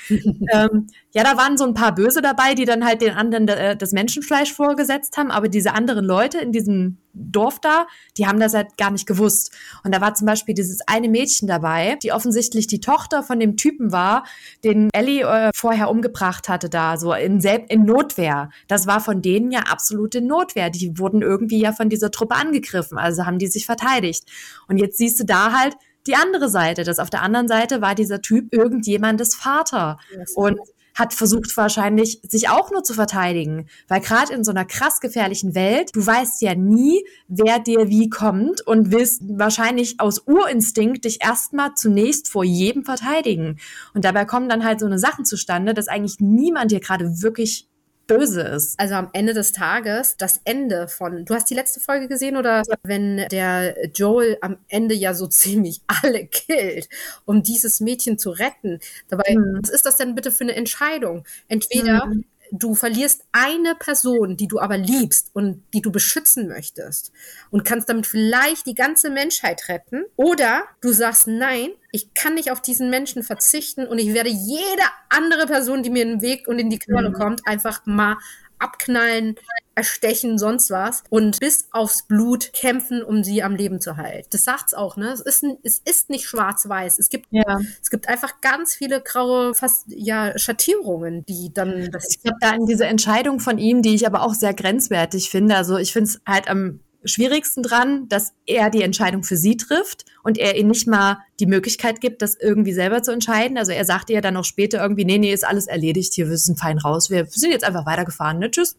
ähm, 0.52 0.90
ja, 1.14 1.24
da 1.24 1.38
waren 1.38 1.58
so 1.58 1.64
ein 1.64 1.76
paar 1.76 1.94
Böse 1.94 2.24
dabei, 2.24 2.56
die 2.56 2.66
dann 2.66 2.84
halt 2.84 3.02
den 3.02 3.14
anderen 3.14 3.48
äh, 3.48 3.78
das 3.78 3.92
Menschenfleisch 3.92 4.52
vorgesetzt 4.52 5.16
haben, 5.16 5.30
aber 5.30 5.48
diese 5.48 5.74
anderen 5.74 6.06
Leute 6.06 6.40
in 6.40 6.52
diesem 6.52 6.98
Dorf 7.14 7.60
da, 7.60 7.86
die 8.18 8.26
haben 8.26 8.40
das 8.40 8.56
halt 8.56 8.78
gar 8.78 8.90
nicht 8.90 9.06
gewusst. 9.06 9.52
Und 9.84 9.94
da 9.94 10.02
war 10.02 10.16
zum 10.16 10.26
Beispiel 10.26 10.56
dieses 10.56 10.80
eine 10.88 11.10
Mädchen 11.10 11.48
dabei, 11.48 11.98
die 12.02 12.12
offensichtlich 12.12 12.66
die 12.66 12.80
Tochter 12.80 13.22
von 13.22 13.40
dem 13.40 13.58
Typen 13.58 13.92
war, 13.92 14.26
den 14.64 14.90
Ellie 14.92 15.22
äh, 15.22 15.52
vorher 15.54 15.92
umgebracht 15.92 16.50
hatte 16.50 16.68
da, 16.68 16.98
so 16.98 17.14
in, 17.14 17.40
Sel 17.42 17.64
in 17.70 17.86
Notwehr. 17.86 18.50
Das 18.68 18.88
war 18.88 19.00
von 19.00 19.22
denen 19.22 19.52
ja 19.52 19.62
absolute 19.70 20.20
Notwehr. 20.20 20.72
Die 20.72 20.98
wurden 20.98 21.22
irgendwie 21.22 21.60
ja 21.60 21.74
von 21.74 21.90
dieser 21.90 22.10
Truppe 22.10 22.36
angegriffen, 22.36 22.98
also 22.98 23.28
haben 23.28 23.38
die 23.38 23.48
sich 23.48 23.68
verteidigt. 23.68 24.24
Und 24.68 24.78
jetzt 24.78 24.98
siehst 24.98 25.20
du 25.20 25.26
da 25.26 25.52
halt, 25.52 25.76
die 26.06 26.16
andere 26.16 26.50
Seite, 26.50 26.84
dass 26.84 27.00
auf 27.00 27.10
der 27.10 27.22
anderen 27.22 27.48
Seite 27.48 27.82
war 27.82 27.96
dieser 27.96 28.22
Typ 28.22 28.54
irgendjemandes 28.54 29.36
Vater. 29.36 30.00
Und 30.36 30.60
hat 30.94 31.14
versucht 31.14 31.56
wahrscheinlich, 31.58 32.20
sich 32.24 32.50
auch 32.50 32.72
nur 32.72 32.84
zu 32.84 32.94
verteidigen. 32.94 33.68
Weil 33.88 34.02
gerade 34.02 34.34
in 34.34 34.44
so 34.44 34.52
einer 34.52 34.66
krass 34.66 35.00
gefährlichen 35.00 35.56
Welt, 35.56 35.90
du 35.94 36.06
weißt 36.06 36.42
ja 36.42 36.56
nie, 36.56 37.04
wer 37.28 37.60
dir 37.60 37.90
wie 37.90 38.10
kommt 38.10 38.66
und 38.66 38.92
willst 38.92 39.22
wahrscheinlich 39.28 40.00
aus 40.00 40.28
Urinstinkt 40.28 41.06
dich 41.06 41.20
erstmal 41.22 41.74
zunächst 41.76 42.30
vor 42.30 42.44
jedem 42.44 42.84
verteidigen. 42.84 43.60
Und 43.94 44.06
dabei 44.06 44.26
kommen 44.26 44.50
dann 44.50 44.64
halt 44.64 44.80
so 44.80 44.86
eine 44.86 45.00
Sachen 45.00 45.26
zustande, 45.26 45.74
dass 45.74 45.88
eigentlich 45.88 46.20
niemand 46.20 46.72
dir 46.72 46.80
gerade 46.80 47.22
wirklich 47.22 47.68
böse 48.08 48.42
ist. 48.42 48.80
Also 48.80 48.96
am 48.96 49.10
Ende 49.14 49.34
des 49.34 49.52
Tages, 49.52 50.18
das 50.18 50.42
Ende 50.44 50.88
von, 50.88 51.26
du 51.26 51.34
hast 51.34 51.50
die 51.50 51.56
letzte 51.56 51.80
Folge 51.80 52.08
gesehen 52.08 52.38
oder 52.38 52.64
wenn 52.84 53.26
der 53.30 53.90
Joel 53.96 54.38
am 54.42 54.58
Ende 54.68 54.96
ja 54.96 55.14
so 55.14 55.28
ziemlich 55.34 55.82
alle 55.88 56.26
killt, 56.28 56.90
um 57.26 57.44
dieses 57.44 57.80
Mädchen 57.80 58.18
zu 58.18 58.32
retten. 58.32 58.80
Dabei, 59.08 59.36
mhm. 59.36 59.60
was 59.62 59.70
ist 59.70 59.86
das 59.86 59.98
denn 59.98 60.16
bitte 60.16 60.32
für 60.32 60.44
eine 60.44 60.56
Entscheidung? 60.56 61.26
Entweder 61.48 62.08
mhm 62.08 62.26
du 62.52 62.76
verlierst 62.76 63.24
eine 63.32 63.76
Person, 63.76 64.38
die 64.38 64.48
du 64.48 64.60
aber 64.60 64.78
liebst 64.78 65.32
und 65.34 65.64
die 65.74 65.82
du 65.82 65.92
beschützen 65.92 66.48
möchtest 66.48 67.12
und 67.50 67.66
kannst 67.66 67.90
damit 67.90 68.08
vielleicht 68.08 68.66
die 68.68 68.76
ganze 68.76 69.10
Menschheit 69.10 69.70
retten. 69.70 70.06
Oder 70.16 70.64
du 70.82 70.92
sagst, 70.92 71.28
nein, 71.28 71.70
ich 71.92 72.14
kann 72.14 72.36
nicht 72.36 72.52
auf 72.52 72.62
diesen 72.62 72.90
Menschen 72.90 73.24
verzichten 73.24 73.88
und 73.88 74.00
ich 74.00 74.14
werde 74.14 74.30
jede 74.30 74.84
andere 75.10 75.48
Person, 75.48 75.84
die 75.84 75.90
mir 75.90 76.04
in 76.04 76.10
den 76.10 76.22
Weg 76.22 76.48
und 76.48 76.60
in 76.60 76.70
die 76.70 76.80
Knolle 76.80 77.10
mhm. 77.10 77.14
kommt, 77.14 77.48
einfach 77.48 77.86
mal 77.86 78.18
abknallen, 78.60 79.36
erstechen, 79.76 80.38
sonst 80.38 80.70
was 80.70 81.04
und 81.10 81.40
bis 81.40 81.68
aufs 81.72 82.04
Blut 82.04 82.54
kämpfen, 82.54 83.04
um 83.04 83.24
sie 83.24 83.44
am 83.44 83.56
Leben 83.56 83.82
zu 83.82 83.98
halten. 83.98 84.28
Das 84.32 84.44
sagt's 84.44 84.74
auch, 84.74 84.98
ne? 84.98 85.12
Es 85.12 85.22
ist, 85.22 85.44
es 85.64 85.82
ist 85.84 86.10
nicht 86.10 86.26
schwarz-weiß. 86.26 87.00
Es 87.00 87.10
gibt, 87.10 87.28
ja. 87.32 87.60
es 87.82 87.90
gibt 87.90 88.08
einfach 88.08 88.42
ganz 88.42 88.76
viele 88.76 89.02
graue, 89.02 89.54
fast, 89.54 89.86
ja, 89.88 90.38
Schattierungen, 90.38 91.26
die 91.26 91.52
dann. 91.54 91.90
Ich 92.10 92.22
glaube, 92.22 92.38
da 92.40 92.52
an 92.52 92.66
diese 92.66 92.86
Entscheidung 92.86 93.40
von 93.40 93.58
ihm, 93.58 93.82
die 93.82 93.96
ich 93.96 94.06
aber 94.06 94.22
auch 94.22 94.34
sehr 94.34 94.54
grenzwertig 94.54 95.30
finde. 95.30 95.56
Also 95.56 95.78
ich 95.78 95.94
finde 95.94 96.10
es 96.10 96.22
halt 96.26 96.48
am 96.48 96.80
schwierigsten 97.06 97.64
dran, 97.64 98.08
dass 98.08 98.34
er 98.46 98.70
die 98.70 98.82
Entscheidung 98.82 99.24
für 99.24 99.38
sie 99.38 99.58
trifft 99.58 100.06
und 100.24 100.38
er 100.38 100.56
ihr 100.56 100.64
nicht 100.64 100.88
mal 100.88 101.18
die 101.44 101.50
Möglichkeit 101.50 102.00
gibt, 102.00 102.22
das 102.22 102.36
irgendwie 102.40 102.72
selber 102.72 103.04
zu 103.04 103.12
entscheiden. 103.12 103.58
Also 103.58 103.74
er 103.74 103.84
sagte 103.84 104.14
ja 104.14 104.22
dann 104.22 104.38
auch 104.38 104.46
später 104.46 104.82
irgendwie, 104.82 105.04
nee, 105.04 105.18
nee, 105.18 105.34
ist 105.34 105.46
alles 105.46 105.68
erledigt, 105.68 106.14
hier, 106.14 106.30
wir 106.30 106.38
sind 106.38 106.58
fein 106.58 106.78
raus, 106.78 107.10
wir 107.10 107.26
sind 107.26 107.52
jetzt 107.52 107.66
einfach 107.66 107.86
weitergefahren, 107.86 108.40
ne, 108.40 108.50
tschüss. 108.50 108.78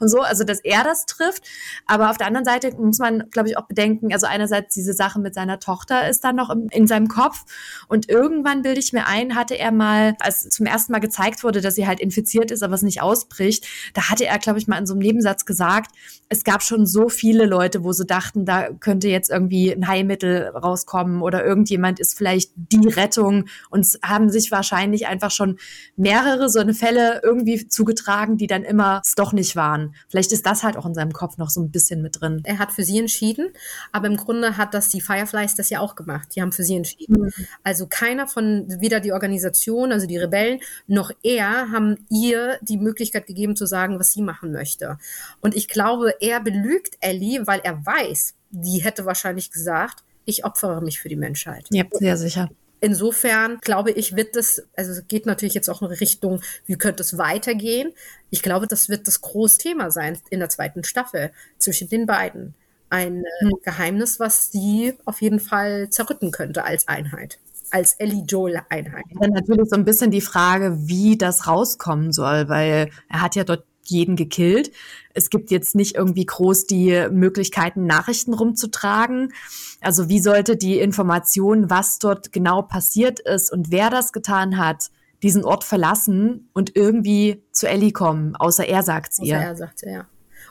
Und 0.00 0.08
so, 0.08 0.20
also 0.20 0.42
dass 0.42 0.58
er 0.58 0.82
das 0.82 1.06
trifft. 1.06 1.44
Aber 1.86 2.10
auf 2.10 2.18
der 2.18 2.26
anderen 2.26 2.44
Seite 2.44 2.74
muss 2.76 2.98
man, 2.98 3.30
glaube 3.30 3.48
ich, 3.48 3.56
auch 3.56 3.68
bedenken, 3.68 4.12
also 4.12 4.26
einerseits 4.26 4.74
diese 4.74 4.92
Sache 4.92 5.20
mit 5.20 5.34
seiner 5.34 5.60
Tochter 5.60 6.08
ist 6.08 6.24
dann 6.24 6.34
noch 6.34 6.50
im, 6.50 6.66
in 6.72 6.88
seinem 6.88 7.06
Kopf 7.06 7.44
und 7.86 8.08
irgendwann 8.08 8.62
bilde 8.62 8.80
ich 8.80 8.92
mir 8.92 9.06
ein, 9.06 9.36
hatte 9.36 9.56
er 9.56 9.70
mal, 9.70 10.16
als 10.18 10.48
zum 10.48 10.66
ersten 10.66 10.90
Mal 10.90 10.98
gezeigt 10.98 11.44
wurde, 11.44 11.60
dass 11.60 11.76
sie 11.76 11.86
halt 11.86 12.00
infiziert 12.00 12.50
ist, 12.50 12.64
aber 12.64 12.74
es 12.74 12.82
nicht 12.82 13.02
ausbricht, 13.02 13.68
da 13.94 14.10
hatte 14.10 14.26
er, 14.26 14.40
glaube 14.40 14.58
ich, 14.58 14.66
mal 14.66 14.78
in 14.78 14.86
so 14.86 14.94
einem 14.94 15.02
Nebensatz 15.02 15.44
gesagt, 15.44 15.94
es 16.28 16.42
gab 16.42 16.64
schon 16.64 16.86
so 16.86 17.08
viele 17.08 17.46
Leute, 17.46 17.84
wo 17.84 17.92
sie 17.92 18.04
dachten, 18.04 18.44
da 18.44 18.70
könnte 18.70 19.08
jetzt 19.08 19.30
irgendwie 19.30 19.70
ein 19.72 19.86
Heilmittel 19.86 20.48
rauskommen 20.48 21.22
oder 21.22 21.44
irgendjemand 21.44 21.99
ist 22.00 22.16
vielleicht 22.16 22.52
die 22.56 22.88
Rettung 22.88 23.46
und 23.70 23.80
es 23.80 23.98
haben 24.02 24.30
sich 24.30 24.50
wahrscheinlich 24.50 25.06
einfach 25.06 25.30
schon 25.30 25.58
mehrere 25.96 26.48
so 26.48 26.58
eine 26.58 26.74
Fälle 26.74 27.20
irgendwie 27.22 27.68
zugetragen, 27.68 28.36
die 28.36 28.46
dann 28.46 28.64
immer 28.64 29.02
es 29.04 29.14
doch 29.14 29.32
nicht 29.32 29.56
waren. 29.56 29.94
Vielleicht 30.08 30.32
ist 30.32 30.46
das 30.46 30.62
halt 30.62 30.76
auch 30.76 30.86
in 30.86 30.94
seinem 30.94 31.12
Kopf 31.12 31.36
noch 31.36 31.50
so 31.50 31.60
ein 31.60 31.70
bisschen 31.70 32.02
mit 32.02 32.20
drin. 32.20 32.40
Er 32.44 32.58
hat 32.58 32.72
für 32.72 32.82
sie 32.82 32.98
entschieden, 32.98 33.50
aber 33.92 34.06
im 34.06 34.16
Grunde 34.16 34.56
hat 34.56 34.74
das 34.74 34.88
die 34.88 35.00
Fireflies 35.00 35.54
das 35.54 35.70
ja 35.70 35.80
auch 35.80 35.94
gemacht. 35.94 36.28
Die 36.34 36.42
haben 36.42 36.52
für 36.52 36.64
sie 36.64 36.76
entschieden. 36.76 37.22
Mhm. 37.22 37.46
Also 37.62 37.86
keiner 37.86 38.26
von 38.26 38.66
weder 38.80 39.00
die 39.00 39.12
Organisation, 39.12 39.92
also 39.92 40.06
die 40.06 40.18
Rebellen, 40.18 40.60
noch 40.86 41.10
er 41.22 41.70
haben 41.70 42.06
ihr 42.10 42.58
die 42.62 42.78
Möglichkeit 42.78 43.26
gegeben 43.26 43.56
zu 43.56 43.66
sagen, 43.66 43.98
was 43.98 44.12
sie 44.12 44.22
machen 44.22 44.52
möchte. 44.52 44.98
Und 45.40 45.54
ich 45.54 45.68
glaube, 45.68 46.14
er 46.20 46.40
belügt 46.40 46.96
Ellie, 47.00 47.46
weil 47.46 47.60
er 47.60 47.84
weiß, 47.84 48.34
die 48.50 48.82
hätte 48.82 49.04
wahrscheinlich 49.04 49.50
gesagt, 49.50 50.04
ich 50.30 50.44
opfere 50.44 50.80
mich 50.80 51.00
für 51.00 51.08
die 51.08 51.16
Menschheit. 51.16 51.66
Ja, 51.70 51.84
sehr 51.90 52.16
sicher. 52.16 52.48
Insofern 52.80 53.58
glaube 53.60 53.90
ich, 53.90 54.16
wird 54.16 54.36
das, 54.36 54.62
also 54.74 54.92
es 54.92 55.06
geht 55.06 55.26
natürlich 55.26 55.54
jetzt 55.54 55.68
auch 55.68 55.82
in 55.82 55.88
Richtung, 55.88 56.40
wie 56.64 56.76
könnte 56.76 57.02
es 57.02 57.18
weitergehen? 57.18 57.92
Ich 58.30 58.42
glaube, 58.42 58.66
das 58.66 58.88
wird 58.88 59.06
das 59.06 59.20
Großthema 59.20 59.90
sein 59.90 60.18
in 60.30 60.40
der 60.40 60.48
zweiten 60.48 60.82
Staffel 60.82 61.30
zwischen 61.58 61.90
den 61.90 62.06
beiden. 62.06 62.54
Ein 62.88 63.24
mhm. 63.42 63.52
Geheimnis, 63.62 64.18
was 64.18 64.50
sie 64.50 64.94
auf 65.04 65.20
jeden 65.20 65.40
Fall 65.40 65.90
zerrütten 65.90 66.30
könnte 66.30 66.64
als 66.64 66.88
Einheit 66.88 67.38
als 67.72 67.92
Ellie 67.94 68.24
Joel 68.26 68.62
Einheit. 68.68 69.04
Dann 69.20 69.30
natürlich 69.30 69.68
so 69.68 69.76
ein 69.76 69.84
bisschen 69.84 70.10
die 70.10 70.20
Frage, 70.20 70.76
wie 70.88 71.16
das 71.16 71.46
rauskommen 71.46 72.12
soll, 72.12 72.48
weil 72.48 72.90
er 73.08 73.22
hat 73.22 73.36
ja 73.36 73.44
dort 73.44 73.64
jeden 73.84 74.16
gekillt. 74.16 74.70
Es 75.14 75.30
gibt 75.30 75.50
jetzt 75.50 75.74
nicht 75.74 75.96
irgendwie 75.96 76.26
groß 76.26 76.66
die 76.66 77.08
Möglichkeiten, 77.10 77.86
Nachrichten 77.86 78.34
rumzutragen. 78.34 79.32
Also 79.80 80.08
wie 80.08 80.20
sollte 80.20 80.56
die 80.56 80.78
Information, 80.78 81.70
was 81.70 81.98
dort 81.98 82.32
genau 82.32 82.62
passiert 82.62 83.20
ist 83.20 83.52
und 83.52 83.70
wer 83.70 83.90
das 83.90 84.12
getan 84.12 84.58
hat, 84.58 84.90
diesen 85.22 85.44
Ort 85.44 85.64
verlassen 85.64 86.48
und 86.52 86.76
irgendwie 86.76 87.42
zu 87.52 87.68
Ellie 87.68 87.92
kommen, 87.92 88.36
außer 88.36 88.66
er 88.66 88.82
sagt 88.82 89.12
es 89.12 89.18
ihr. 89.18 89.36
er 89.36 89.56
sagt 89.56 89.82
ja. 89.82 90.06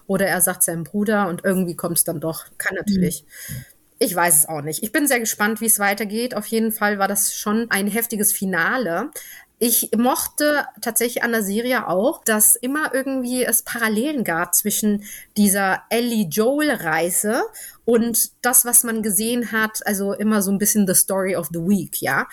Oder 0.05 0.27
er 0.27 0.41
sagt 0.41 0.63
seinem 0.63 0.83
Bruder 0.83 1.27
und 1.27 1.43
irgendwie 1.43 1.75
kommt 1.75 1.97
es 1.97 2.03
dann 2.03 2.19
doch. 2.19 2.45
Kann 2.57 2.75
natürlich. 2.75 3.25
Mhm. 3.47 3.55
Ich 4.01 4.15
weiß 4.15 4.37
es 4.37 4.45
auch 4.47 4.61
nicht. 4.61 4.81
Ich 4.81 4.93
bin 4.93 5.07
sehr 5.07 5.19
gespannt, 5.19 5.59
wie 5.59 5.65
es 5.65 5.77
weitergeht. 5.77 6.33
Auf 6.33 6.45
jeden 6.47 6.71
Fall 6.71 6.99
war 6.99 7.09
das 7.09 7.35
schon 7.35 7.69
ein 7.69 7.87
heftiges 7.87 8.31
Finale. 8.31 9.11
Ich 9.61 9.91
mochte 9.97 10.65
tatsächlich 10.81 11.21
an 11.21 11.33
der 11.33 11.43
Serie 11.43 11.89
auch, 11.89 12.23
dass 12.23 12.55
immer 12.55 12.93
irgendwie 12.93 13.43
es 13.43 13.61
Parallelen 13.61 14.23
gab 14.23 14.55
zwischen 14.55 15.03
dieser 15.35 15.83
Ellie 15.89 16.27
Joel 16.29 16.71
Reise 16.71 17.43
und 17.89 18.31
das, 18.43 18.65
was 18.65 18.83
man 18.83 19.01
gesehen 19.01 19.51
hat, 19.51 19.85
also 19.87 20.13
immer 20.13 20.43
so 20.43 20.51
ein 20.51 20.59
bisschen 20.59 20.85
the 20.87 20.93
story 20.93 21.35
of 21.35 21.49
the 21.51 21.59
week, 21.59 22.01
ja 22.01 22.27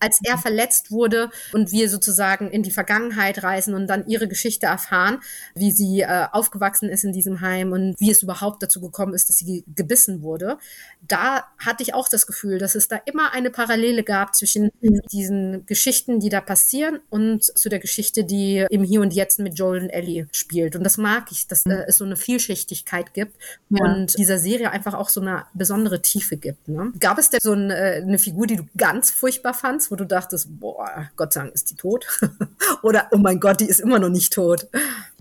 als 0.00 0.20
er 0.24 0.36
mhm. 0.36 0.40
verletzt 0.40 0.90
wurde 0.90 1.30
und 1.52 1.72
wir 1.72 1.88
sozusagen 1.88 2.50
in 2.50 2.62
die 2.62 2.70
Vergangenheit 2.70 3.42
reisen 3.42 3.74
und 3.74 3.86
dann 3.86 4.06
ihre 4.06 4.28
Geschichte 4.28 4.66
erfahren, 4.66 5.20
wie 5.54 5.72
sie 5.72 6.00
äh, 6.00 6.26
aufgewachsen 6.32 6.88
ist 6.88 7.04
in 7.04 7.12
diesem 7.12 7.40
Heim 7.40 7.72
und 7.72 7.94
wie 7.98 8.10
es 8.10 8.22
überhaupt 8.22 8.62
dazu 8.62 8.80
gekommen 8.80 9.14
ist, 9.14 9.28
dass 9.28 9.38
sie 9.38 9.64
gebissen 9.74 10.22
wurde. 10.22 10.58
Da 11.06 11.44
hatte 11.58 11.82
ich 11.82 11.94
auch 11.94 12.08
das 12.08 12.26
Gefühl, 12.26 12.58
dass 12.58 12.74
es 12.74 12.88
da 12.88 12.96
immer 13.04 13.32
eine 13.32 13.50
Parallele 13.50 14.04
gab 14.04 14.34
zwischen 14.34 14.70
mhm. 14.80 15.00
diesen 15.12 15.66
Geschichten, 15.66 16.20
die 16.20 16.28
da 16.28 16.40
passieren 16.40 17.00
und 17.10 17.44
zu 17.44 17.68
der 17.68 17.78
Geschichte, 17.78 18.24
die 18.24 18.66
im 18.70 18.84
Hier 18.84 19.00
und 19.00 19.12
Jetzt 19.12 19.38
mit 19.38 19.58
Joel 19.58 19.82
und 19.82 19.90
Ellie 19.90 20.28
spielt. 20.32 20.76
Und 20.76 20.84
das 20.84 20.96
mag 20.96 21.30
ich, 21.30 21.46
dass 21.46 21.64
mhm. 21.64 21.72
äh, 21.72 21.84
es 21.88 21.98
so 21.98 22.04
eine 22.04 22.16
Vielschichtigkeit 22.16 23.14
gibt 23.14 23.36
ja. 23.70 23.84
und 23.84 24.18
dieser 24.18 24.38
Serie 24.38 24.70
einfach 24.70 24.94
auch 24.98 25.08
so 25.08 25.20
eine 25.20 25.46
besondere 25.54 26.02
Tiefe 26.02 26.36
gibt. 26.36 26.68
Ne? 26.68 26.92
Gab 27.00 27.18
es 27.18 27.30
denn 27.30 27.40
so 27.42 27.52
ein, 27.52 27.70
äh, 27.70 28.02
eine 28.02 28.18
Figur, 28.18 28.46
die 28.46 28.56
du 28.56 28.64
ganz 28.76 29.10
furchtbar 29.10 29.54
fandst? 29.54 29.88
wo 29.90 29.96
du 29.96 30.04
dachtest, 30.04 30.60
boah, 30.60 31.08
Gott 31.16 31.32
sei 31.32 31.42
Dank 31.42 31.54
ist 31.54 31.70
die 31.70 31.76
tot? 31.76 32.06
Oder, 32.82 33.08
oh 33.10 33.18
mein 33.18 33.40
Gott, 33.40 33.60
die 33.60 33.68
ist 33.68 33.80
immer 33.80 33.98
noch 33.98 34.08
nicht 34.08 34.32
tot. 34.32 34.66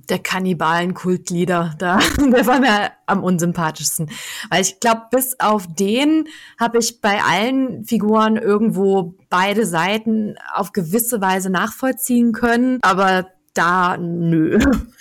Der 0.10 0.20
Kannibalen-Kultlieder, 0.20 1.76
da, 1.78 2.00
der 2.18 2.46
war 2.46 2.60
mir 2.60 2.92
am 3.06 3.24
unsympathischsten. 3.24 4.10
Weil 4.50 4.62
ich 4.62 4.80
glaube, 4.80 5.04
bis 5.12 5.40
auf 5.40 5.68
den 5.68 6.28
habe 6.60 6.80
ich 6.80 7.02
bei 7.02 7.22
allen 7.22 7.84
Figuren 7.84 8.38
irgendwo 8.38 9.16
beide 9.30 9.66
Seiten 9.66 10.36
auf 10.54 10.72
gewisse 10.72 11.20
Weise 11.20 11.50
nachvollziehen 11.50 12.32
können. 12.32 12.80
Aber 12.82 13.28
da, 13.58 13.98
nö. 13.98 14.60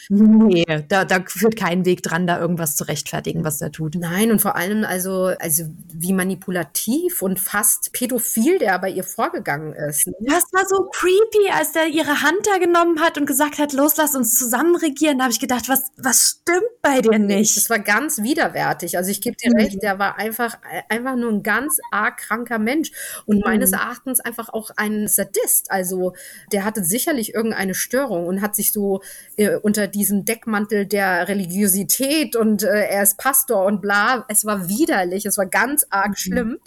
Nee, 0.08 0.64
da, 0.88 1.04
da 1.04 1.20
führt 1.26 1.56
kein 1.56 1.84
Weg 1.84 2.02
dran, 2.02 2.26
da 2.26 2.38
irgendwas 2.40 2.76
zu 2.76 2.84
rechtfertigen, 2.84 3.44
was 3.44 3.60
er 3.60 3.72
tut. 3.72 3.96
Nein, 3.96 4.30
und 4.30 4.40
vor 4.40 4.56
allem 4.56 4.84
also, 4.84 5.32
also 5.38 5.64
wie 5.92 6.12
manipulativ 6.12 7.22
und 7.22 7.40
fast 7.40 7.92
pädophil 7.92 8.58
der 8.58 8.78
bei 8.78 8.90
ihr 8.90 9.04
vorgegangen 9.04 9.72
ist. 9.72 10.08
Das 10.20 10.44
war 10.52 10.66
so 10.66 10.88
creepy, 10.92 11.50
als 11.52 11.72
der 11.72 11.88
ihre 11.88 12.22
Hand 12.22 12.46
da 12.46 12.58
genommen 12.58 13.00
hat 13.00 13.18
und 13.18 13.26
gesagt 13.26 13.58
hat, 13.58 13.72
los, 13.72 13.96
lass 13.96 14.14
uns 14.14 14.38
zusammen 14.38 14.76
regieren. 14.76 15.18
Da 15.18 15.24
habe 15.24 15.32
ich 15.32 15.40
gedacht, 15.40 15.68
was, 15.68 15.90
was 15.96 16.40
stimmt 16.40 16.80
bei 16.82 17.00
dir 17.00 17.18
nicht? 17.18 17.56
Das 17.56 17.68
war 17.70 17.78
ganz 17.78 18.22
widerwärtig. 18.22 18.96
Also 18.96 19.10
ich 19.10 19.20
gebe 19.20 19.36
dir 19.36 19.50
mhm. 19.50 19.60
recht, 19.60 19.82
der 19.82 19.98
war 19.98 20.18
einfach, 20.18 20.58
einfach 20.88 21.16
nur 21.16 21.32
ein 21.32 21.42
ganz 21.42 21.78
arg 21.90 22.18
kranker 22.18 22.58
Mensch 22.58 22.92
und 23.26 23.44
meines 23.44 23.70
mhm. 23.70 23.78
Erachtens 23.78 24.20
einfach 24.20 24.48
auch 24.48 24.70
ein 24.76 25.08
Sadist. 25.08 25.70
Also 25.70 26.14
der 26.52 26.64
hatte 26.64 26.84
sicherlich 26.84 27.34
irgendeine 27.34 27.74
Störung 27.74 28.26
und 28.26 28.40
hat 28.40 28.45
sich 28.54 28.72
so 28.72 29.00
äh, 29.36 29.56
unter 29.56 29.88
diesem 29.88 30.24
Deckmantel 30.24 30.86
der 30.86 31.28
Religiosität 31.28 32.36
und 32.36 32.62
äh, 32.62 32.88
er 32.88 33.02
ist 33.02 33.18
Pastor 33.18 33.64
und 33.64 33.80
bla. 33.80 34.24
Es 34.28 34.44
war 34.44 34.68
widerlich, 34.68 35.26
es 35.26 35.38
war 35.38 35.46
ganz 35.46 35.86
arg 35.90 36.10
mhm. 36.10 36.16
schlimm. 36.16 36.58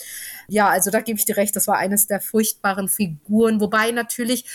Ja, 0.48 0.68
also 0.68 0.92
da 0.92 1.02
gebe 1.02 1.20
ich 1.20 1.26
dir 1.26 1.38
recht, 1.38 1.56
das 1.56 1.68
war 1.68 1.78
eines 1.78 2.08
der 2.08 2.20
furchtbaren 2.20 2.89
Figuren. 2.89 3.62
Wobei 3.62 3.92
natürlich 3.92 4.46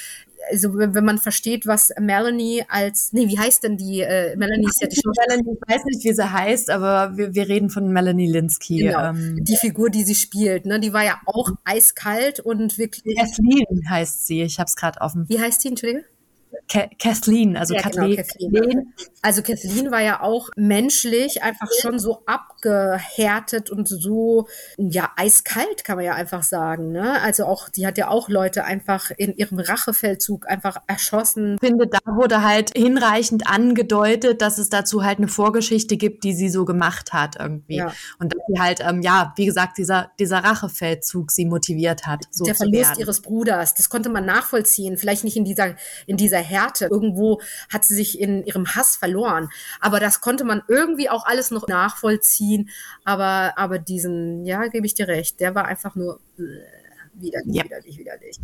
also 0.51 0.77
wenn 0.77 1.05
man 1.05 1.19
versteht, 1.19 1.67
was 1.67 1.93
Melanie 2.01 2.65
als, 2.69 3.13
nee, 3.13 3.29
wie 3.29 3.39
heißt 3.39 3.63
denn 3.65 3.77
die, 3.77 4.01
äh, 4.01 4.37
Melanie 4.37 4.67
ist 4.67 4.81
ja 4.81 4.89
die 4.89 5.01
Melanie, 5.29 5.57
ich 5.57 5.75
weiß 5.75 5.85
nicht, 5.85 6.05
wie 6.05 6.13
sie 6.13 6.33
heißt, 6.33 6.71
aber 6.71 7.17
wir, 7.17 7.35
wir 7.35 7.49
reden 7.49 7.71
von 7.71 7.89
Melanie 7.89 8.31
Linsky. 8.31 8.79
Genau, 8.79 9.11
ähm. 9.11 9.45
die 9.45 9.57
Figur, 9.57 9.91
die 9.91 10.05
sie 10.05 10.15
spielt, 10.15 10.67
ne, 10.67 10.81
die 10.81 10.93
war 10.93 11.05
ja 11.05 11.21
auch 11.27 11.51
eiskalt 11.65 12.41
und 12.41 12.79
wirklich. 12.79 13.17
Kathleen 13.17 13.89
heißt 13.89 14.27
sie, 14.27 14.43
ich 14.43 14.59
habe 14.59 14.69
es 14.69 14.77
gerade 14.77 15.01
offen. 15.01 15.29
Wie 15.29 15.41
heißt 15.41 15.61
sie, 15.61 15.69
Entschuldige? 15.69 16.05
Kathleen, 16.69 17.57
also 17.57 17.75
ja, 17.75 17.83
Kathleen. 17.83 18.17
Genau, 18.17 18.23
Kathleen. 18.23 18.95
Also 19.23 19.43
Kathleen 19.43 19.91
war 19.91 20.01
ja 20.01 20.21
auch 20.21 20.49
menschlich 20.57 21.43
einfach 21.43 21.69
schon 21.81 21.99
so 21.99 22.23
abgehärtet 22.27 23.71
und 23.71 23.89
so, 23.89 24.49
ja, 24.77 25.11
eiskalt, 25.17 25.85
kann 25.85 25.97
man 25.97 26.05
ja 26.05 26.15
einfach 26.15 26.43
sagen. 26.43 26.93
Ne? 26.93 27.21
Also 27.23 27.45
auch, 27.45 27.69
die 27.69 27.87
hat 27.87 27.99
ja 27.99 28.09
auch 28.09 28.29
Leute 28.29 28.65
einfach 28.65 29.11
in 29.17 29.35
ihrem 29.37 29.59
Rachefeldzug 29.59 30.49
einfach 30.49 30.79
erschossen. 30.87 31.55
Ich 31.61 31.69
finde, 31.69 31.87
da 31.87 31.99
wurde 32.07 32.43
halt 32.43 32.73
hinreichend 32.77 33.47
angedeutet, 33.47 34.43
dass 34.43 34.59
es 34.59 34.69
dazu 34.69 35.05
halt 35.05 35.19
eine 35.19 35.29
Vorgeschichte 35.29 35.97
gibt, 35.97 36.25
die 36.25 36.35
sie 36.35 36.49
so 36.49 36.65
gemacht 36.65 37.13
hat 37.13 37.37
irgendwie. 37.39 37.77
Ja. 37.77 37.93
Und 38.19 38.35
dass 38.35 38.43
sie 38.49 38.61
halt, 38.61 38.81
ähm, 38.81 39.03
ja, 39.03 39.33
wie 39.37 39.47
gesagt, 39.47 39.79
dieser, 39.79 40.11
dieser 40.19 40.39
Rachefeldzug 40.39 41.31
sie 41.31 41.45
motiviert 41.45 42.07
hat. 42.07 42.25
So 42.31 42.45
Der 42.45 42.55
Verlust 42.55 42.91
werden. 42.91 43.01
ihres 43.01 43.21
Bruders, 43.21 43.75
das 43.75 43.89
konnte 43.89 44.09
man 44.09 44.25
nachvollziehen. 44.25 44.97
Vielleicht 44.97 45.25
nicht 45.25 45.37
in 45.37 45.45
dieser, 45.45 45.77
in 46.07 46.17
dieser 46.17 46.39
Härte. 46.55 46.87
Irgendwo 46.91 47.41
hat 47.73 47.85
sie 47.85 47.95
sich 47.95 48.21
in 48.21 48.45
ihrem 48.45 48.75
Hass 48.75 48.97
verloren. 48.97 49.49
Aber 49.81 50.01
das 50.01 50.21
konnte 50.21 50.45
man 50.45 50.63
irgendwie 50.69 51.11
auch 51.11 51.27
alles 51.27 51.51
noch 51.51 51.67
nachvollziehen. 51.69 52.71
Aber, 53.05 53.55
aber 53.57 53.79
diesen, 53.79 54.45
ja, 54.45 54.67
gebe 54.67 54.87
ich 54.87 54.95
dir 54.95 55.09
recht, 55.09 55.41
der 55.41 55.55
war 55.55 55.67
einfach 55.67 55.95
nur 55.95 56.21
widerlich, 57.15 57.55
ja. 57.55 57.65
widerlich, 57.65 57.99
widerlich. 57.99 58.39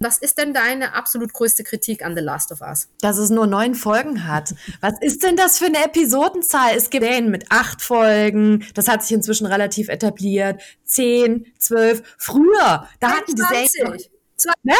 Was 0.00 0.18
ist 0.18 0.38
denn 0.38 0.54
deine 0.54 0.94
absolut 0.94 1.32
größte 1.32 1.64
Kritik 1.64 2.04
an 2.04 2.14
The 2.14 2.22
Last 2.22 2.52
of 2.52 2.60
Us? 2.60 2.88
Dass 3.00 3.18
es 3.18 3.30
nur 3.30 3.46
neun 3.46 3.74
Folgen 3.74 4.26
hat. 4.26 4.54
Was 4.80 4.94
ist 5.00 5.22
denn 5.22 5.36
das 5.36 5.58
für 5.58 5.66
eine 5.66 5.84
Episodenzahl? 5.84 6.76
Es 6.76 6.90
gibt 6.90 7.04
einen 7.04 7.30
mit 7.30 7.46
acht 7.50 7.82
Folgen, 7.82 8.64
das 8.74 8.88
hat 8.88 9.02
sich 9.02 9.12
inzwischen 9.12 9.46
relativ 9.46 9.88
etabliert. 9.88 10.60
Zehn, 10.84 11.46
zwölf. 11.58 12.02
Früher, 12.18 12.88
da 13.00 13.10
hatten 13.10 13.34
die 13.34 13.42
20. 13.42 14.10
20 14.36 14.50
ja, 14.64 14.74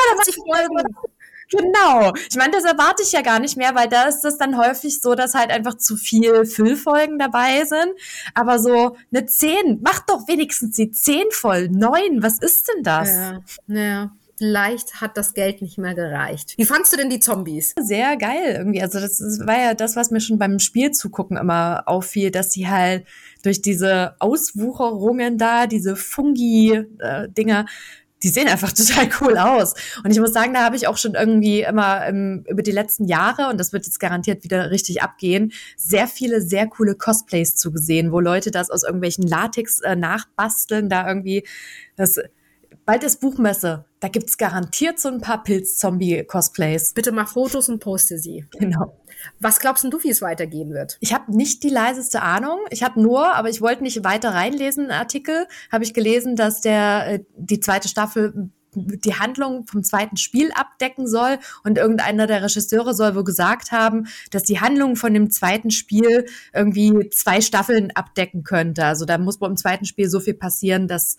Folgen. 0.47 0.97
Genau. 1.51 2.13
Ich 2.29 2.37
meine, 2.37 2.53
das 2.53 2.65
erwarte 2.65 3.03
ich 3.03 3.13
ja 3.13 3.23
gar 3.23 3.39
nicht 3.39 3.57
mehr, 3.57 3.75
weil 3.75 3.89
da 3.89 4.05
ist 4.05 4.25
es 4.25 4.39
dann 4.39 4.59
häufig 4.59 5.01
so, 5.01 5.15
dass 5.15 5.35
halt 5.35 5.51
einfach 5.51 5.77
zu 5.77 5.97
viel 5.97 6.45
Füllfolgen 6.45 7.19
dabei 7.19 7.65
sind. 7.65 7.93
Aber 8.35 8.59
so 8.59 8.97
eine 9.13 9.27
zehn, 9.27 9.81
mach 9.83 10.01
doch 10.01 10.29
wenigstens 10.29 10.77
die 10.77 10.91
zehn 10.91 11.25
voll. 11.31 11.69
Neun, 11.69 12.23
was 12.23 12.39
ist 12.39 12.69
denn 12.69 12.83
das? 12.83 13.09
Ja, 13.09 13.41
naja 13.67 14.13
vielleicht 14.39 15.01
hat 15.01 15.17
das 15.17 15.35
Geld 15.35 15.61
nicht 15.61 15.79
mehr 15.79 15.95
gereicht. 15.95 16.55
Wie 16.57 16.65
fandst 16.65 16.93
du 16.93 16.97
denn 16.97 17.11
die 17.11 17.21
Zombies? 17.21 17.75
Sehr 17.79 18.17
geil 18.17 18.55
irgendwie. 18.59 18.81
Also 18.81 19.01
das 19.01 19.21
war 19.45 19.59
ja 19.59 19.75
das, 19.75 19.97
was 19.97 20.11
mir 20.11 20.21
schon 20.21 20.39
beim 20.39 20.61
Spiel 20.61 20.93
zugucken 20.93 21.37
immer 21.37 21.83
auffiel, 21.87 22.31
dass 22.31 22.53
sie 22.53 22.69
halt 22.69 23.05
durch 23.43 23.61
diese 23.61 24.15
Auswucherungen 24.21 25.39
da, 25.39 25.67
diese 25.67 25.97
Fungi-Dinger, 25.97 27.61
äh, 27.61 27.65
die 28.23 28.29
sehen 28.29 28.49
einfach 28.49 28.73
total 28.75 29.09
cool 29.21 29.39
aus. 29.39 29.75
Und 30.05 30.11
ich 30.11 30.21
muss 30.21 30.33
sagen, 30.33 30.55
da 30.55 30.64
habe 30.64 30.77
ich 30.77 30.87
auch 30.87 30.97
schon 30.97 31.14
irgendwie 31.14 31.62
immer 31.62 32.07
ähm, 32.07 32.45
über 32.49 32.62
die 32.62 32.73
letzten 32.73 33.07
Jahre, 33.07 33.49
und 33.49 33.59
das 33.59 33.73
wird 33.73 33.87
jetzt 33.87 34.01
garantiert 34.01 34.45
wieder 34.45 34.71
richtig 34.71 35.03
abgehen, 35.03 35.53
sehr 35.77 36.09
viele 36.09 36.41
sehr 36.41 36.66
coole 36.66 36.95
Cosplays 36.95 37.55
zugesehen, 37.57 38.12
wo 38.12 38.21
Leute 38.21 38.51
das 38.51 38.71
aus 38.71 38.83
irgendwelchen 38.83 39.27
Latex 39.27 39.81
äh, 39.81 39.97
nachbasteln, 39.97 40.89
da 40.89 41.07
irgendwie 41.07 41.45
das 41.97 42.19
bald 42.89 43.05
ist 43.05 43.21
Buchmesse. 43.21 43.85
Da 44.01 44.09
gibt's 44.09 44.39
garantiert 44.39 44.99
so 44.99 45.09
ein 45.09 45.21
paar 45.21 45.43
Pilz-Zombie-Cosplays. 45.43 46.95
Bitte 46.95 47.12
mach 47.12 47.29
Fotos 47.29 47.69
und 47.69 47.81
poste 47.81 48.19
sie. 48.19 48.47
Genau. 48.59 48.97
Was 49.41 49.61
glaubst 49.61 49.85
du, 49.85 50.03
wie 50.03 50.11
es 50.11 50.23
weitergehen 50.23 50.71
wird? 50.73 50.97
Ich 51.01 51.12
habe 51.12 51.35
nicht 51.37 51.62
die 51.62 51.69
leiseste 51.71 52.23
Ahnung. 52.23 52.61
Ich 52.71 52.83
habe 52.83 53.01
nur, 53.01 53.35
aber 53.35 53.49
ich 53.49 53.61
wollte 53.61 53.83
nicht 53.83 54.05
weiter 54.05 54.31
reinlesen, 54.31 54.91
Artikel, 54.91 55.47
habe 55.71 55.85
ich 55.85 55.95
gelesen, 55.95 56.37
dass 56.37 56.61
der 56.61 57.07
äh, 57.07 57.25
die 57.37 57.61
zweite 57.61 57.89
Staffel 57.89 58.51
die 58.75 59.14
Handlung 59.14 59.66
vom 59.66 59.83
zweiten 59.83 60.16
Spiel 60.16 60.51
abdecken 60.53 61.07
soll. 61.07 61.39
Und 61.64 61.79
irgendeiner 61.79 62.27
der 62.27 62.43
Regisseure 62.43 62.95
soll 62.95 63.14
wohl 63.14 63.25
gesagt 63.25 63.73
haben, 63.73 64.07
dass 64.31 64.43
die 64.43 64.61
Handlung 64.61 64.97
von 64.97 65.14
dem 65.14 65.31
zweiten 65.31 65.71
Spiel 65.71 66.27
irgendwie 66.53 67.11
zwei 67.11 67.41
Staffeln 67.41 67.91
abdecken 67.93 68.45
könnte. 68.45 68.85
Also 68.85 69.05
da 69.05 69.19
muss 69.19 69.39
beim 69.39 69.57
zweiten 69.57 69.85
Spiel 69.85 70.09
so 70.09 70.21
viel 70.21 70.35
passieren, 70.35 70.89
dass, 70.89 71.16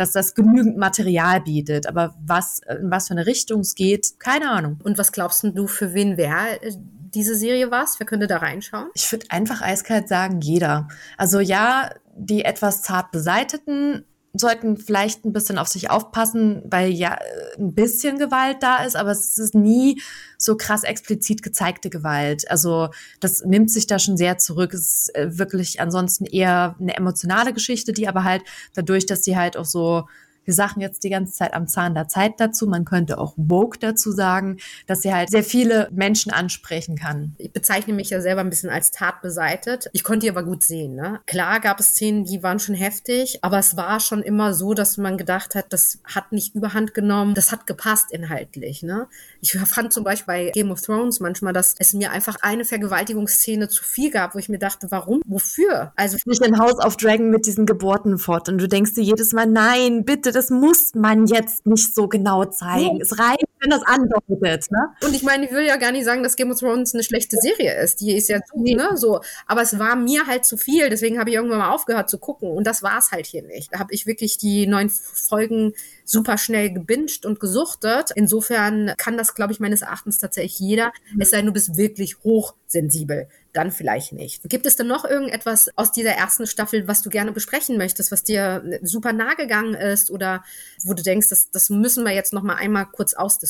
dass 0.00 0.12
das 0.12 0.34
genügend 0.34 0.78
Material 0.78 1.42
bietet. 1.42 1.86
Aber 1.86 2.14
was, 2.24 2.60
in 2.80 2.90
was 2.90 3.08
für 3.08 3.14
eine 3.14 3.26
Richtung 3.26 3.60
es 3.60 3.74
geht, 3.74 4.18
keine 4.18 4.50
Ahnung. 4.50 4.78
Und 4.82 4.96
was 4.96 5.12
glaubst 5.12 5.44
du, 5.44 5.66
für 5.66 5.92
wen 5.92 6.16
wäre 6.16 6.62
äh, 6.62 6.72
diese 7.14 7.34
Serie 7.36 7.70
was? 7.70 8.00
Wer 8.00 8.06
könnte 8.06 8.26
da 8.26 8.38
reinschauen? 8.38 8.88
Ich 8.94 9.12
würde 9.12 9.26
einfach 9.28 9.60
eiskalt 9.60 10.08
sagen, 10.08 10.40
jeder. 10.40 10.88
Also 11.18 11.40
ja, 11.40 11.90
die 12.16 12.46
etwas 12.46 12.80
zart 12.80 13.10
beseiteten 13.10 14.06
sollten 14.32 14.76
vielleicht 14.76 15.24
ein 15.24 15.32
bisschen 15.32 15.58
auf 15.58 15.68
sich 15.68 15.90
aufpassen, 15.90 16.62
weil 16.64 16.90
ja 16.90 17.18
ein 17.58 17.74
bisschen 17.74 18.18
Gewalt 18.18 18.58
da 18.60 18.84
ist, 18.84 18.96
aber 18.96 19.10
es 19.10 19.38
ist 19.38 19.54
nie 19.54 20.00
so 20.38 20.56
krass 20.56 20.84
explizit 20.84 21.42
gezeigte 21.42 21.90
Gewalt. 21.90 22.48
Also 22.50 22.90
das 23.18 23.44
nimmt 23.44 23.70
sich 23.70 23.86
da 23.86 23.98
schon 23.98 24.16
sehr 24.16 24.38
zurück. 24.38 24.72
Es 24.72 25.08
ist 25.08 25.14
äh, 25.16 25.38
wirklich 25.38 25.80
ansonsten 25.80 26.26
eher 26.26 26.76
eine 26.80 26.96
emotionale 26.96 27.52
Geschichte, 27.52 27.92
die 27.92 28.06
aber 28.06 28.24
halt 28.24 28.42
dadurch, 28.74 29.06
dass 29.06 29.22
die 29.22 29.36
halt 29.36 29.56
auch 29.56 29.64
so 29.64 30.06
wir 30.50 30.54
sagen 30.54 30.80
jetzt 30.80 31.04
die 31.04 31.10
ganze 31.10 31.32
Zeit 31.32 31.54
am 31.54 31.68
Zahn 31.68 31.94
der 31.94 32.08
Zeit 32.08 32.40
dazu. 32.40 32.66
Man 32.66 32.84
könnte 32.84 33.18
auch 33.18 33.34
woke 33.36 33.78
dazu 33.78 34.10
sagen, 34.10 34.56
dass 34.88 35.02
sie 35.02 35.14
halt 35.14 35.30
sehr 35.30 35.44
viele 35.44 35.88
Menschen 35.92 36.32
ansprechen 36.32 36.96
kann. 36.96 37.36
Ich 37.38 37.52
bezeichne 37.52 37.94
mich 37.94 38.10
ja 38.10 38.20
selber 38.20 38.40
ein 38.40 38.50
bisschen 38.50 38.68
als 38.68 38.90
tatbeseitet. 38.90 39.88
Ich 39.92 40.02
konnte 40.02 40.26
die 40.26 40.30
aber 40.30 40.42
gut 40.42 40.64
sehen. 40.64 40.96
Ne? 40.96 41.20
Klar 41.26 41.60
gab 41.60 41.78
es 41.78 41.90
Szenen, 41.90 42.24
die 42.24 42.42
waren 42.42 42.58
schon 42.58 42.74
heftig, 42.74 43.38
aber 43.42 43.60
es 43.60 43.76
war 43.76 44.00
schon 44.00 44.22
immer 44.22 44.52
so, 44.52 44.74
dass 44.74 44.96
man 44.96 45.18
gedacht 45.18 45.54
hat, 45.54 45.72
das 45.72 46.00
hat 46.02 46.32
nicht 46.32 46.56
überhand 46.56 46.94
genommen, 46.94 47.34
das 47.34 47.52
hat 47.52 47.68
gepasst 47.68 48.10
inhaltlich. 48.10 48.82
Ne? 48.82 49.06
Ich 49.40 49.52
fand 49.52 49.92
zum 49.92 50.02
Beispiel 50.02 50.26
bei 50.26 50.50
Game 50.50 50.72
of 50.72 50.80
Thrones 50.80 51.20
manchmal, 51.20 51.52
dass 51.52 51.76
es 51.78 51.92
mir 51.92 52.10
einfach 52.10 52.38
eine 52.42 52.64
Vergewaltigungsszene 52.64 53.68
zu 53.68 53.84
viel 53.84 54.10
gab, 54.10 54.34
wo 54.34 54.40
ich 54.40 54.48
mir 54.48 54.58
dachte, 54.58 54.90
warum? 54.90 55.22
Wofür? 55.26 55.92
Also 55.94 56.18
nicht 56.24 56.44
in 56.44 56.58
House 56.58 56.84
of 56.84 56.96
Dragon 56.96 57.30
mit 57.30 57.46
diesen 57.46 57.66
Geburten 57.66 58.18
fort 58.18 58.48
und 58.48 58.58
du 58.58 58.66
denkst 58.66 58.94
dir 58.94 59.04
jedes 59.04 59.32
Mal, 59.32 59.46
nein, 59.46 60.04
bitte, 60.04 60.32
das 60.40 60.48
muss 60.48 60.94
man 60.94 61.26
jetzt 61.26 61.66
nicht 61.66 61.94
so 61.94 62.08
genau 62.08 62.46
zeigen. 62.46 62.96
Nee. 62.96 63.02
Es 63.02 63.18
reicht, 63.18 63.44
wenn 63.60 63.70
das 63.70 63.82
andeutet. 63.82 64.70
Ne? 64.70 64.78
Und 65.04 65.14
ich 65.14 65.22
meine, 65.22 65.46
ich 65.46 65.52
will 65.52 65.66
ja 65.66 65.76
gar 65.76 65.92
nicht 65.92 66.04
sagen, 66.04 66.22
dass 66.22 66.36
Game 66.36 66.50
of 66.50 66.58
Thrones 66.58 66.94
eine 66.94 67.02
schlechte 67.02 67.36
Serie 67.36 67.80
ist. 67.80 68.00
Die 68.00 68.16
ist 68.16 68.28
ja 68.28 68.38
so, 68.38 68.60
nee. 68.60 68.74
ne, 68.74 68.96
so. 68.96 69.20
Aber 69.46 69.62
es 69.62 69.78
war 69.78 69.96
mir 69.96 70.26
halt 70.26 70.44
zu 70.44 70.56
viel, 70.56 70.88
deswegen 70.88 71.18
habe 71.18 71.30
ich 71.30 71.36
irgendwann 71.36 71.58
mal 71.58 71.70
aufgehört 71.70 72.10
zu 72.10 72.18
gucken. 72.18 72.50
Und 72.50 72.66
das 72.66 72.82
war 72.82 72.98
es 72.98 73.10
halt 73.12 73.26
hier 73.26 73.42
nicht. 73.42 73.72
Da 73.72 73.78
habe 73.78 73.92
ich 73.92 74.06
wirklich 74.06 74.38
die 74.38 74.66
neun 74.66 74.90
Folgen 74.90 75.74
super 76.04 76.38
schnell 76.38 76.72
gebinged 76.72 77.24
und 77.24 77.38
gesuchtet. 77.38 78.10
Insofern 78.14 78.94
kann 78.96 79.16
das, 79.16 79.34
glaube 79.34 79.52
ich, 79.52 79.60
meines 79.60 79.82
Erachtens 79.82 80.18
tatsächlich 80.18 80.58
jeder. 80.58 80.92
Mhm. 81.12 81.20
Es 81.20 81.30
sei 81.30 81.38
denn, 81.38 81.46
du 81.46 81.52
bist 81.52 81.76
wirklich 81.76 82.18
hochsensibel 82.24 83.28
dann 83.52 83.72
vielleicht 83.72 84.12
nicht. 84.12 84.48
Gibt 84.48 84.66
es 84.66 84.76
denn 84.76 84.86
noch 84.86 85.04
irgendetwas 85.04 85.70
aus 85.76 85.90
dieser 85.92 86.12
ersten 86.12 86.46
Staffel, 86.46 86.86
was 86.86 87.02
du 87.02 87.10
gerne 87.10 87.32
besprechen 87.32 87.78
möchtest, 87.78 88.12
was 88.12 88.22
dir 88.22 88.62
super 88.82 89.12
nahe 89.12 89.34
gegangen 89.36 89.74
ist 89.74 90.10
oder 90.10 90.44
wo 90.84 90.94
du 90.94 91.02
denkst, 91.02 91.28
das, 91.30 91.50
das 91.50 91.68
müssen 91.70 92.04
wir 92.04 92.12
jetzt 92.12 92.32
noch 92.32 92.42
mal 92.42 92.54
einmal 92.54 92.86
kurz 92.86 93.14
ausdiskutieren? 93.14 93.49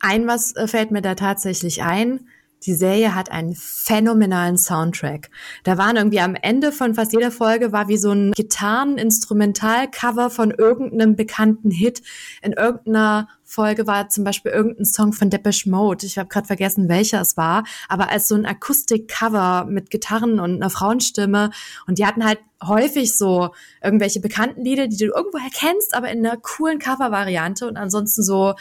Ein 0.00 0.26
was 0.26 0.54
äh, 0.56 0.66
fällt 0.66 0.90
mir 0.90 1.02
da 1.02 1.14
tatsächlich 1.14 1.82
ein. 1.82 2.28
Die 2.66 2.74
Serie 2.74 3.14
hat 3.14 3.30
einen 3.30 3.54
phänomenalen 3.54 4.56
Soundtrack. 4.56 5.28
Da 5.64 5.76
waren 5.76 5.96
irgendwie 5.96 6.20
am 6.20 6.34
Ende 6.34 6.72
von 6.72 6.94
fast 6.94 7.12
jeder 7.12 7.30
Folge 7.30 7.72
war 7.72 7.88
wie 7.88 7.98
so 7.98 8.12
ein 8.12 8.32
Gitarren-Instrumental-Cover 8.32 10.30
von 10.30 10.50
irgendeinem 10.50 11.14
bekannten 11.14 11.70
Hit. 11.70 12.00
In 12.40 12.52
irgendeiner 12.52 13.28
Folge 13.42 13.86
war 13.86 14.08
zum 14.08 14.24
Beispiel 14.24 14.50
irgendein 14.50 14.86
Song 14.86 15.12
von 15.12 15.28
Depeche 15.28 15.68
Mode. 15.68 16.06
Ich 16.06 16.16
habe 16.16 16.30
gerade 16.30 16.46
vergessen, 16.46 16.88
welcher 16.88 17.20
es 17.20 17.36
war, 17.36 17.64
aber 17.88 18.10
als 18.10 18.28
so 18.28 18.34
ein 18.34 18.46
Akustik-Cover 18.46 19.66
mit 19.68 19.90
Gitarren 19.90 20.40
und 20.40 20.54
einer 20.54 20.70
Frauenstimme. 20.70 21.50
Und 21.86 21.98
die 21.98 22.06
hatten 22.06 22.24
halt 22.24 22.38
häufig 22.62 23.14
so 23.14 23.50
irgendwelche 23.82 24.20
bekannten 24.20 24.64
Lieder, 24.64 24.88
die 24.88 24.96
du 24.96 25.06
irgendwo 25.06 25.36
erkennst, 25.36 25.94
aber 25.94 26.10
in 26.10 26.24
einer 26.24 26.38
coolen 26.38 26.78
Cover-Variante 26.78 27.68
und 27.68 27.76
ansonsten 27.76 28.22
so 28.22 28.54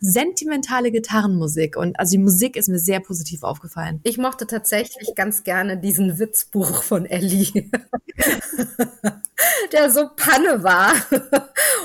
sentimentale 0.00 0.90
Gitarrenmusik 0.90 1.76
und 1.76 1.98
also 2.00 2.12
die 2.12 2.22
Musik 2.22 2.56
ist 2.56 2.68
mir 2.68 2.78
sehr 2.78 3.00
positiv 3.00 3.42
aufgefallen. 3.42 4.00
Ich 4.02 4.18
mochte 4.18 4.46
tatsächlich 4.46 5.14
ganz 5.14 5.44
gerne 5.44 5.76
diesen 5.78 6.18
Witzbuch 6.18 6.82
von 6.82 7.06
Ellie, 7.06 7.70
der 9.72 9.90
so 9.90 10.08
Panne 10.16 10.64
war 10.64 10.94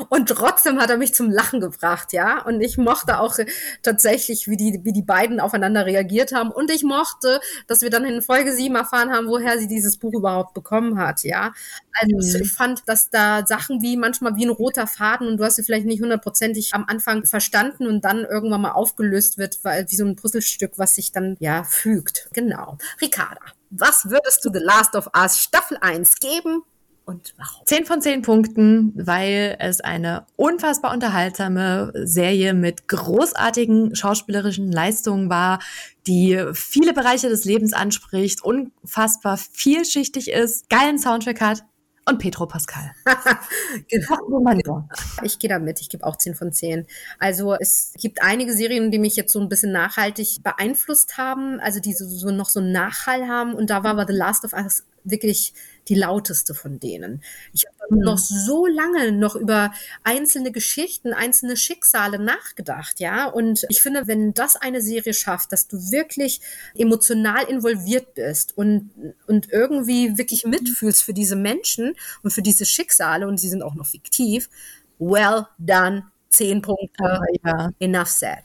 und 0.09 0.29
trotzdem 0.29 0.79
hat 0.79 0.89
er 0.89 0.97
mich 0.97 1.13
zum 1.13 1.29
Lachen 1.31 1.59
gebracht, 1.59 2.13
ja. 2.13 2.41
Und 2.43 2.61
ich 2.61 2.77
mochte 2.77 3.19
auch 3.19 3.37
tatsächlich, 3.83 4.47
wie 4.47 4.57
die 4.57 4.79
wie 4.83 4.93
die 4.93 5.01
beiden 5.01 5.39
aufeinander 5.39 5.85
reagiert 5.85 6.33
haben 6.33 6.51
und 6.51 6.71
ich 6.71 6.83
mochte, 6.83 7.39
dass 7.67 7.81
wir 7.81 7.89
dann 7.89 8.05
in 8.05 8.21
Folge 8.21 8.53
7 8.53 8.75
erfahren 8.75 9.11
haben, 9.11 9.27
woher 9.27 9.57
sie 9.59 9.67
dieses 9.67 9.97
Buch 9.97 10.13
überhaupt 10.13 10.53
bekommen 10.53 10.97
hat, 10.99 11.23
ja. 11.23 11.53
Also 11.93 12.37
mhm. 12.37 12.43
ich 12.43 12.51
fand, 12.51 12.87
dass 12.87 13.09
da 13.09 13.45
Sachen 13.45 13.81
wie 13.81 13.97
manchmal 13.97 14.35
wie 14.35 14.45
ein 14.45 14.49
roter 14.49 14.87
Faden 14.87 15.27
und 15.27 15.37
du 15.37 15.43
hast 15.43 15.55
sie 15.55 15.63
vielleicht 15.63 15.85
nicht 15.85 16.01
hundertprozentig 16.01 16.73
am 16.73 16.85
Anfang 16.87 17.25
verstanden 17.25 17.87
und 17.87 18.03
dann 18.03 18.25
irgendwann 18.25 18.61
mal 18.61 18.71
aufgelöst 18.71 19.37
wird, 19.37 19.59
weil 19.63 19.85
wie 19.89 19.95
so 19.95 20.05
ein 20.05 20.15
Puzzlestück, 20.15 20.73
was 20.77 20.95
sich 20.95 21.11
dann 21.11 21.37
ja 21.39 21.63
fügt. 21.63 22.29
Genau. 22.33 22.77
Ricarda, 23.01 23.41
was 23.69 24.09
würdest 24.09 24.43
du 24.43 24.51
The 24.51 24.59
Last 24.59 24.95
of 24.95 25.09
Us 25.15 25.37
Staffel 25.37 25.77
1 25.79 26.19
geben? 26.19 26.63
Und 27.05 27.33
warum? 27.37 27.65
Zehn 27.65 27.85
von 27.85 28.01
zehn 28.01 28.21
Punkten, 28.21 28.93
weil 28.95 29.55
es 29.59 29.81
eine 29.81 30.25
unfassbar 30.35 30.93
unterhaltsame 30.93 31.93
Serie 32.03 32.53
mit 32.53 32.87
großartigen 32.87 33.95
schauspielerischen 33.95 34.71
Leistungen 34.71 35.29
war, 35.29 35.59
die 36.07 36.43
viele 36.53 36.93
Bereiche 36.93 37.29
des 37.29 37.45
Lebens 37.45 37.73
anspricht, 37.73 38.43
unfassbar 38.43 39.37
vielschichtig 39.37 40.31
ist, 40.31 40.69
geilen 40.69 40.97
Soundtrack 40.97 41.41
hat, 41.41 41.63
und 42.07 42.19
Petro 42.19 42.45
Pascal. 42.45 42.91
genau. 43.89 44.87
Ich 45.23 45.39
gehe 45.39 45.49
damit, 45.49 45.81
ich 45.81 45.89
gebe 45.89 46.05
auch 46.05 46.17
10 46.17 46.35
von 46.35 46.53
10. 46.53 46.85
Also 47.17 47.55
es 47.55 47.93
gibt 47.99 48.21
einige 48.21 48.53
Serien, 48.53 48.91
die 48.91 48.99
mich 48.99 49.15
jetzt 49.15 49.33
so 49.33 49.39
ein 49.39 49.49
bisschen 49.49 49.71
nachhaltig 49.71 50.43
beeinflusst 50.43 51.17
haben, 51.17 51.59
also 51.59 51.79
die 51.79 51.93
so, 51.93 52.07
so 52.07 52.29
noch 52.29 52.49
so 52.49 52.59
einen 52.59 52.71
Nachhall 52.71 53.27
haben 53.27 53.55
und 53.55 53.71
da 53.71 53.83
war 53.83 53.91
aber 53.91 54.05
The 54.07 54.13
Last 54.13 54.45
of 54.45 54.53
Us 54.53 54.83
wirklich 55.03 55.53
die 55.87 55.95
lauteste 55.95 56.53
von 56.53 56.79
denen. 56.79 57.21
Ich 57.53 57.65
habe 57.65 57.95
mhm. 57.95 58.01
noch 58.01 58.17
so 58.17 58.65
lange 58.65 59.11
noch 59.11 59.35
über 59.35 59.71
einzelne 60.03 60.51
Geschichten, 60.51 61.13
einzelne 61.13 61.57
Schicksale 61.57 62.19
nachgedacht, 62.19 62.99
ja. 62.99 63.27
Und 63.27 63.65
ich 63.69 63.81
finde, 63.81 64.07
wenn 64.07 64.33
das 64.33 64.55
eine 64.55 64.81
Serie 64.81 65.13
schafft, 65.13 65.51
dass 65.51 65.67
du 65.67 65.77
wirklich 65.91 66.41
emotional 66.75 67.45
involviert 67.45 68.13
bist 68.15 68.57
und, 68.57 68.91
und 69.27 69.51
irgendwie 69.51 70.17
wirklich 70.17 70.45
mitfühlst 70.45 71.03
für 71.03 71.13
diese 71.13 71.35
Menschen 71.35 71.95
und 72.23 72.31
für 72.31 72.41
diese 72.41 72.65
Schicksale 72.65 73.27
und 73.27 73.39
sie 73.39 73.49
sind 73.49 73.61
auch 73.61 73.75
noch 73.75 73.85
fiktiv, 73.85 74.49
well 74.99 75.47
done, 75.57 76.05
zehn 76.29 76.61
Punkte, 76.61 77.19
ja. 77.43 77.69
enough 77.79 78.09
said. 78.09 78.43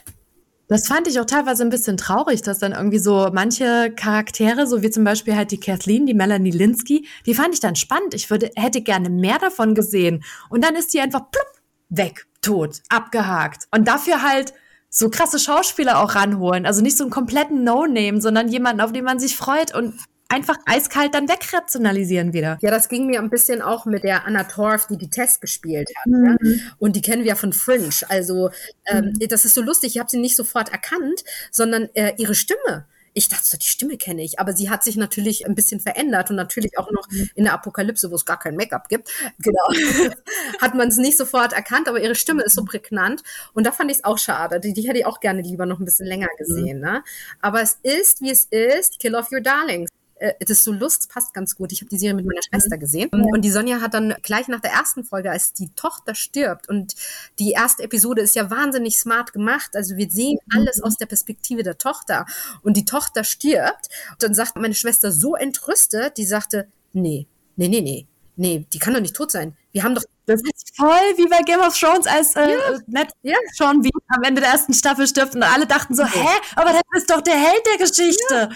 Das 0.71 0.87
fand 0.87 1.09
ich 1.09 1.19
auch 1.19 1.25
teilweise 1.27 1.65
ein 1.65 1.69
bisschen 1.69 1.97
traurig, 1.97 2.43
dass 2.43 2.61
dann 2.61 2.71
irgendwie 2.71 3.01
so 3.01 3.29
manche 3.33 3.91
Charaktere, 3.91 4.69
so 4.69 4.83
wie 4.83 4.91
zum 4.91 5.03
Beispiel 5.03 5.35
halt 5.35 5.51
die 5.51 5.59
Kathleen, 5.59 6.07
die 6.07 6.15
Melanie 6.15 6.53
Linsky, 6.53 7.09
die 7.27 7.35
fand 7.35 7.55
ich 7.55 7.59
dann 7.59 7.75
spannend. 7.75 8.15
Ich 8.15 8.31
würde, 8.31 8.53
hätte 8.55 8.81
gerne 8.81 9.11
mehr 9.11 9.41
davon 9.41 9.75
gesehen. 9.75 10.23
Und 10.49 10.63
dann 10.63 10.77
ist 10.77 10.95
die 10.95 11.01
einfach 11.01 11.29
plupp, 11.33 11.49
weg, 11.89 12.29
tot, 12.41 12.83
abgehakt. 12.89 13.67
Und 13.73 13.89
dafür 13.89 14.23
halt 14.23 14.55
so 14.89 15.11
krasse 15.11 15.41
Schauspieler 15.41 15.99
auch 16.05 16.15
ranholen. 16.15 16.65
Also 16.67 16.83
nicht 16.83 16.97
so 16.97 17.03
einen 17.03 17.11
kompletten 17.11 17.65
No-Name, 17.65 18.21
sondern 18.21 18.47
jemanden, 18.47 18.81
auf 18.81 18.93
den 18.93 19.05
man 19.05 19.19
sich 19.19 19.37
freut 19.37 19.75
und 19.75 19.95
einfach 20.31 20.57
eiskalt 20.65 21.15
dann 21.15 21.29
wegrationalisieren 21.29 22.33
wieder. 22.33 22.59
Ja, 22.63 22.71
das 22.71 22.89
ging 22.89 23.07
mir 23.07 23.21
ein 23.21 23.31
bisschen 23.31 23.61
auch 23.61 23.85
mit 23.85 24.05
der 24.05 24.27
Anna 24.27 24.45
Torf, 24.45 24.87
die 24.87 24.97
die 24.97 25.11
Test 25.11 25.41
gespielt 25.41 25.91
hat. 25.97 26.07
Mhm. 26.07 26.39
Ja? 26.43 26.59
Und 26.79 26.97
die 26.97 27.03
kennen 27.03 27.23
wir 27.23 27.31
ja 27.31 27.35
von 27.35 27.53
Fringe. 27.53 27.91
Also 28.09 28.51
ähm, 28.87 29.17
mhm. 29.21 29.29
das 29.29 29.45
ist 29.45 29.55
so 29.55 29.63
lustig. 29.63 29.97
Ich 29.97 29.99
habe 29.99 30.11
sie 30.11 30.19
nicht 30.19 30.37
sofort 30.37 30.71
erkannt, 30.71 31.25
sondern 31.51 31.89
äh, 31.95 32.15
ihre 32.17 32.35
Stimme 32.35 32.87
ich 33.13 33.29
dachte 33.29 33.45
so, 33.45 33.59
die 33.59 33.67
Stimme 33.67 33.97
kenne 33.97 34.23
ich, 34.23 34.39
aber 34.39 34.53
sie 34.53 34.71
hat 34.71 34.85
sich 34.85 34.97
natürlich 34.97 35.47
ein 35.47 35.55
bisschen 35.55 35.81
verändert 35.81 36.31
und 36.31 36.37
natürlich 36.37 36.79
auch 36.79 36.91
noch 36.93 37.11
mhm. 37.11 37.29
in 37.35 37.45
der 37.45 37.55
Apokalypse, 37.55 38.11
wo 38.11 38.15
es 38.15 38.25
gar 38.25 38.39
kein 38.39 38.57
Make-up 38.57 38.89
gibt, 38.89 39.11
genau, 39.39 40.15
hat 40.61 40.75
man 40.75 40.89
es 40.89 40.97
nicht 40.97 41.19
sofort 41.19 41.53
erkannt, 41.53 41.89
aber 41.89 42.01
ihre 42.01 42.15
Stimme 42.15 42.43
ist 42.45 42.55
so 42.55 42.65
prägnant 42.65 43.23
und 43.53 43.67
da 43.67 43.73
fand 43.73 43.91
ich 43.91 43.99
es 43.99 44.05
auch 44.05 44.19
schade. 44.19 44.61
Die, 44.61 44.73
die 44.73 44.89
hätte 44.89 45.01
ich 45.01 45.07
auch 45.07 45.21
gerne 45.21 45.43
lieber 45.43 45.67
noch 45.67 45.81
ein 45.81 45.85
bisschen 45.85 46.07
länger 46.07 46.29
gesehen. 46.39 46.81
Ne? 46.81 47.03
Aber 47.41 47.61
es 47.61 47.79
ist, 47.83 48.21
wie 48.21 48.31
es 48.31 48.45
ist, 48.45 49.01
Kill 49.01 49.15
off 49.15 49.33
your 49.33 49.41
darlings 49.41 49.91
äh, 50.21 50.35
es 50.39 50.51
ist 50.51 50.65
so 50.65 50.73
Lust, 50.73 51.09
passt 51.09 51.35
ganz 51.35 51.57
gut. 51.57 51.73
Ich 51.73 51.81
habe 51.81 51.89
die 51.89 51.99
Serie 51.99 52.15
mit 52.15 52.27
meiner 52.27 52.43
Schwester 52.43 52.77
mhm. 52.77 52.81
gesehen 52.81 53.11
und 53.11 53.43
die 53.43 53.51
Sonja 53.51 53.81
hat 53.81 53.95
dann 53.95 54.15
gleich 54.23 54.49
nach 54.49 54.61
der 54.61 54.73
ersten 54.73 55.03
Folge, 55.03 55.31
als 55.31 55.53
die 55.55 55.71
Tochter 55.75 56.15
stirbt 56.15 56.69
und 56.69 56.95
die 57.39 57.53
erste 57.53 57.83
Episode 57.83 58.21
ist 58.21 58.37
ja 58.37 58.51
wahnsinnig 58.51 58.99
smart 58.99 59.33
gemacht. 59.33 59.71
Also 59.75 59.97
wir 59.97 60.11
sehen 60.11 60.39
mhm. 60.47 60.59
alles 60.59 60.83
aus 60.83 60.97
der 60.97 61.07
Perspektive 61.07 61.63
der 61.63 61.79
Tochter 61.79 62.27
und 62.63 62.77
die 62.77 62.85
Tochter 62.85 63.25
stirbt. 63.25 63.89
Und 64.11 64.23
dann 64.23 64.35
sagt 64.35 64.57
meine 64.57 64.75
Schwester 64.75 65.11
so 65.11 65.35
entrüstet, 65.35 66.19
die 66.19 66.27
sagte, 66.27 66.69
nee, 66.93 67.27
nee, 67.57 67.69
nee, 67.69 67.81
nee, 67.81 68.07
nee, 68.37 68.67
die 68.73 68.79
kann 68.79 68.95
doch 68.95 69.01
nicht 69.01 69.17
tot 69.17 69.31
sein. 69.31 69.57
Wir 69.73 69.85
haben 69.85 69.95
doch. 69.95 70.05
Das 70.27 70.43
ist 70.43 70.77
voll 70.77 71.17
wie 71.17 71.27
bei 71.29 71.41
Game 71.45 71.61
of 71.61 71.77
Thrones, 71.77 72.07
als 72.07 72.37
äh, 72.37 72.53
ja. 72.53 72.79
Ned 72.87 73.09
ja. 73.23 73.37
Sean 73.55 73.83
wie 73.83 73.91
am 74.09 74.23
Ende 74.23 74.41
der 74.41 74.51
ersten 74.51 74.75
Staffel 74.75 75.09
stirbt 75.09 75.35
und 75.35 75.43
alle 75.43 75.67
dachten 75.67 75.97
so, 75.97 76.05
hä, 76.05 76.29
aber 76.55 76.73
das 76.73 76.83
ist 76.95 77.11
doch 77.11 77.21
der 77.21 77.35
Held 77.35 77.63
der 77.67 77.79
Geschichte. 77.79 78.35
Ja. 78.35 78.49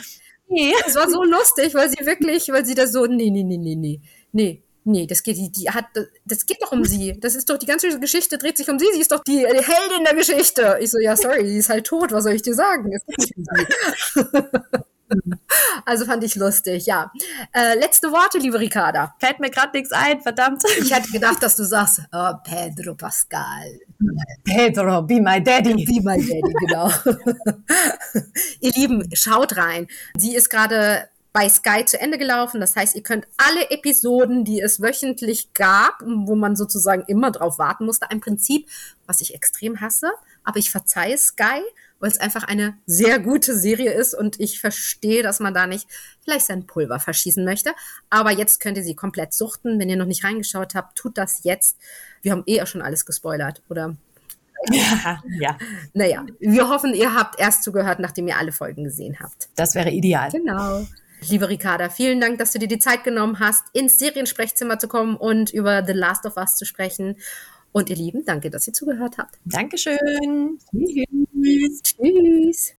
Nee. 0.48 0.72
Es 0.86 0.94
war 0.94 1.10
so 1.10 1.22
lustig, 1.24 1.74
weil 1.74 1.88
sie 1.90 2.04
wirklich, 2.06 2.48
weil 2.48 2.64
sie 2.64 2.74
da 2.74 2.86
so, 2.86 3.06
nee, 3.06 3.30
nee, 3.30 3.42
nee, 3.42 3.56
nee, 3.56 3.74
nee, 3.74 4.00
nee. 4.32 4.62
Nee, 4.86 5.06
das 5.06 5.22
geht, 5.22 5.38
die, 5.38 5.50
die 5.50 5.70
hat, 5.70 5.86
das 6.26 6.44
geht 6.44 6.62
doch 6.62 6.70
um 6.70 6.84
sie. 6.84 7.18
Das 7.18 7.34
ist 7.34 7.48
doch, 7.48 7.56
die 7.56 7.64
ganze 7.64 7.98
Geschichte 7.98 8.36
dreht 8.36 8.58
sich 8.58 8.68
um 8.68 8.78
sie. 8.78 8.86
Sie 8.92 9.00
ist 9.00 9.12
doch 9.12 9.24
die, 9.24 9.38
die 9.38 9.64
Heldin 9.64 10.04
der 10.04 10.14
Geschichte. 10.14 10.76
Ich 10.78 10.90
so, 10.90 10.98
ja, 10.98 11.16
sorry, 11.16 11.46
sie 11.46 11.56
ist 11.56 11.70
halt 11.70 11.86
tot. 11.86 12.12
Was 12.12 12.24
soll 12.24 12.34
ich 12.34 12.42
dir 12.42 12.54
sagen? 12.54 12.92
Es 12.92 13.02
geht 13.06 13.36
um 13.36 13.44
sie. 13.44 14.84
Also 15.86 16.06
fand 16.06 16.22
ich 16.24 16.34
lustig, 16.36 16.86
ja. 16.86 17.10
Äh, 17.52 17.78
letzte 17.78 18.10
Worte, 18.10 18.38
liebe 18.38 18.58
Ricarda. 18.58 19.14
Fällt 19.18 19.40
mir 19.40 19.50
gerade 19.50 19.76
nichts 19.76 19.92
ein, 19.92 20.20
verdammt. 20.20 20.62
Ich 20.78 20.94
hätte 20.94 21.10
gedacht, 21.10 21.42
dass 21.42 21.56
du 21.56 21.64
sagst, 21.64 22.02
oh, 22.12 22.32
Pedro 22.44 22.94
Pascal. 22.94 23.80
Pedro, 24.44 25.02
be 25.02 25.20
my 25.20 25.42
daddy. 25.42 25.84
Be 25.84 26.00
my 26.02 26.16
daddy, 26.16 26.54
genau. 26.60 26.90
ihr 28.60 28.72
Lieben, 28.72 29.08
schaut 29.12 29.56
rein. 29.56 29.88
Sie 30.16 30.34
ist 30.34 30.48
gerade 30.48 31.08
bei 31.34 31.48
Sky 31.48 31.84
zu 31.84 32.00
Ende 32.00 32.16
gelaufen. 32.16 32.60
Das 32.60 32.76
heißt, 32.76 32.94
ihr 32.94 33.02
könnt 33.02 33.26
alle 33.36 33.70
Episoden, 33.70 34.44
die 34.44 34.60
es 34.60 34.80
wöchentlich 34.80 35.52
gab, 35.52 36.00
wo 36.04 36.36
man 36.36 36.54
sozusagen 36.54 37.02
immer 37.08 37.32
drauf 37.32 37.58
warten 37.58 37.84
musste, 37.84 38.10
ein 38.10 38.20
Prinzip, 38.20 38.68
was 39.06 39.20
ich 39.20 39.34
extrem 39.34 39.80
hasse, 39.80 40.12
aber 40.44 40.58
ich 40.58 40.70
verzeihe 40.70 41.18
Sky, 41.18 41.60
weil 42.00 42.10
es 42.10 42.18
einfach 42.18 42.44
eine 42.44 42.76
sehr 42.86 43.18
gute 43.18 43.56
Serie 43.56 43.92
ist 43.92 44.14
und 44.14 44.40
ich 44.40 44.60
verstehe, 44.60 45.22
dass 45.22 45.40
man 45.40 45.54
da 45.54 45.66
nicht 45.66 45.88
vielleicht 46.22 46.46
sein 46.46 46.66
Pulver 46.66 47.00
verschießen 47.00 47.44
möchte. 47.44 47.72
Aber 48.10 48.30
jetzt 48.30 48.60
könnt 48.60 48.76
ihr 48.76 48.84
sie 48.84 48.94
komplett 48.94 49.32
suchten. 49.32 49.78
Wenn 49.78 49.88
ihr 49.88 49.96
noch 49.96 50.06
nicht 50.06 50.24
reingeschaut 50.24 50.74
habt, 50.74 50.98
tut 50.98 51.16
das 51.16 51.44
jetzt. 51.44 51.78
Wir 52.22 52.32
haben 52.32 52.42
eh 52.46 52.64
schon 52.66 52.82
alles 52.82 53.06
gespoilert, 53.06 53.62
oder? 53.68 53.96
Ja, 54.70 55.22
ja. 55.40 55.58
Naja, 55.92 56.24
wir 56.40 56.68
hoffen, 56.68 56.94
ihr 56.94 57.14
habt 57.14 57.38
erst 57.38 57.64
zugehört, 57.64 57.98
nachdem 57.98 58.28
ihr 58.28 58.38
alle 58.38 58.52
Folgen 58.52 58.84
gesehen 58.84 59.18
habt. 59.20 59.48
Das 59.56 59.74
wäre 59.74 59.90
ideal. 59.90 60.30
Genau. 60.30 60.86
Liebe 61.28 61.48
Ricarda, 61.48 61.88
vielen 61.88 62.20
Dank, 62.20 62.38
dass 62.38 62.52
du 62.52 62.58
dir 62.58 62.68
die 62.68 62.78
Zeit 62.78 63.02
genommen 63.04 63.38
hast, 63.38 63.64
ins 63.72 63.98
Seriensprechzimmer 63.98 64.78
zu 64.78 64.88
kommen 64.88 65.16
und 65.16 65.50
über 65.50 65.84
The 65.84 65.92
Last 65.92 66.26
of 66.26 66.36
Us 66.36 66.56
zu 66.56 66.66
sprechen. 66.66 67.16
Und 67.76 67.90
ihr 67.90 67.96
Lieben, 67.96 68.24
danke, 68.24 68.50
dass 68.50 68.68
ihr 68.68 68.72
zugehört 68.72 69.18
habt. 69.18 69.36
Dankeschön. 69.46 70.60
Tschüss. 70.70 71.82
Tschüss. 71.82 72.74